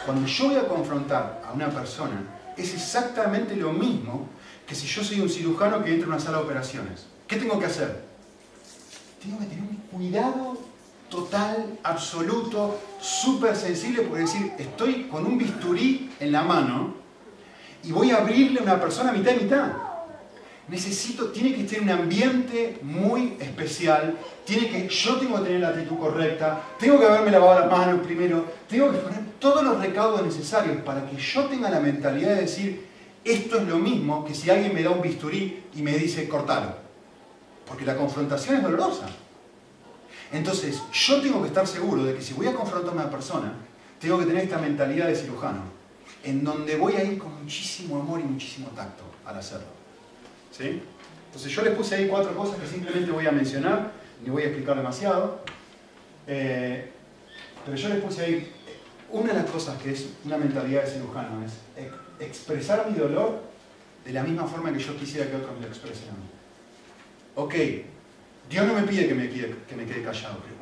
Cuando 0.05 0.27
yo 0.27 0.47
voy 0.47 0.55
a 0.55 0.67
confrontar 0.67 1.41
a 1.45 1.51
una 1.53 1.69
persona, 1.69 2.21
es 2.57 2.73
exactamente 2.73 3.55
lo 3.55 3.73
mismo 3.73 4.27
que 4.67 4.75
si 4.75 4.87
yo 4.87 5.03
soy 5.03 5.19
un 5.19 5.29
cirujano 5.29 5.83
que 5.83 5.91
entra 5.91 6.05
en 6.05 6.13
una 6.13 6.19
sala 6.19 6.37
de 6.37 6.43
operaciones. 6.43 7.07
¿Qué 7.27 7.37
tengo 7.37 7.59
que 7.59 7.65
hacer? 7.65 8.03
Tengo 9.21 9.39
que 9.39 9.45
tener 9.45 9.63
un 9.63 9.77
cuidado 9.91 10.57
total, 11.09 11.77
absoluto, 11.83 12.79
súper 12.99 13.55
sensible, 13.55 14.03
porque 14.03 14.21
decir, 14.23 14.53
estoy 14.57 15.03
con 15.03 15.25
un 15.25 15.37
bisturí 15.37 16.11
en 16.19 16.31
la 16.31 16.43
mano 16.43 16.95
y 17.83 17.91
voy 17.91 18.11
a 18.11 18.17
abrirle 18.17 18.59
a 18.59 18.63
una 18.63 18.79
persona 18.79 19.11
mitad 19.11 19.33
y 19.33 19.43
mitad. 19.43 19.73
Necesito, 20.67 21.31
tiene 21.31 21.53
que 21.55 21.63
tener 21.63 21.81
un 21.81 21.89
ambiente 21.89 22.79
muy 22.83 23.35
especial, 23.39 24.17
tiene 24.45 24.69
que, 24.69 24.87
yo 24.87 25.17
tengo 25.17 25.37
que 25.37 25.45
tener 25.45 25.61
la 25.61 25.69
actitud 25.69 25.97
correcta, 25.97 26.61
tengo 26.79 26.99
que 26.99 27.05
haberme 27.05 27.31
lavado 27.31 27.59
las 27.61 27.71
manos 27.71 28.05
primero, 28.05 28.45
tengo 28.69 28.91
que 28.91 28.99
poner 28.99 29.19
todos 29.39 29.63
los 29.63 29.79
recaudos 29.79 30.23
necesarios 30.23 30.77
para 30.83 31.05
que 31.09 31.17
yo 31.17 31.45
tenga 31.45 31.69
la 31.69 31.79
mentalidad 31.79 32.35
de 32.35 32.41
decir, 32.41 32.85
esto 33.23 33.57
es 33.59 33.67
lo 33.67 33.77
mismo 33.77 34.23
que 34.23 34.33
si 34.33 34.49
alguien 34.49 34.73
me 34.73 34.81
da 34.81 34.91
un 34.91 35.01
bisturí 35.01 35.63
y 35.75 35.81
me 35.81 35.97
dice 35.97 36.29
cortalo. 36.29 36.75
Porque 37.67 37.85
la 37.85 37.95
confrontación 37.95 38.57
es 38.57 38.63
dolorosa. 38.63 39.07
Entonces, 40.31 40.81
yo 40.93 41.21
tengo 41.21 41.41
que 41.41 41.49
estar 41.49 41.67
seguro 41.67 42.03
de 42.03 42.15
que 42.15 42.21
si 42.21 42.33
voy 42.33 42.47
a 42.47 42.53
confrontar 42.53 42.91
a 42.91 42.95
una 42.95 43.09
persona, 43.09 43.53
tengo 43.99 44.17
que 44.17 44.25
tener 44.25 44.43
esta 44.43 44.57
mentalidad 44.57 45.07
de 45.07 45.15
cirujano, 45.15 45.61
en 46.23 46.43
donde 46.43 46.75
voy 46.77 46.93
a 46.93 47.03
ir 47.03 47.17
con 47.17 47.41
muchísimo 47.41 47.99
amor 47.99 48.19
y 48.19 48.23
muchísimo 48.23 48.69
tacto 48.69 49.03
al 49.25 49.37
hacerlo. 49.37 49.80
¿Sí? 50.51 50.81
Entonces, 51.27 51.51
yo 51.51 51.61
les 51.61 51.73
puse 51.73 51.95
ahí 51.95 52.07
cuatro 52.07 52.35
cosas 52.35 52.59
que 52.59 52.67
simplemente 52.67 53.09
voy 53.11 53.25
a 53.25 53.31
mencionar, 53.31 53.91
ni 54.23 54.29
voy 54.29 54.43
a 54.43 54.45
explicar 54.47 54.75
demasiado. 54.75 55.39
Eh, 56.27 56.91
pero 57.65 57.77
yo 57.77 57.89
les 57.89 58.03
puse 58.03 58.21
ahí, 58.21 58.51
una 59.09 59.33
de 59.33 59.41
las 59.41 59.49
cosas 59.49 59.81
que 59.81 59.91
es 59.91 60.09
una 60.25 60.37
mentalidad 60.37 60.83
de 60.83 60.91
cirujano 60.91 61.45
es 61.45 61.53
expresar 62.19 62.89
mi 62.89 62.97
dolor 62.97 63.41
de 64.05 64.13
la 64.13 64.23
misma 64.23 64.45
forma 64.45 64.71
que 64.73 64.79
yo 64.79 64.95
quisiera 64.97 65.29
que 65.29 65.35
otros 65.35 65.55
me 65.55 65.61
lo 65.61 65.67
expresen 65.67 66.09
a 66.09 66.13
mí. 66.13 66.29
Ok, 67.35 67.55
Dios 68.49 68.67
no 68.67 68.73
me 68.73 68.83
pide 68.83 69.07
que 69.07 69.15
me, 69.15 69.29
quede, 69.29 69.55
que 69.67 69.75
me 69.75 69.85
quede 69.85 70.03
callado, 70.03 70.37
pero 70.43 70.55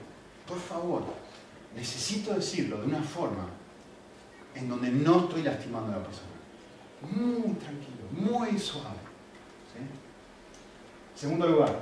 por 0.47 0.59
favor, 0.59 1.03
necesito 1.75 2.33
decirlo 2.33 2.77
de 2.77 2.87
una 2.87 3.01
forma 3.01 3.47
en 4.55 4.67
donde 4.67 4.89
no 4.89 5.25
estoy 5.25 5.43
lastimando 5.43 5.93
a 5.93 5.97
la 5.97 6.03
persona. 6.03 6.27
Muy 7.01 7.53
tranquilo, 7.53 8.07
muy 8.11 8.57
suave. 8.59 8.99
Segundo 11.15 11.47
lugar, 11.47 11.80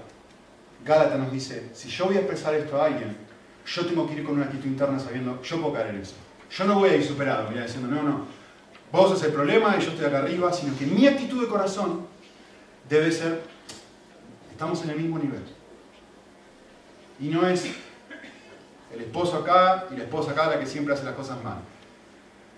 Gálata 0.83 1.17
nos 1.17 1.31
dice, 1.31 1.69
si 1.73 1.89
yo 1.89 2.05
voy 2.05 2.15
a 2.17 2.19
expresar 2.19 2.55
esto 2.55 2.81
a 2.81 2.85
alguien, 2.85 3.15
yo 3.65 3.85
tengo 3.85 4.07
que 4.07 4.13
ir 4.13 4.23
con 4.23 4.35
una 4.35 4.45
actitud 4.45 4.65
interna 4.65 4.99
sabiendo, 4.99 5.41
yo 5.41 5.61
puedo 5.61 5.73
caer 5.73 5.89
en 5.89 6.01
eso. 6.01 6.15
Yo 6.49 6.65
no 6.65 6.75
voy 6.79 6.89
a 6.89 6.95
ir 6.95 7.05
superado, 7.05 7.49
mira, 7.49 7.63
diciendo, 7.63 7.89
no, 7.89 8.01
no, 8.01 8.25
vos 8.91 9.09
sos 9.11 9.23
el 9.23 9.33
problema 9.33 9.75
y 9.77 9.83
yo 9.83 9.91
estoy 9.91 10.05
acá 10.05 10.19
arriba, 10.19 10.51
sino 10.53 10.77
que 10.77 10.85
mi 10.85 11.05
actitud 11.05 11.41
de 11.41 11.47
corazón 11.47 12.07
debe 12.89 13.11
ser, 13.11 13.41
estamos 14.51 14.81
en 14.83 14.91
el 14.91 14.97
mismo 14.97 15.19
nivel. 15.19 15.43
Y 17.19 17.27
no 17.27 17.45
es 17.47 17.65
el 18.93 19.01
esposo 19.01 19.37
acá 19.37 19.87
y 19.91 19.97
la 19.97 20.03
esposa 20.03 20.31
acá 20.31 20.47
la 20.47 20.59
que 20.59 20.65
siempre 20.65 20.93
hace 20.93 21.03
las 21.03 21.15
cosas 21.15 21.43
mal. 21.43 21.57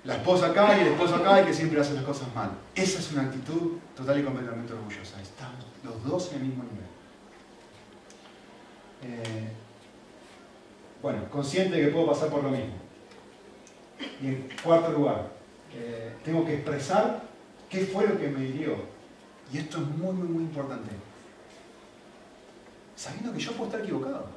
La 0.03 0.15
esposa 0.15 0.47
acá 0.47 0.77
y 0.77 0.81
el 0.81 0.87
esposo 0.87 1.15
acá 1.15 1.41
y 1.41 1.45
que 1.45 1.53
siempre 1.53 1.79
hace 1.79 1.93
las 1.93 2.03
cosas 2.03 2.33
mal. 2.33 2.51
Esa 2.73 2.99
es 2.99 3.11
una 3.11 3.23
actitud 3.23 3.77
total 3.95 4.19
y 4.19 4.23
completamente 4.23 4.73
orgullosa. 4.73 5.21
Estamos 5.21 5.65
los 5.83 6.03
dos 6.03 6.31
en 6.31 6.41
el 6.41 6.47
mismo 6.47 6.63
nivel. 6.63 6.85
Eh, 9.01 9.49
bueno, 11.01 11.29
consciente 11.29 11.77
de 11.77 11.85
que 11.85 11.91
puedo 11.91 12.07
pasar 12.07 12.29
por 12.29 12.43
lo 12.43 12.49
mismo. 12.49 12.75
Y 14.21 14.27
en 14.27 14.49
cuarto 14.63 14.91
lugar, 14.91 15.29
eh, 15.73 16.13
tengo 16.23 16.45
que 16.45 16.55
expresar 16.55 17.21
qué 17.69 17.81
fue 17.85 18.07
lo 18.07 18.17
que 18.17 18.29
me 18.29 18.45
hirió. 18.45 18.77
Y 19.51 19.57
esto 19.57 19.79
es 19.79 19.87
muy, 19.87 20.13
muy, 20.13 20.27
muy 20.27 20.43
importante. 20.43 20.91
Sabiendo 22.95 23.33
que 23.33 23.39
yo 23.39 23.51
puedo 23.53 23.65
estar 23.65 23.81
equivocado. 23.81 24.27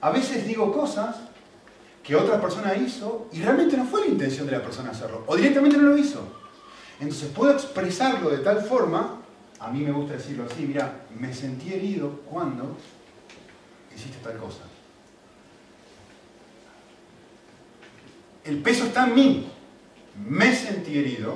a 0.00 0.10
veces 0.10 0.46
digo 0.46 0.72
cosas 0.72 1.27
que 2.08 2.16
otra 2.16 2.40
persona 2.40 2.74
hizo 2.74 3.28
y 3.32 3.42
realmente 3.42 3.76
no 3.76 3.84
fue 3.84 4.00
la 4.00 4.06
intención 4.06 4.46
de 4.46 4.52
la 4.52 4.62
persona 4.62 4.92
hacerlo, 4.92 5.24
o 5.26 5.36
directamente 5.36 5.76
no 5.76 5.90
lo 5.90 5.98
hizo. 5.98 6.26
Entonces 6.98 7.28
puedo 7.28 7.52
expresarlo 7.52 8.30
de 8.30 8.38
tal 8.38 8.62
forma, 8.62 9.20
a 9.60 9.70
mí 9.70 9.80
me 9.80 9.92
gusta 9.92 10.14
decirlo 10.14 10.46
así, 10.50 10.64
mira, 10.66 11.04
me 11.14 11.34
sentí 11.34 11.70
herido 11.70 12.20
cuando 12.20 12.78
hiciste 13.94 14.16
tal 14.24 14.38
cosa. 14.38 14.62
El 18.42 18.62
peso 18.62 18.84
está 18.86 19.06
en 19.06 19.14
mí. 19.14 19.52
Me 20.26 20.56
sentí 20.56 20.96
herido 20.98 21.34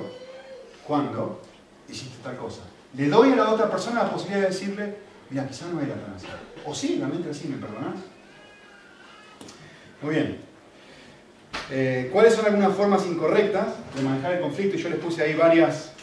cuando 0.87 1.39
hiciste 1.87 2.17
tal 2.23 2.35
cosa. 2.37 2.61
Le 2.97 3.09
doy 3.09 3.31
a 3.31 3.35
la 3.35 3.51
otra 3.51 3.69
persona 3.69 4.05
la 4.05 4.11
posibilidad 4.11 4.41
de 4.41 4.47
decirle, 4.47 4.97
mira, 5.29 5.47
quizás 5.47 5.71
no 5.71 5.79
era 5.79 5.93
tan 5.93 6.15
así. 6.15 6.25
O 6.65 6.73
sí, 6.73 6.95
realmente 6.97 7.29
así, 7.29 7.47
¿me 7.47 7.57
perdonás? 7.57 7.99
Muy 10.01 10.15
bien. 10.15 10.42
Eh, 11.71 12.09
¿Cuáles 12.11 12.33
son 12.33 12.45
algunas 12.45 12.75
formas 12.75 13.05
incorrectas 13.05 13.67
de 13.95 14.01
manejar 14.01 14.33
el 14.33 14.41
conflicto? 14.41 14.77
Yo 14.77 14.89
les 14.89 14.99
puse 14.99 15.23
ahí 15.23 15.33
varias 15.33 15.93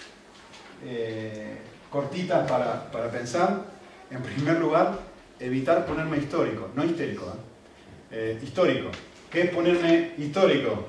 eh, 0.84 1.58
cortitas 1.90 2.50
para, 2.50 3.10
pensar. 3.10 3.64
En 4.10 4.22
primer 4.22 4.58
lugar, 4.58 4.98
evitar 5.38 5.86
ponerme 5.86 6.18
histórico, 6.18 6.68
no 6.74 6.84
histérico. 6.84 7.32
¿eh? 8.10 8.38
histórico. 8.42 8.90
¿Qué 9.30 9.42
es 9.42 9.50
ponerme 9.50 10.14
histórico? 10.18 10.86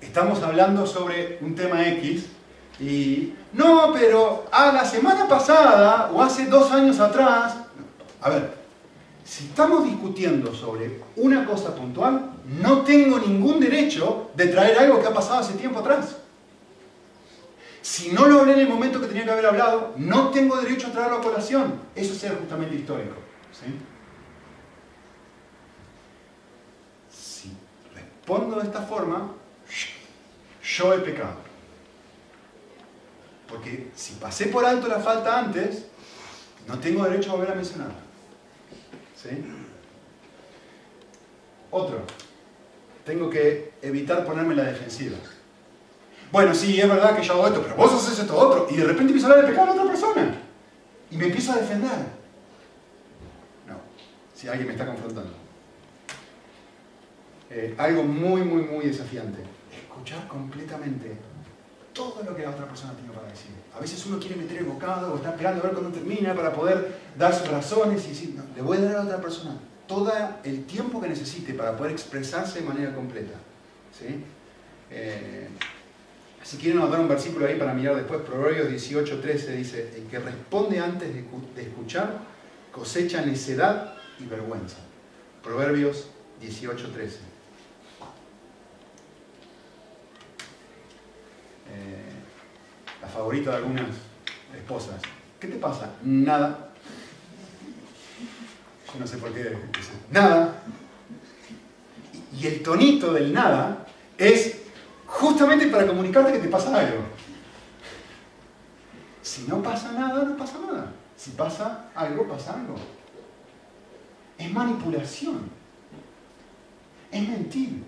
Estamos 0.00 0.42
hablando 0.42 0.86
sobre 0.86 1.38
un 1.40 1.54
tema 1.54 1.86
X 1.88 2.26
y 2.80 3.34
no, 3.52 3.92
pero 3.92 4.46
a 4.50 4.72
la 4.72 4.84
semana 4.84 5.28
pasada 5.28 6.10
o 6.12 6.20
hace 6.20 6.46
dos 6.46 6.72
años 6.72 6.98
atrás. 6.98 7.56
A 8.20 8.30
ver, 8.30 8.63
si 9.24 9.46
estamos 9.46 9.84
discutiendo 9.84 10.54
sobre 10.54 11.00
una 11.16 11.46
cosa 11.46 11.74
puntual, 11.74 12.32
no 12.60 12.82
tengo 12.82 13.18
ningún 13.18 13.58
derecho 13.58 14.30
de 14.34 14.48
traer 14.48 14.78
algo 14.78 15.00
que 15.00 15.06
ha 15.06 15.14
pasado 15.14 15.40
hace 15.40 15.54
tiempo 15.54 15.80
atrás. 15.80 16.16
Si 17.80 18.12
no 18.12 18.26
lo 18.26 18.40
hablé 18.40 18.54
en 18.54 18.60
el 18.60 18.68
momento 18.68 19.00
que 19.00 19.06
tenía 19.06 19.24
que 19.24 19.30
haber 19.30 19.46
hablado, 19.46 19.94
no 19.96 20.28
tengo 20.28 20.56
derecho 20.56 20.88
a 20.88 20.92
traerlo 20.92 21.16
a 21.16 21.22
colación. 21.22 21.80
Eso 21.94 22.12
es 22.12 22.32
justamente 22.38 22.74
histórico. 22.74 23.14
Si 27.10 27.56
respondo 27.94 28.56
de 28.56 28.66
esta 28.66 28.82
forma, 28.82 29.32
yo 30.62 30.92
he 30.92 30.98
pecado. 30.98 31.36
Porque 33.48 33.90
si 33.94 34.14
pasé 34.14 34.46
por 34.46 34.64
alto 34.64 34.88
la 34.88 35.00
falta 35.00 35.38
antes, 35.38 35.86
no 36.66 36.78
tengo 36.78 37.04
derecho 37.04 37.30
a 37.30 37.34
volver 37.34 37.52
a 37.52 37.54
mencionarla. 37.54 38.03
¿Sí? 39.24 39.42
Otro. 41.70 42.02
Tengo 43.06 43.30
que 43.30 43.72
evitar 43.80 44.24
ponerme 44.26 44.54
la 44.54 44.64
defensiva. 44.64 45.16
Bueno, 46.30 46.54
sí, 46.54 46.78
es 46.78 46.88
verdad 46.88 47.16
que 47.16 47.22
yo 47.22 47.32
hago 47.34 47.46
esto, 47.46 47.62
pero 47.62 47.76
vos 47.76 47.92
haces 47.92 48.18
esto 48.18 48.36
otro. 48.36 48.66
Y 48.70 48.76
de 48.76 48.84
repente 48.84 49.12
empiezo 49.12 49.26
a 49.26 49.30
hablar 49.30 49.46
de 49.46 49.52
pecado 49.52 49.70
a 49.70 49.74
otra 49.74 49.86
persona. 49.86 50.40
Y 51.10 51.16
me 51.16 51.26
empiezo 51.26 51.52
a 51.52 51.56
defender. 51.56 51.90
No, 53.66 53.76
si 54.34 54.48
alguien 54.48 54.66
me 54.66 54.72
está 54.74 54.86
confrontando. 54.86 55.32
Eh, 57.50 57.74
algo 57.78 58.02
muy, 58.02 58.42
muy, 58.42 58.62
muy 58.62 58.86
desafiante. 58.86 59.42
Escuchar 59.72 60.28
completamente 60.28 61.16
todo 61.94 62.22
lo 62.24 62.36
que 62.36 62.42
la 62.42 62.50
otra 62.50 62.66
persona 62.66 62.92
tiene 62.94 63.12
para 63.12 63.28
decir. 63.28 63.52
A 63.74 63.80
veces 63.80 64.04
uno 64.06 64.18
quiere 64.18 64.36
meter 64.36 64.58
el 64.58 64.64
bocado 64.64 65.14
o 65.14 65.16
está 65.16 65.30
esperando 65.30 65.60
a 65.60 65.64
ver 65.64 65.72
cuándo 65.72 65.90
termina 65.90 66.34
para 66.34 66.52
poder 66.52 66.98
dar 67.16 67.32
sus 67.32 67.48
razones 67.48 68.04
y 68.04 68.08
decir, 68.08 68.36
le 68.54 68.62
voy 68.62 68.78
a 68.78 68.80
dar 68.80 68.96
a 68.96 68.98
la 68.98 69.04
otra 69.04 69.20
persona 69.20 69.56
todo 69.86 70.12
el 70.42 70.64
tiempo 70.64 71.00
que 71.00 71.08
necesite 71.08 71.54
para 71.54 71.76
poder 71.76 71.92
expresarse 71.92 72.60
de 72.60 72.66
manera 72.66 72.94
completa. 72.94 73.34
Eh, 74.90 75.48
si 76.42 76.56
quieren 76.56 76.80
anotar 76.80 77.00
un 77.00 77.08
versículo 77.08 77.46
ahí 77.46 77.58
para 77.58 77.72
mirar 77.72 77.96
después, 77.96 78.20
Proverbios 78.22 78.68
18, 78.68 79.20
13 79.20 79.52
dice, 79.56 79.94
el 79.96 80.04
que 80.04 80.18
responde 80.18 80.78
antes 80.78 81.12
de 81.14 81.62
escuchar 81.62 82.18
cosecha 82.72 83.24
necedad 83.24 83.94
y 84.18 84.26
vergüenza. 84.26 84.78
Proverbios 85.42 86.08
18, 86.40 86.90
13. 86.90 87.33
Eh, 91.74 93.02
la 93.02 93.08
favorita 93.08 93.50
de 93.50 93.56
algunas 93.56 93.86
esposas. 94.54 95.00
¿Qué 95.40 95.48
te 95.48 95.56
pasa? 95.56 95.90
Nada. 96.02 96.70
Yo 98.92 99.00
no 99.00 99.06
sé 99.06 99.18
por 99.18 99.32
qué. 99.32 99.58
Nada. 100.10 100.62
Y 102.32 102.46
el 102.46 102.62
tonito 102.62 103.12
del 103.12 103.32
nada 103.32 103.86
es 104.16 104.62
justamente 105.06 105.66
para 105.66 105.86
comunicarte 105.86 106.32
que 106.32 106.38
te 106.38 106.48
pasa 106.48 106.78
algo. 106.78 107.02
Si 109.22 109.42
no 109.48 109.62
pasa 109.62 109.92
nada, 109.92 110.24
no 110.24 110.36
pasa 110.36 110.58
nada. 110.58 110.92
Si 111.16 111.30
pasa 111.30 111.90
algo, 111.94 112.28
pasa 112.28 112.54
algo. 112.54 112.76
Es 114.38 114.52
manipulación. 114.52 115.50
Es 117.10 117.28
mentir 117.28 117.82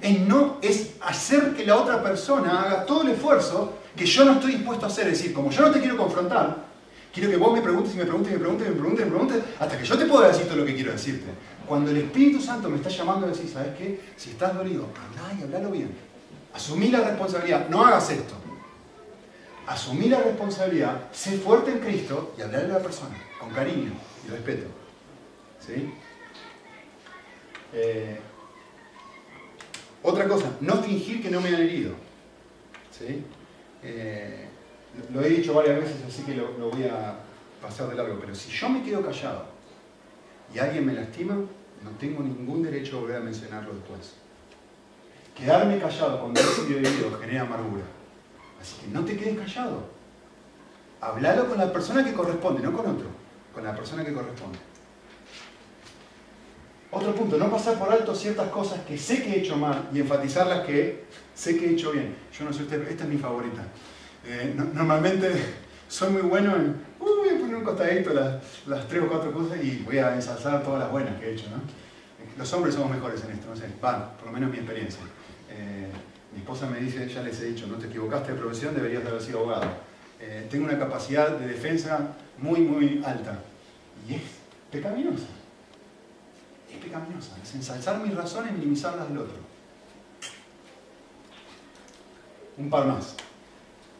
en 0.00 0.28
no 0.28 0.58
es 0.62 0.94
hacer 1.00 1.54
que 1.54 1.66
la 1.66 1.76
otra 1.76 2.02
persona 2.02 2.62
haga 2.62 2.86
todo 2.86 3.02
el 3.02 3.10
esfuerzo 3.10 3.78
que 3.96 4.06
yo 4.06 4.24
no 4.24 4.32
estoy 4.32 4.52
dispuesto 4.52 4.86
a 4.86 4.88
hacer. 4.88 5.08
Es 5.08 5.18
decir, 5.18 5.32
como 5.32 5.50
yo 5.50 5.62
no 5.62 5.70
te 5.70 5.80
quiero 5.80 5.96
confrontar, 5.96 6.56
quiero 7.12 7.30
que 7.30 7.36
vos 7.36 7.52
me 7.52 7.60
preguntes 7.60 7.94
y 7.94 7.98
me 7.98 8.04
preguntes 8.04 8.32
y 8.32 8.34
me 8.34 8.40
preguntes 8.40 8.66
y 8.66 8.70
me 8.70 8.76
preguntes 8.76 9.00
y 9.00 9.04
me 9.04 9.10
preguntes 9.10 9.44
hasta 9.58 9.78
que 9.78 9.84
yo 9.84 9.98
te 9.98 10.06
pueda 10.06 10.28
decir 10.28 10.46
todo 10.46 10.56
lo 10.56 10.64
que 10.64 10.74
quiero 10.74 10.92
decirte. 10.92 11.26
Cuando 11.66 11.90
el 11.90 11.98
Espíritu 11.98 12.40
Santo 12.40 12.68
me 12.68 12.76
está 12.76 12.88
llamando 12.88 13.26
a 13.26 13.30
decir, 13.30 13.48
¿sabes 13.48 13.76
qué? 13.76 14.00
Si 14.16 14.30
estás 14.30 14.54
dolido, 14.54 14.86
andá 14.96 15.38
y 15.38 15.42
hablalo 15.42 15.70
bien. 15.70 15.90
Asumí 16.54 16.88
la 16.88 17.00
responsabilidad, 17.00 17.68
no 17.68 17.84
hagas 17.84 18.10
esto. 18.10 18.34
Asumí 19.66 20.08
la 20.08 20.20
responsabilidad, 20.20 21.08
sé 21.12 21.38
fuerte 21.38 21.70
en 21.70 21.78
Cristo 21.78 22.34
y 22.36 22.42
hablarle 22.42 22.72
a 22.72 22.78
la 22.78 22.82
persona 22.82 23.16
con 23.38 23.50
cariño 23.50 23.92
y 24.26 24.30
respeto. 24.30 24.66
¿Sí? 25.64 25.92
Eh, 27.72 28.20
otra 30.02 30.26
cosa, 30.26 30.56
no 30.60 30.74
fingir 30.82 31.22
que 31.22 31.30
no 31.30 31.40
me 31.40 31.48
han 31.48 31.62
herido. 31.62 31.94
¿Sí? 32.90 33.24
Eh, 33.82 34.48
lo 35.12 35.22
he 35.22 35.28
dicho 35.28 35.54
varias 35.54 35.80
veces, 35.80 35.96
así 36.06 36.22
que 36.22 36.34
lo, 36.34 36.52
voy 36.70 36.84
a 36.84 37.16
pasar 37.60 37.88
de 37.88 37.94
largo, 37.94 38.18
pero 38.20 38.34
si 38.34 38.50
yo 38.50 38.68
me 38.68 38.82
quedo 38.82 39.04
callado 39.04 39.46
y 40.54 40.58
alguien 40.58 40.86
me 40.86 40.92
lastima, 40.92 41.34
no 41.34 41.90
tengo 41.98 42.22
ningún 42.22 42.62
derecho 42.62 42.98
a 42.98 43.00
volver 43.00 43.16
a 43.16 43.20
mencionarlo 43.20 43.74
después. 43.74 44.14
Quedarme 45.34 45.78
callado 45.78 46.20
cuando 46.20 46.40
he 46.40 46.44
sido 46.44 46.78
herido 46.78 47.18
genera 47.18 47.42
amargura. 47.42 47.84
Así 48.60 48.76
que 48.80 48.88
no 48.88 49.04
te 49.04 49.16
quedes 49.16 49.38
callado. 49.38 49.88
Hablalo 51.00 51.48
con 51.48 51.58
la 51.58 51.72
persona 51.72 52.04
que 52.04 52.12
corresponde, 52.12 52.62
no 52.62 52.72
con 52.72 52.86
otro, 52.86 53.06
con 53.54 53.64
la 53.64 53.74
persona 53.74 54.04
que 54.04 54.12
corresponde. 54.12 54.58
Otro 56.94 57.14
punto, 57.14 57.38
no 57.38 57.50
pasar 57.50 57.78
por 57.78 57.90
alto 57.90 58.14
ciertas 58.14 58.50
cosas 58.50 58.80
que 58.86 58.98
sé 58.98 59.22
que 59.22 59.30
he 59.30 59.38
hecho 59.38 59.56
mal 59.56 59.88
y 59.94 60.00
enfatizar 60.00 60.46
las 60.46 60.60
que 60.66 61.04
sé 61.34 61.56
que 61.56 61.64
he 61.64 61.72
hecho 61.72 61.90
bien. 61.90 62.14
Yo 62.38 62.44
no 62.44 62.52
sé 62.52 62.64
usted, 62.64 62.86
esta 62.86 63.04
es 63.04 63.10
mi 63.10 63.16
favorita. 63.16 63.62
Eh, 64.26 64.54
normalmente 64.54 65.32
soy 65.88 66.10
muy 66.10 66.20
bueno 66.20 66.54
en, 66.54 66.76
voy 66.98 67.30
a 67.30 67.38
poner 67.38 67.56
un 67.56 67.64
costadito 67.64 68.12
las, 68.12 68.88
tres 68.88 69.02
o 69.04 69.08
cuatro 69.08 69.32
cosas 69.32 69.64
y 69.64 69.82
voy 69.86 69.96
a 69.96 70.14
ensalzar 70.14 70.62
todas 70.62 70.80
las 70.80 70.90
buenas 70.90 71.18
que 71.18 71.30
he 71.30 71.32
hecho. 71.32 71.46
¿no? 71.50 71.62
Los 72.36 72.52
hombres 72.52 72.74
somos 72.74 72.90
mejores 72.90 73.24
en 73.24 73.30
esto, 73.30 73.46
no 73.48 73.56
sé, 73.56 73.68
van, 73.80 74.10
por 74.18 74.26
lo 74.26 74.32
menos 74.32 74.50
mi 74.50 74.58
experiencia. 74.58 75.00
Eh, 75.48 75.88
mi 76.30 76.40
esposa 76.40 76.66
me 76.66 76.78
dice, 76.78 77.08
ya 77.08 77.22
les 77.22 77.40
he 77.40 77.46
dicho, 77.46 77.66
no 77.68 77.76
te 77.76 77.86
equivocaste 77.86 78.32
de 78.32 78.38
profesión, 78.38 78.74
deberías 78.74 79.06
haber 79.06 79.22
sido 79.22 79.38
abogado. 79.38 79.64
Eh, 80.20 80.46
tengo 80.50 80.66
una 80.66 80.78
capacidad 80.78 81.38
de 81.38 81.46
defensa 81.46 82.16
muy, 82.36 82.60
muy 82.60 83.02
alta 83.02 83.38
y 84.06 84.16
es 84.16 84.22
pecaminosa 84.70 85.24
es 86.72 86.84
pecaminosa, 86.84 87.36
es 87.42 87.54
ensalzar 87.54 88.00
mis 88.00 88.14
razones 88.14 88.52
y 88.52 88.54
minimizar 88.54 88.96
las 88.96 89.08
del 89.08 89.18
otro. 89.18 89.36
Un 92.56 92.70
par 92.70 92.86
más. 92.86 93.14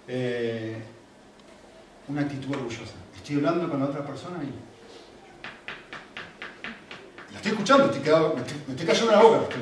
Eh, 0.09 0.83
una 2.09 2.23
actitud 2.23 2.55
orgullosa. 2.55 2.95
Estoy 3.17 3.37
hablando 3.37 3.69
con 3.69 3.81
la 3.81 3.87
otra 3.87 4.05
persona 4.05 4.43
y 4.43 4.53
la 7.33 7.37
estoy 7.37 7.53
escuchando, 7.53 7.85
estoy 7.85 8.01
me, 8.01 8.43
estoy, 8.73 8.87
cayendo 8.87 9.13
la 9.13 9.23
boca. 9.23 9.57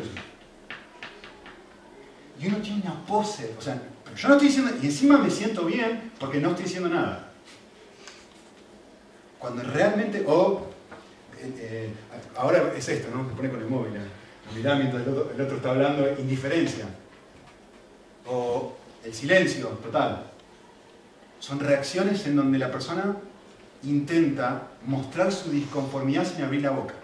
Y 2.40 2.46
uno 2.46 2.56
tiene 2.58 2.82
una 2.82 3.04
pose, 3.04 3.54
o 3.58 3.60
sea, 3.60 3.80
yo 4.16 4.28
no 4.28 4.34
estoy 4.34 4.48
diciendo, 4.48 4.72
y 4.82 4.86
encima 4.86 5.18
me 5.18 5.30
siento 5.30 5.64
bien 5.66 6.12
porque 6.18 6.40
no 6.40 6.50
estoy 6.50 6.64
diciendo 6.64 6.88
nada. 6.88 7.32
Cuando 9.38 9.62
realmente, 9.62 10.24
eh, 11.42 11.90
ahora 12.36 12.72
es 12.76 12.88
esto, 12.88 13.08
¿no? 13.14 13.28
Se 13.28 13.34
pone 13.34 13.50
con 13.50 13.60
el 13.60 13.68
móvil, 13.68 13.92
mirar 14.54 14.78
mientras 14.78 15.06
el 15.06 15.40
otro, 15.40 15.56
está 15.56 15.70
hablando, 15.70 16.08
indiferencia. 16.18 16.86
O 18.26 18.76
el 19.04 19.14
silencio 19.14 19.68
total. 19.82 20.26
Son 21.38 21.58
reacciones 21.58 22.26
en 22.26 22.36
donde 22.36 22.58
la 22.58 22.70
persona 22.70 23.16
intenta 23.82 24.68
mostrar 24.84 25.32
su 25.32 25.50
disconformidad 25.50 26.26
sin 26.26 26.44
abrir 26.44 26.62
la 26.62 26.70
boca. 26.70 26.94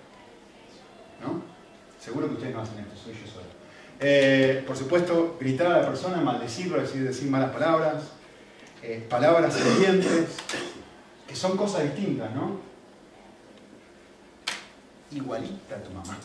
¿no? 1.22 1.42
Seguro 1.98 2.28
que 2.28 2.34
ustedes 2.34 2.54
no 2.54 2.60
hacen 2.60 2.80
esto, 2.80 2.94
soy 3.02 3.14
yo 3.14 3.26
solo. 3.26 3.46
Eh, 3.98 4.62
por 4.66 4.76
supuesto, 4.76 5.36
gritar 5.40 5.68
a 5.68 5.80
la 5.80 5.86
persona, 5.86 6.18
maldecirlo, 6.18 6.80
decir, 6.80 7.02
decir 7.02 7.30
malas 7.30 7.50
palabras, 7.50 8.04
eh, 8.82 9.04
palabras 9.08 9.58
hirientes, 9.58 10.36
que 11.26 11.34
son 11.34 11.56
cosas 11.56 11.84
distintas, 11.84 12.34
¿no? 12.34 12.65
Igualita 15.12 15.76
a 15.76 15.82
tu 15.82 15.90
mamá. 15.90 16.16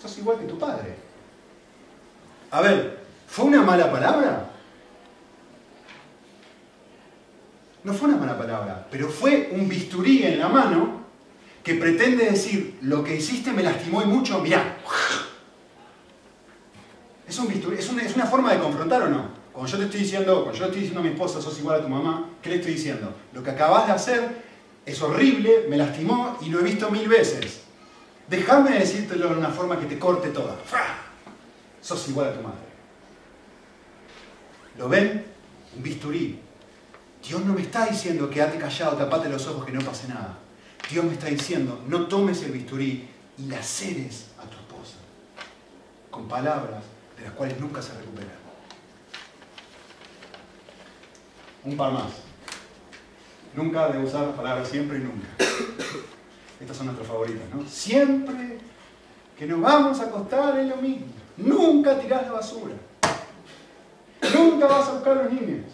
Sos 0.00 0.18
igual 0.18 0.38
que 0.38 0.46
tu 0.46 0.58
padre. 0.58 0.96
A 2.50 2.60
ver, 2.60 3.04
¿fue 3.26 3.46
una 3.46 3.62
mala 3.62 3.90
palabra? 3.90 4.50
No 7.84 7.94
fue 7.94 8.08
una 8.08 8.18
mala 8.18 8.36
palabra, 8.36 8.86
pero 8.90 9.08
fue 9.08 9.50
un 9.52 9.68
bisturí 9.68 10.22
en 10.22 10.38
la 10.38 10.48
mano 10.48 10.98
que 11.62 11.74
pretende 11.74 12.24
decir, 12.24 12.78
lo 12.82 13.04
que 13.04 13.16
hiciste 13.16 13.52
me 13.52 13.62
lastimó 13.62 14.02
y 14.02 14.06
mucho, 14.06 14.40
mirá. 14.40 14.76
Es, 17.26 17.38
un 17.38 17.48
bisturí, 17.48 17.76
es, 17.78 17.90
una, 17.90 18.26
forma 18.26 18.52
de 18.52 18.58
confrontar 18.58 19.02
o 19.02 19.08
no. 19.08 19.28
Cuando 19.52 19.70
yo 19.70 19.78
te 19.78 19.84
estoy 19.84 20.00
diciendo, 20.00 20.44
cuando 20.44 20.58
yo 20.58 20.64
estoy 20.66 20.80
diciendo 20.80 21.00
a 21.00 21.02
mi 21.02 21.10
esposa, 21.10 21.42
sos 21.42 21.58
igual 21.58 21.80
a 21.80 21.82
tu 21.82 21.88
mamá, 21.88 22.30
¿qué 22.42 22.50
le 22.50 22.56
estoy 22.56 22.74
diciendo? 22.74 23.12
Lo 23.32 23.42
que 23.42 23.50
acabas 23.50 23.86
de 23.86 23.92
hacer 23.92 24.47
es 24.88 25.02
horrible, 25.02 25.66
me 25.68 25.76
lastimó 25.76 26.38
y 26.40 26.48
lo 26.48 26.60
he 26.60 26.62
visto 26.62 26.90
mil 26.90 27.08
veces. 27.08 27.60
Déjame 28.28 28.78
decírtelo 28.78 29.28
de 29.28 29.36
una 29.36 29.50
forma 29.50 29.78
que 29.78 29.86
te 29.86 29.98
corte 29.98 30.28
toda. 30.30 30.56
Sos 31.80 32.08
igual 32.08 32.28
a 32.28 32.34
tu 32.34 32.42
madre. 32.42 32.68
¿Lo 34.78 34.88
ven? 34.88 35.24
Un 35.76 35.82
bisturí. 35.82 36.40
Dios 37.26 37.44
no 37.44 37.52
me 37.52 37.62
está 37.62 37.86
diciendo 37.86 38.30
quédate 38.30 38.58
callado, 38.58 38.96
tapate 38.96 39.28
los 39.28 39.46
ojos 39.46 39.66
que 39.66 39.72
no 39.72 39.80
pase 39.80 40.08
nada. 40.08 40.38
Dios 40.90 41.04
me 41.04 41.12
está 41.12 41.26
diciendo, 41.26 41.82
no 41.86 42.06
tomes 42.06 42.42
el 42.42 42.52
bisturí 42.52 43.08
y 43.36 43.46
la 43.46 43.62
ceres 43.62 44.28
a 44.38 44.42
tu 44.42 44.56
esposa. 44.56 44.96
Con 46.10 46.28
palabras 46.28 46.82
de 47.16 47.24
las 47.24 47.32
cuales 47.32 47.60
nunca 47.60 47.82
se 47.82 47.92
recupera. 47.92 48.32
Un 51.64 51.76
par 51.76 51.92
más. 51.92 52.27
Nunca 53.54 53.88
de 53.88 53.98
usar 53.98 54.34
palabras 54.34 54.68
siempre 54.68 54.98
y 54.98 55.02
nunca. 55.02 55.28
Estas 56.60 56.76
son 56.76 56.86
nuestras 56.86 57.08
favoritas, 57.08 57.42
¿no? 57.54 57.66
Siempre 57.68 58.58
que 59.38 59.46
nos 59.46 59.60
vamos 59.60 60.00
a 60.00 60.04
acostar 60.04 60.58
es 60.58 60.68
lo 60.68 60.76
mismo. 60.76 61.06
Nunca 61.36 61.98
tirás 61.98 62.26
la 62.26 62.32
basura. 62.32 62.74
Nunca 64.34 64.66
vas 64.66 64.88
a 64.88 64.92
buscar 64.94 65.18
a 65.18 65.22
los 65.24 65.32
niños. 65.32 65.66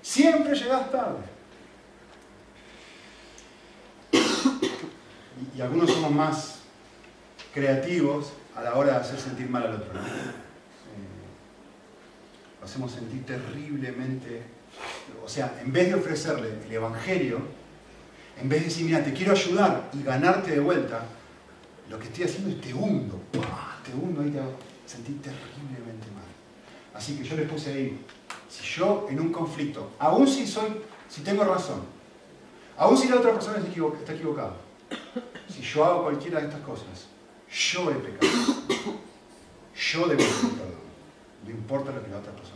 Siempre 0.00 0.54
llegás 0.54 0.90
tarde. 0.90 1.34
Y, 5.56 5.60
algunos 5.60 5.90
somos 5.90 6.10
más 6.10 6.58
creativos 7.52 8.32
a 8.56 8.62
la 8.62 8.74
hora 8.74 8.92
de 8.92 8.98
hacer 8.98 9.18
sentir 9.18 9.48
mal 9.48 9.64
al 9.64 9.74
otro. 9.74 9.92
Eh, 9.92 11.04
lo 12.60 12.66
hacemos 12.66 12.92
sentir 12.92 13.24
terriblemente. 13.26 14.42
O 15.24 15.28
sea, 15.28 15.58
en 15.62 15.72
vez 15.72 15.88
de 15.88 15.94
ofrecerle 15.94 16.50
el 16.66 16.72
Evangelio, 16.72 17.38
en 18.40 18.48
vez 18.48 18.60
de 18.60 18.64
decir, 18.66 18.84
mira, 18.84 19.02
te 19.02 19.12
quiero 19.12 19.32
ayudar 19.32 19.90
y 19.92 20.02
ganarte 20.02 20.52
de 20.52 20.60
vuelta, 20.60 21.06
lo 21.88 21.98
que 21.98 22.06
estoy 22.06 22.24
haciendo 22.24 22.50
es 22.50 22.60
te 22.60 22.74
hundo. 22.74 23.20
Te 23.32 23.92
hundo 23.92 24.24
y 24.24 24.30
te 24.30 24.40
sentir 24.86 25.20
terriblemente 25.22 26.06
mal. 26.14 26.24
Así 26.94 27.16
que 27.16 27.24
yo 27.24 27.36
les 27.36 27.48
puse 27.48 27.72
ahí, 27.72 28.04
si 28.48 28.62
yo 28.76 29.06
en 29.10 29.20
un 29.20 29.32
conflicto, 29.32 29.92
aún 29.98 30.26
si 30.26 30.46
soy, 30.46 30.68
si 31.08 31.22
tengo 31.22 31.44
razón, 31.44 31.82
aún 32.76 32.96
si 32.96 33.08
la 33.08 33.16
otra 33.16 33.32
persona 33.32 33.58
está 33.58 34.12
equivocada, 34.12 34.56
si 35.48 35.62
yo 35.62 35.84
hago 35.84 36.04
cualquiera 36.04 36.40
de 36.40 36.46
estas 36.46 36.60
cosas, 36.60 36.86
yo 37.50 37.90
he 37.90 37.94
pecado. 37.94 38.32
Yo 39.74 40.06
debo 40.06 40.18
pedir 40.18 40.50
perdón. 40.56 40.84
No 41.44 41.50
importa 41.50 41.92
lo 41.92 42.02
que 42.02 42.10
la 42.10 42.18
otra 42.18 42.32
persona 42.32 42.53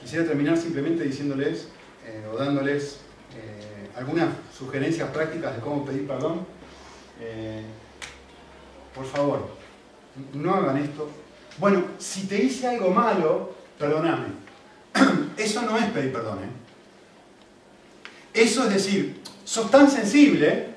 Quisiera 0.00 0.24
terminar 0.26 0.56
simplemente 0.56 1.04
diciéndoles 1.04 1.68
eh, 2.06 2.24
o 2.32 2.36
dándoles 2.36 2.98
eh, 3.36 3.90
algunas 3.96 4.28
sugerencias 4.56 5.10
prácticas 5.10 5.54
de 5.56 5.60
cómo 5.60 5.84
pedir 5.84 6.06
perdón. 6.06 6.46
Eh, 7.20 7.62
por 8.94 9.04
favor, 9.06 9.48
no 10.32 10.54
hagan 10.54 10.78
esto. 10.78 11.08
Bueno, 11.58 11.84
si 11.98 12.26
te 12.26 12.42
hice 12.42 12.66
algo 12.66 12.90
malo, 12.90 13.54
perdóname. 13.78 14.28
Eso 15.36 15.62
no 15.62 15.76
es 15.76 15.84
pedir 15.86 16.12
perdón. 16.12 16.38
Eso 18.32 18.64
es 18.64 18.74
decir, 18.74 19.20
sos 19.44 19.70
tan 19.70 19.90
sensible 19.90 20.70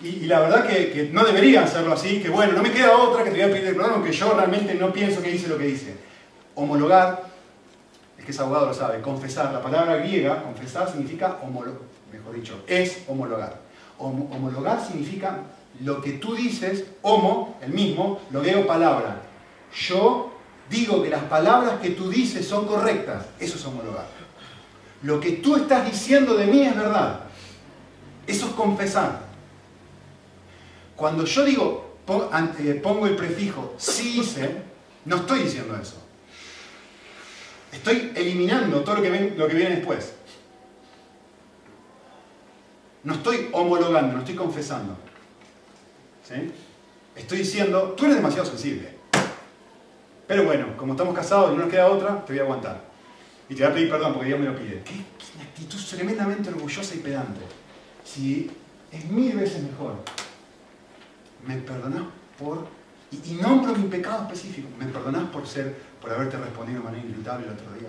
y, 0.00 0.26
la 0.26 0.40
verdad 0.40 0.66
que, 0.66 1.10
no 1.12 1.24
debería 1.24 1.64
hacerlo 1.64 1.92
así, 1.92 2.20
que 2.20 2.28
bueno, 2.28 2.52
no 2.52 2.62
me 2.62 2.70
queda 2.70 2.96
otra 2.96 3.24
que 3.24 3.30
te 3.30 3.36
voy 3.36 3.50
a 3.50 3.52
pedir 3.52 3.74
perdón, 3.76 3.92
aunque 3.94 4.12
yo 4.12 4.32
realmente 4.32 4.74
no 4.74 4.92
pienso 4.92 5.22
que 5.22 5.30
dice 5.30 5.48
lo 5.48 5.58
que 5.58 5.66
dice. 5.66 5.96
Homologar, 6.54 7.24
que 8.28 8.32
es 8.32 8.40
abogado 8.40 8.66
lo 8.66 8.74
sabe, 8.74 9.00
confesar, 9.00 9.54
la 9.54 9.62
palabra 9.62 9.96
griega, 9.96 10.42
confesar 10.42 10.86
significa 10.86 11.38
homologar, 11.42 11.80
mejor 12.12 12.34
dicho, 12.34 12.62
es 12.66 13.04
homologar. 13.08 13.58
homologar 13.96 14.86
significa 14.86 15.38
lo 15.80 16.02
que 16.02 16.12
tú 16.12 16.34
dices, 16.34 16.84
homo, 17.00 17.56
el 17.62 17.72
mismo, 17.72 18.20
lo 18.30 18.42
veo 18.42 18.66
palabra. 18.66 19.22
Yo 19.74 20.30
digo 20.68 21.02
que 21.02 21.08
las 21.08 21.22
palabras 21.22 21.80
que 21.80 21.92
tú 21.92 22.10
dices 22.10 22.46
son 22.46 22.66
correctas, 22.66 23.24
eso 23.40 23.56
es 23.56 23.64
homologar. 23.64 24.04
Lo 25.00 25.20
que 25.20 25.32
tú 25.32 25.56
estás 25.56 25.86
diciendo 25.86 26.34
de 26.34 26.48
mí 26.48 26.60
es 26.60 26.76
verdad. 26.76 27.20
Eso 28.26 28.48
es 28.48 28.52
confesar. 28.52 29.20
Cuando 30.96 31.24
yo 31.24 31.44
digo, 31.46 31.96
eh, 32.58 32.80
pongo 32.82 33.06
el 33.06 33.16
prefijo 33.16 33.72
sí 33.78 34.20
hice, 34.20 34.64
no 35.06 35.16
estoy 35.16 35.44
diciendo 35.44 35.78
eso. 35.80 36.07
Estoy 37.72 38.12
eliminando 38.14 38.82
todo 38.82 38.96
lo 38.96 39.02
que, 39.02 39.10
ven, 39.10 39.34
lo 39.36 39.46
que 39.46 39.54
viene 39.54 39.76
después. 39.76 40.14
No 43.04 43.14
estoy 43.14 43.48
homologando, 43.52 44.14
no 44.14 44.18
estoy 44.20 44.34
confesando. 44.34 44.96
¿Sí? 46.26 46.52
Estoy 47.14 47.38
diciendo, 47.38 47.94
tú 47.96 48.04
eres 48.04 48.16
demasiado 48.16 48.46
sensible. 48.46 48.96
Pero 50.26 50.44
bueno, 50.44 50.76
como 50.76 50.92
estamos 50.92 51.14
casados 51.14 51.52
y 51.52 51.56
no 51.56 51.62
nos 51.62 51.70
queda 51.70 51.88
otra, 51.88 52.24
te 52.24 52.32
voy 52.32 52.40
a 52.40 52.42
aguantar. 52.42 52.80
Y 53.48 53.54
te 53.54 53.62
voy 53.62 53.70
a 53.70 53.74
pedir 53.74 53.90
perdón 53.90 54.12
porque 54.12 54.28
Dios 54.28 54.40
me 54.40 54.46
lo 54.46 54.54
pide. 54.54 54.82
¿Qué? 54.82 54.94
Actitud 55.42 55.78
tremendamente 55.90 56.50
orgullosa 56.50 56.94
y 56.94 56.98
pedante. 56.98 57.40
Si 58.04 58.50
es 58.92 59.04
mil 59.06 59.36
veces 59.36 59.62
mejor. 59.62 59.94
Me 61.46 61.56
perdonás 61.56 62.02
por. 62.38 62.66
Y, 63.10 63.34
nombro 63.34 63.74
mi 63.74 63.88
pecado 63.88 64.22
específico. 64.22 64.68
Me 64.78 64.86
perdonás 64.86 65.30
por 65.30 65.46
ser, 65.46 65.74
por 66.00 66.12
haberte 66.12 66.36
respondido 66.36 66.80
de 66.80 66.84
manera 66.84 67.06
irritable 67.06 67.46
el 67.46 67.52
otro 67.52 67.72
día. 67.72 67.88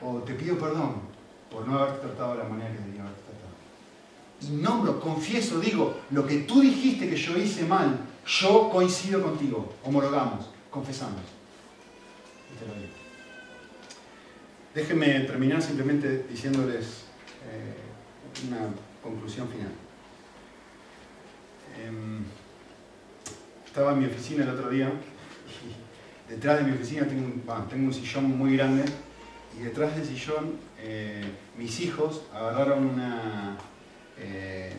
O 0.00 0.18
te 0.22 0.34
pido 0.34 0.56
perdón 0.56 1.02
por 1.50 1.66
no 1.66 1.78
haberte 1.78 2.06
tratado 2.06 2.32
de 2.32 2.44
la 2.44 2.48
manera 2.48 2.70
que 2.70 2.78
debía 2.78 3.02
haberte 3.02 3.22
tratado. 3.22 3.48
Y 4.40 4.62
nombro, 4.62 5.00
confieso, 5.00 5.58
digo, 5.58 6.00
lo 6.10 6.24
que 6.26 6.38
tú 6.40 6.60
dijiste 6.60 7.10
que 7.10 7.16
yo 7.16 7.36
hice 7.36 7.64
mal, 7.64 7.98
yo 8.24 8.70
coincido 8.70 9.22
contigo. 9.22 9.74
Homologamos, 9.82 10.50
confesamos. 10.70 11.22
Y 12.54 12.58
te 12.58 12.66
lo 12.66 12.74
digo. 12.74 12.92
Déjenme 14.74 15.20
terminar 15.20 15.60
simplemente 15.60 16.24
diciéndoles 16.30 17.04
eh, 17.50 18.46
una 18.46 18.68
conclusión 19.02 19.48
final. 19.48 19.72
Em, 21.76 22.22
estaba 23.78 23.92
en 23.92 24.00
mi 24.00 24.06
oficina 24.06 24.42
el 24.42 24.50
otro 24.50 24.70
día 24.70 24.90
y 25.62 26.32
detrás 26.32 26.58
de 26.58 26.64
mi 26.64 26.72
oficina 26.72 27.06
tengo 27.06 27.26
un, 27.26 27.68
tengo 27.68 27.86
un 27.86 27.94
sillón 27.94 28.36
muy 28.36 28.56
grande 28.56 28.82
y 29.56 29.62
detrás 29.62 29.94
del 29.94 30.04
sillón 30.04 30.56
eh, 30.82 31.22
mis 31.56 31.78
hijos 31.80 32.22
agarraron 32.34 32.84
una... 32.84 33.56
Eh, 34.18 34.72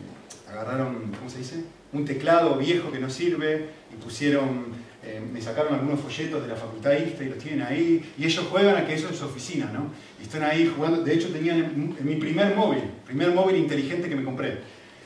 agarraron, 0.50 1.12
¿cómo 1.18 1.30
se 1.30 1.38
dice? 1.38 1.64
Un 1.94 2.04
teclado 2.04 2.56
viejo 2.56 2.92
que 2.92 2.98
no 2.98 3.08
sirve 3.08 3.70
y 3.90 3.96
pusieron 3.96 4.66
eh, 5.02 5.18
me 5.32 5.40
sacaron 5.40 5.72
algunos 5.72 6.00
folletos 6.00 6.42
de 6.42 6.48
la 6.48 6.56
facultad 6.56 6.92
ISTA 6.92 7.24
y 7.24 7.28
los 7.30 7.38
tienen 7.38 7.62
ahí, 7.62 8.12
y 8.18 8.24
ellos 8.26 8.46
juegan 8.50 8.76
a 8.76 8.86
que 8.86 8.92
eso 8.92 9.08
es 9.08 9.16
su 9.16 9.24
oficina, 9.24 9.70
¿no? 9.72 9.86
Y 10.20 10.24
están 10.24 10.42
ahí 10.42 10.70
jugando, 10.76 11.02
de 11.02 11.14
hecho 11.14 11.30
tenían 11.30 11.96
mi 12.02 12.16
primer 12.16 12.54
móvil, 12.54 12.82
primer 13.06 13.30
móvil 13.30 13.56
inteligente 13.56 14.10
que 14.10 14.14
me 14.14 14.24
compré, 14.24 14.58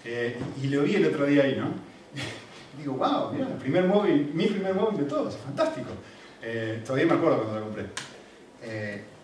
eh, 0.04 0.36
y 0.60 0.66
lo 0.66 0.82
vi 0.82 0.96
el 0.96 1.06
otro 1.06 1.26
día 1.26 1.44
ahí, 1.44 1.54
¿no? 1.56 1.93
Digo, 2.78 2.94
wow, 2.94 3.32
mira, 3.32 3.46
el 3.48 3.54
primer 3.54 3.84
móvil, 3.84 4.30
mi 4.34 4.46
primer 4.46 4.74
móvil 4.74 4.98
de 4.98 5.04
todos, 5.04 5.36
fantástico. 5.36 5.90
Eh, 6.42 6.82
todavía 6.84 7.06
me 7.06 7.14
acuerdo 7.14 7.42
cuando 7.42 7.60
lo 7.60 7.66
compré. 7.66 7.86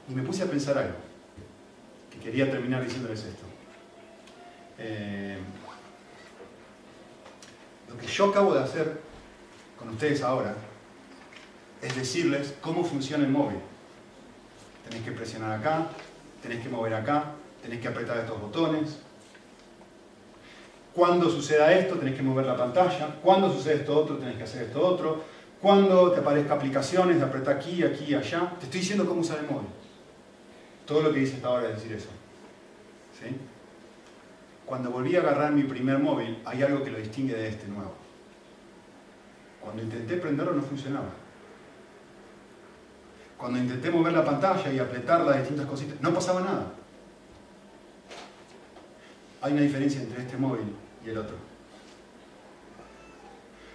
y 0.08 0.14
me 0.14 0.22
puse 0.22 0.42
a 0.42 0.46
pensar 0.46 0.78
algo, 0.78 0.96
que 2.10 2.18
quería 2.18 2.50
terminar 2.50 2.82
diciéndoles 2.82 3.24
esto. 3.24 3.46
lo 7.88 7.98
que 7.98 8.06
yo 8.06 8.26
acabo 8.30 8.54
de 8.54 8.60
hacer 8.60 9.00
con 9.78 9.90
ustedes 9.90 10.22
ahora 10.22 10.54
es 11.82 11.96
decirles 11.96 12.54
cómo 12.60 12.84
funciona 12.84 13.24
el 13.24 13.30
móvil. 13.30 13.58
Tenéis 14.84 15.04
que 15.04 15.12
presionar 15.12 15.52
acá, 15.52 15.86
tenéis 16.42 16.62
que 16.62 16.68
mover 16.68 16.94
acá, 16.94 17.32
tenés 17.62 17.80
que 17.80 17.88
apretar 17.88 18.18
estos 18.18 18.40
botones. 18.40 18.98
Cuando 20.94 21.30
suceda 21.30 21.72
esto, 21.72 21.96
tenés 21.96 22.16
que 22.16 22.22
mover 22.22 22.46
la 22.46 22.56
pantalla. 22.56 23.16
Cuando 23.22 23.52
sucede 23.52 23.76
esto 23.76 23.96
otro, 23.96 24.16
tenés 24.16 24.36
que 24.36 24.44
hacer 24.44 24.64
esto 24.64 24.84
otro. 24.84 25.22
Cuando 25.60 26.10
te 26.10 26.20
aparezca 26.20 26.54
aplicaciones, 26.54 27.18
de 27.18 27.24
apretar 27.24 27.56
aquí, 27.56 27.82
aquí, 27.84 28.14
allá. 28.14 28.50
Te 28.58 28.64
estoy 28.64 28.80
diciendo 28.80 29.06
cómo 29.06 29.20
usar 29.20 29.38
el 29.38 29.46
móvil. 29.46 29.68
Todo 30.86 31.02
lo 31.02 31.12
que 31.12 31.20
dice 31.20 31.36
hasta 31.36 31.48
ahora 31.48 31.68
es 31.68 31.76
decir 31.76 31.92
eso. 31.92 32.08
Cuando 34.64 34.90
volví 34.90 35.16
a 35.16 35.20
agarrar 35.20 35.52
mi 35.52 35.64
primer 35.64 35.98
móvil, 35.98 36.40
hay 36.44 36.62
algo 36.62 36.82
que 36.82 36.90
lo 36.90 36.98
distingue 36.98 37.34
de 37.34 37.48
este 37.48 37.66
nuevo. 37.68 37.92
Cuando 39.60 39.82
intenté 39.82 40.16
prenderlo 40.16 40.54
no 40.54 40.62
funcionaba. 40.62 41.10
Cuando 43.36 43.58
intenté 43.58 43.90
mover 43.90 44.12
la 44.12 44.24
pantalla 44.24 44.72
y 44.72 44.78
apretar 44.78 45.22
las 45.22 45.38
distintas 45.38 45.66
cositas, 45.66 46.00
no 46.00 46.14
pasaba 46.14 46.40
nada. 46.40 46.72
Hay 49.42 49.52
una 49.52 49.62
diferencia 49.62 50.02
entre 50.02 50.22
este 50.22 50.36
móvil 50.36 50.74
y 51.04 51.10
el 51.10 51.18
otro. 51.18 51.36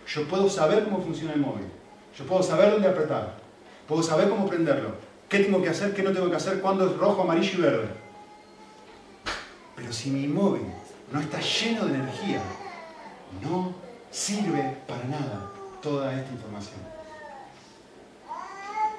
Yo 0.08 0.28
puedo 0.28 0.50
saber 0.50 0.84
cómo 0.84 1.02
funciona 1.02 1.34
el 1.34 1.40
móvil. 1.40 1.66
Yo 2.18 2.26
puedo 2.26 2.44
saber 2.44 2.72
dónde 2.72 2.88
apretar. 2.88 3.38
Puedo 3.88 4.04
saber 4.04 4.30
cómo 4.30 4.48
prenderlo. 4.48 4.96
¿Qué 5.28 5.40
tengo 5.40 5.62
que 5.62 5.70
hacer? 5.70 5.94
¿Qué 5.94 6.04
no 6.04 6.12
tengo 6.12 6.30
que 6.30 6.36
hacer? 6.36 6.62
¿Cuándo 6.62 6.88
es 6.88 6.98
rojo, 6.98 7.24
amarillo 7.24 7.58
y 7.58 7.62
verde? 7.62 7.88
Pero 9.76 9.92
si 9.92 10.12
mi 10.12 10.28
móvil 10.28 10.64
no 11.12 11.20
está 11.20 11.40
lleno 11.40 11.86
de 11.86 11.96
energía, 11.96 12.42
no 13.42 13.74
sirve 14.12 14.78
para 14.88 15.04
nada 15.06 15.52
toda 15.82 16.14
esta 16.14 16.32
información. 16.32 16.80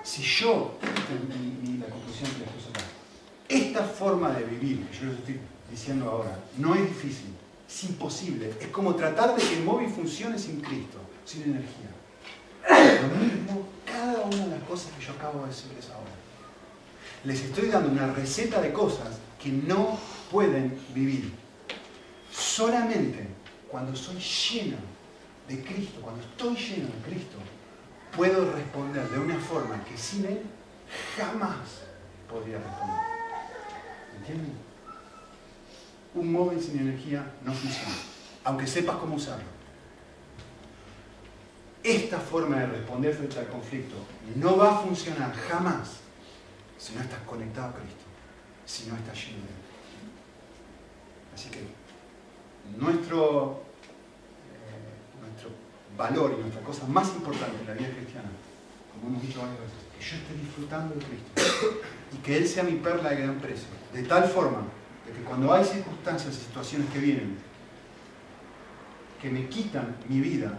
Si 0.02 0.22
yo, 0.22 0.78
la 0.80 1.86
conclusión 1.86 2.30
que 2.30 2.38
les 2.40 2.48
puse 2.50 2.68
acá, 2.70 2.84
esta 3.48 3.82
forma 3.82 4.30
de 4.32 4.44
vivir, 4.44 4.86
que 4.88 4.98
yo 4.98 5.06
les 5.06 5.18
estoy 5.18 5.40
diciendo 5.70 6.10
ahora, 6.10 6.38
no 6.58 6.74
es 6.74 6.82
difícil, 6.82 7.34
es 7.68 7.84
imposible. 7.84 8.54
Es 8.60 8.68
como 8.68 8.94
tratar 8.94 9.34
de 9.34 9.42
que 9.42 9.58
el 9.58 9.64
móvil 9.64 9.88
funcione 9.88 10.38
sin 10.38 10.60
Cristo, 10.60 10.98
sin 11.24 11.42
energía. 11.42 11.90
Lo 12.68 13.24
mismo, 13.24 13.68
cada 13.84 14.24
una 14.24 14.44
de 14.44 14.58
las 14.58 14.62
cosas 14.68 14.92
que 14.98 15.04
yo 15.04 15.12
acabo 15.12 15.42
de 15.42 15.48
decirles 15.48 15.88
ahora. 15.90 16.10
Les 17.24 17.40
estoy 17.40 17.68
dando 17.68 17.90
una 17.90 18.12
receta 18.12 18.60
de 18.60 18.72
cosas 18.72 19.18
que 19.42 19.50
no 19.50 19.98
pueden 20.30 20.78
vivir. 20.94 21.32
Solamente 22.30 23.26
cuando 23.68 23.96
soy 23.96 24.16
lleno 24.18 24.76
de 25.48 25.62
Cristo, 25.62 26.00
cuando 26.02 26.22
estoy 26.22 26.56
lleno 26.56 26.86
de 26.86 27.10
Cristo, 27.10 27.36
puedo 28.16 28.52
responder 28.52 29.08
de 29.10 29.18
una 29.18 29.38
forma 29.38 29.82
que 29.84 29.96
sin 29.96 30.24
Él 30.24 30.42
jamás 31.16 31.82
podría 32.28 32.58
responder. 32.58 33.00
¿Entienden? 34.18 34.65
Un 36.16 36.32
móvil 36.32 36.58
sin 36.62 36.78
energía 36.78 37.30
no 37.44 37.52
funciona, 37.52 37.94
aunque 38.44 38.66
sepas 38.66 38.96
cómo 38.96 39.16
usarlo. 39.16 39.44
Esta 41.82 42.18
forma 42.18 42.56
de 42.56 42.66
responder 42.66 43.14
frente 43.14 43.38
al 43.38 43.48
conflicto 43.48 43.96
no 44.34 44.56
va 44.56 44.72
a 44.72 44.78
funcionar 44.80 45.34
jamás 45.34 45.98
si 46.78 46.94
no 46.94 47.02
estás 47.02 47.20
conectado 47.20 47.68
a 47.68 47.74
Cristo, 47.74 48.04
si 48.64 48.86
no 48.88 48.96
estás 48.96 49.14
lleno 49.14 49.44
de 49.44 49.52
Él. 49.52 49.66
Así 51.34 51.50
que 51.50 51.60
nuestro, 52.78 53.62
eh, 54.54 55.20
nuestro 55.20 55.50
valor 55.98 56.34
y 56.38 56.40
nuestra 56.40 56.62
cosa 56.62 56.86
más 56.86 57.08
importante 57.14 57.60
en 57.60 57.66
la 57.66 57.74
vida 57.74 57.90
cristiana, 57.90 58.30
como 58.90 59.08
hemos 59.08 59.22
dicho 59.22 59.40
varias 59.40 59.60
veces, 59.60 59.76
que 59.94 60.02
yo 60.02 60.16
esté 60.16 60.34
disfrutando 60.34 60.94
de 60.94 61.04
Cristo 61.04 61.82
y 62.14 62.16
que 62.16 62.38
Él 62.38 62.48
sea 62.48 62.62
mi 62.62 62.76
perla 62.76 63.10
de 63.10 63.16
gran 63.16 63.38
precio, 63.38 63.68
de 63.92 64.02
tal 64.04 64.24
forma 64.24 64.62
de 65.06 65.12
que 65.12 65.22
cuando 65.24 65.52
hay 65.52 65.64
circunstancias 65.64 66.34
y 66.34 66.44
situaciones 66.44 66.90
que 66.90 66.98
vienen 66.98 67.36
que 69.20 69.30
me 69.30 69.48
quitan 69.48 69.96
mi 70.08 70.20
vida, 70.20 70.58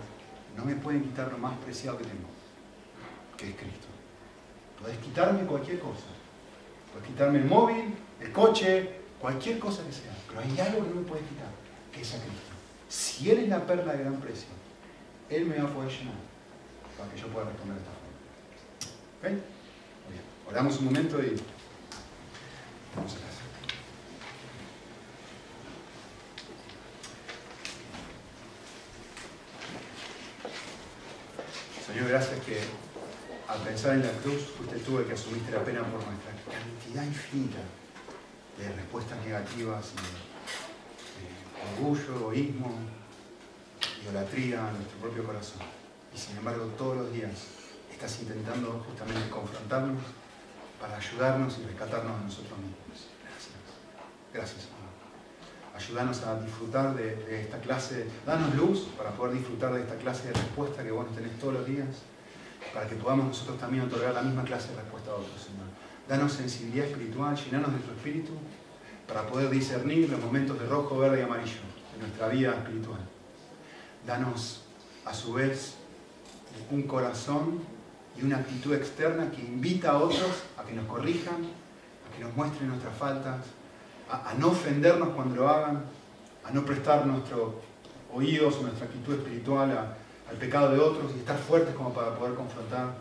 no 0.56 0.66
me 0.66 0.76
pueden 0.76 1.04
quitar 1.04 1.32
lo 1.32 1.38
más 1.38 1.58
preciado 1.60 1.98
que 1.98 2.04
tengo, 2.04 2.28
que 3.38 3.50
es 3.50 3.56
Cristo. 3.56 3.88
Podés 4.82 4.98
quitarme 4.98 5.42
cualquier 5.46 5.80
cosa. 5.80 6.06
Podés 6.92 7.08
quitarme 7.08 7.40
el 7.40 7.46
móvil, 7.46 7.96
el 8.20 8.32
coche, 8.32 8.98
cualquier 9.20 9.60
cosa 9.60 9.86
que 9.86 9.92
sea. 9.92 10.12
Pero 10.28 10.42
hay 10.42 10.60
algo 10.60 10.84
que 10.84 10.90
no 10.90 11.02
me 11.02 11.08
puede 11.08 11.22
quitar, 11.22 11.50
que 11.92 12.02
es 12.02 12.14
a 12.14 12.18
Cristo. 12.18 12.54
Si 12.90 13.30
Él 13.30 13.40
es 13.40 13.50
la 13.50 13.66
perla 13.66 13.94
de 13.94 14.00
gran 14.00 14.16
precio, 14.16 14.50
Él 15.30 15.46
me 15.46 15.58
va 15.58 15.70
a 15.70 15.74
poder 15.74 15.92
llenar 15.92 16.16
para 16.98 17.12
que 17.12 17.20
yo 17.20 17.28
pueda 17.28 17.46
responder 17.46 17.76
de 17.76 17.84
esta 17.84 17.94
forma. 17.94 18.08
¿Ok? 19.20 19.44
Muy 20.06 20.14
bien. 20.14 20.24
Oramos 20.50 20.80
un 20.80 20.86
momento 20.86 21.20
y 21.20 21.36
vamos 22.96 23.14
a 23.14 23.16
casa. 23.16 23.37
Gracias 32.06 32.40
que 32.46 32.60
al 33.48 33.60
pensar 33.62 33.94
en 33.94 34.04
la 34.04 34.12
cruz, 34.22 34.54
usted 34.60 34.82
tuvo 34.84 35.06
que 35.06 35.14
asumiste 35.14 35.52
la 35.52 35.64
pena 35.64 35.82
por 35.82 36.04
nuestra 36.06 36.32
cantidad 36.46 37.04
infinita 37.04 37.60
de 38.58 38.72
respuestas 38.74 39.18
negativas, 39.26 39.94
de, 39.96 41.82
orgullo, 41.82 42.16
egoísmo, 42.16 42.72
idolatría 44.04 44.70
en 44.70 44.76
nuestro 44.76 45.00
propio 45.00 45.26
corazón. 45.26 45.62
Y 46.14 46.18
sin 46.18 46.38
embargo, 46.38 46.66
todos 46.78 46.98
los 46.98 47.14
días 47.14 47.32
estás 47.92 48.20
intentando 48.22 48.84
justamente 48.88 49.30
confrontarnos 49.30 50.04
para 50.80 50.98
ayudarnos 50.98 51.58
y 51.58 51.66
rescatarnos 51.66 52.20
a 52.20 52.24
nosotros 52.24 52.60
mismos. 52.60 53.10
Gracias. 53.24 53.56
Gracias. 54.34 54.77
Ayúdanos 55.78 56.24
a 56.24 56.40
disfrutar 56.40 56.96
de, 56.96 57.40
esta 57.40 57.60
clase, 57.60 58.08
danos 58.26 58.56
luz 58.56 58.88
para 58.98 59.12
poder 59.12 59.36
disfrutar 59.36 59.74
de 59.76 59.82
esta 59.82 59.96
clase 59.98 60.30
de 60.30 60.34
respuesta 60.34 60.84
que 60.84 60.90
vos 60.90 61.06
tenés 61.14 61.38
todos 61.38 61.54
los 61.54 61.68
días 61.68 61.88
para 62.74 62.88
que 62.88 62.96
podamos 62.96 63.28
nosotros 63.28 63.60
también 63.60 63.84
otorgar 63.84 64.16
la 64.16 64.24
misma 64.24 64.44
clase 64.44 64.70
de 64.70 64.78
respuesta 64.78 65.12
a 65.12 65.14
otros, 65.14 65.40
Señor. 65.40 65.68
Danos 66.10 66.34
sensibilidad 66.34 66.88
espiritual, 66.88 67.36
llenarnos 67.36 67.74
de 67.74 67.80
tu 67.80 67.92
espíritu 67.92 68.32
para 69.08 69.28
poder 69.28 69.52
discernir 69.52 70.10
los 70.10 70.20
momentos 70.20 70.60
de 70.60 70.66
rojo, 70.66 70.98
verde 70.98 71.20
y 71.20 71.24
amarillo 71.24 71.62
de 71.94 72.00
nuestra 72.00 72.28
vida 72.30 72.56
espiritual. 72.56 73.00
Danos, 74.06 74.64
a 75.06 75.14
su 75.14 75.34
vez, 75.34 75.76
un 76.72 76.84
corazón 76.84 77.60
y 78.20 78.26
una 78.26 78.38
actitud 78.38 78.74
externa 78.74 79.30
que 79.30 79.42
invita 79.42 79.92
a 79.92 79.98
otros 80.00 80.44
a 80.58 80.64
que 80.64 80.74
nos 80.74 80.88
corrijan, 80.88 81.36
a 81.36 82.16
que 82.16 82.24
nos 82.24 82.36
muestren 82.36 82.70
nuestras 82.70 82.98
faltas, 82.98 83.46
a, 84.10 84.34
no 84.38 84.50
ofendernos 84.50 85.10
cuando 85.10 85.36
lo 85.36 85.50
hagan, 85.50 85.84
a 86.44 86.52
no 86.52 86.64
prestar 86.64 87.06
nuestros 87.06 87.56
oídos 88.14 88.56
o 88.58 88.62
nuestra 88.64 88.86
actitud 88.86 89.16
espiritual 89.16 89.96
al 90.30 90.38
pecado 90.38 90.72
de 90.72 90.80
otros 90.80 91.12
y 91.16 91.20
estar 91.20 91.38
fuertes 91.38 91.76
como 91.76 91.94
para 91.94 92.16
poder 92.16 92.36
confrontar, 92.36 92.96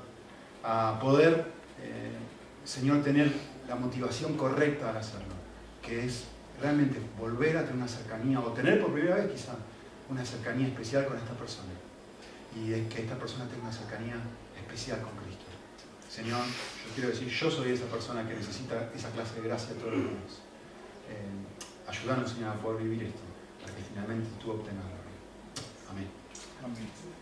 a 0.62 0.98
poder, 1.00 1.52
eh, 1.80 2.10
Señor, 2.64 3.02
tener 3.02 3.32
la 3.68 3.76
motivación 3.76 4.36
correcta 4.36 4.90
al 4.90 4.96
hacerlo, 4.96 5.34
que 5.82 6.04
es 6.04 6.24
realmente 6.60 7.00
volver 7.18 7.56
a 7.56 7.60
tener 7.62 7.76
una 7.76 7.88
cercanía, 7.88 8.40
o 8.40 8.52
tener 8.52 8.80
por 8.80 8.92
primera 8.92 9.16
vez 9.16 9.30
quizá 9.30 9.52
una 10.08 10.24
cercanía 10.24 10.68
especial 10.68 11.06
con 11.06 11.16
esta 11.16 11.34
persona, 11.34 11.72
y 12.54 12.72
es 12.72 12.92
que 12.92 13.02
esta 13.02 13.16
persona 13.16 13.46
tenga 13.46 13.62
una 13.62 13.72
cercanía 13.72 14.16
especial 14.56 15.00
con 15.02 15.12
Cristo. 15.24 15.44
Señor, 16.08 16.40
yo 16.40 16.94
quiero 16.94 17.10
decir, 17.10 17.28
yo 17.28 17.50
soy 17.50 17.72
esa 17.72 17.86
persona 17.86 18.26
que 18.26 18.34
necesita 18.34 18.90
esa 18.94 19.10
clase 19.10 19.40
de 19.40 19.48
gracia 19.48 19.74
todos 19.76 19.92
los 19.92 20.02
días. 20.02 20.45
Eh, 21.08 21.88
ayúdanos, 21.88 22.30
Señor, 22.30 22.50
a 22.50 22.60
poder 22.60 22.82
vivir 22.82 23.04
esto, 23.04 23.22
para 23.62 23.74
que 23.74 23.82
finalmente 23.82 24.28
tú 24.42 24.52
obtengas 24.52 24.84
la 24.84 25.90
Amén. 25.90 26.08
Amén. 26.64 27.15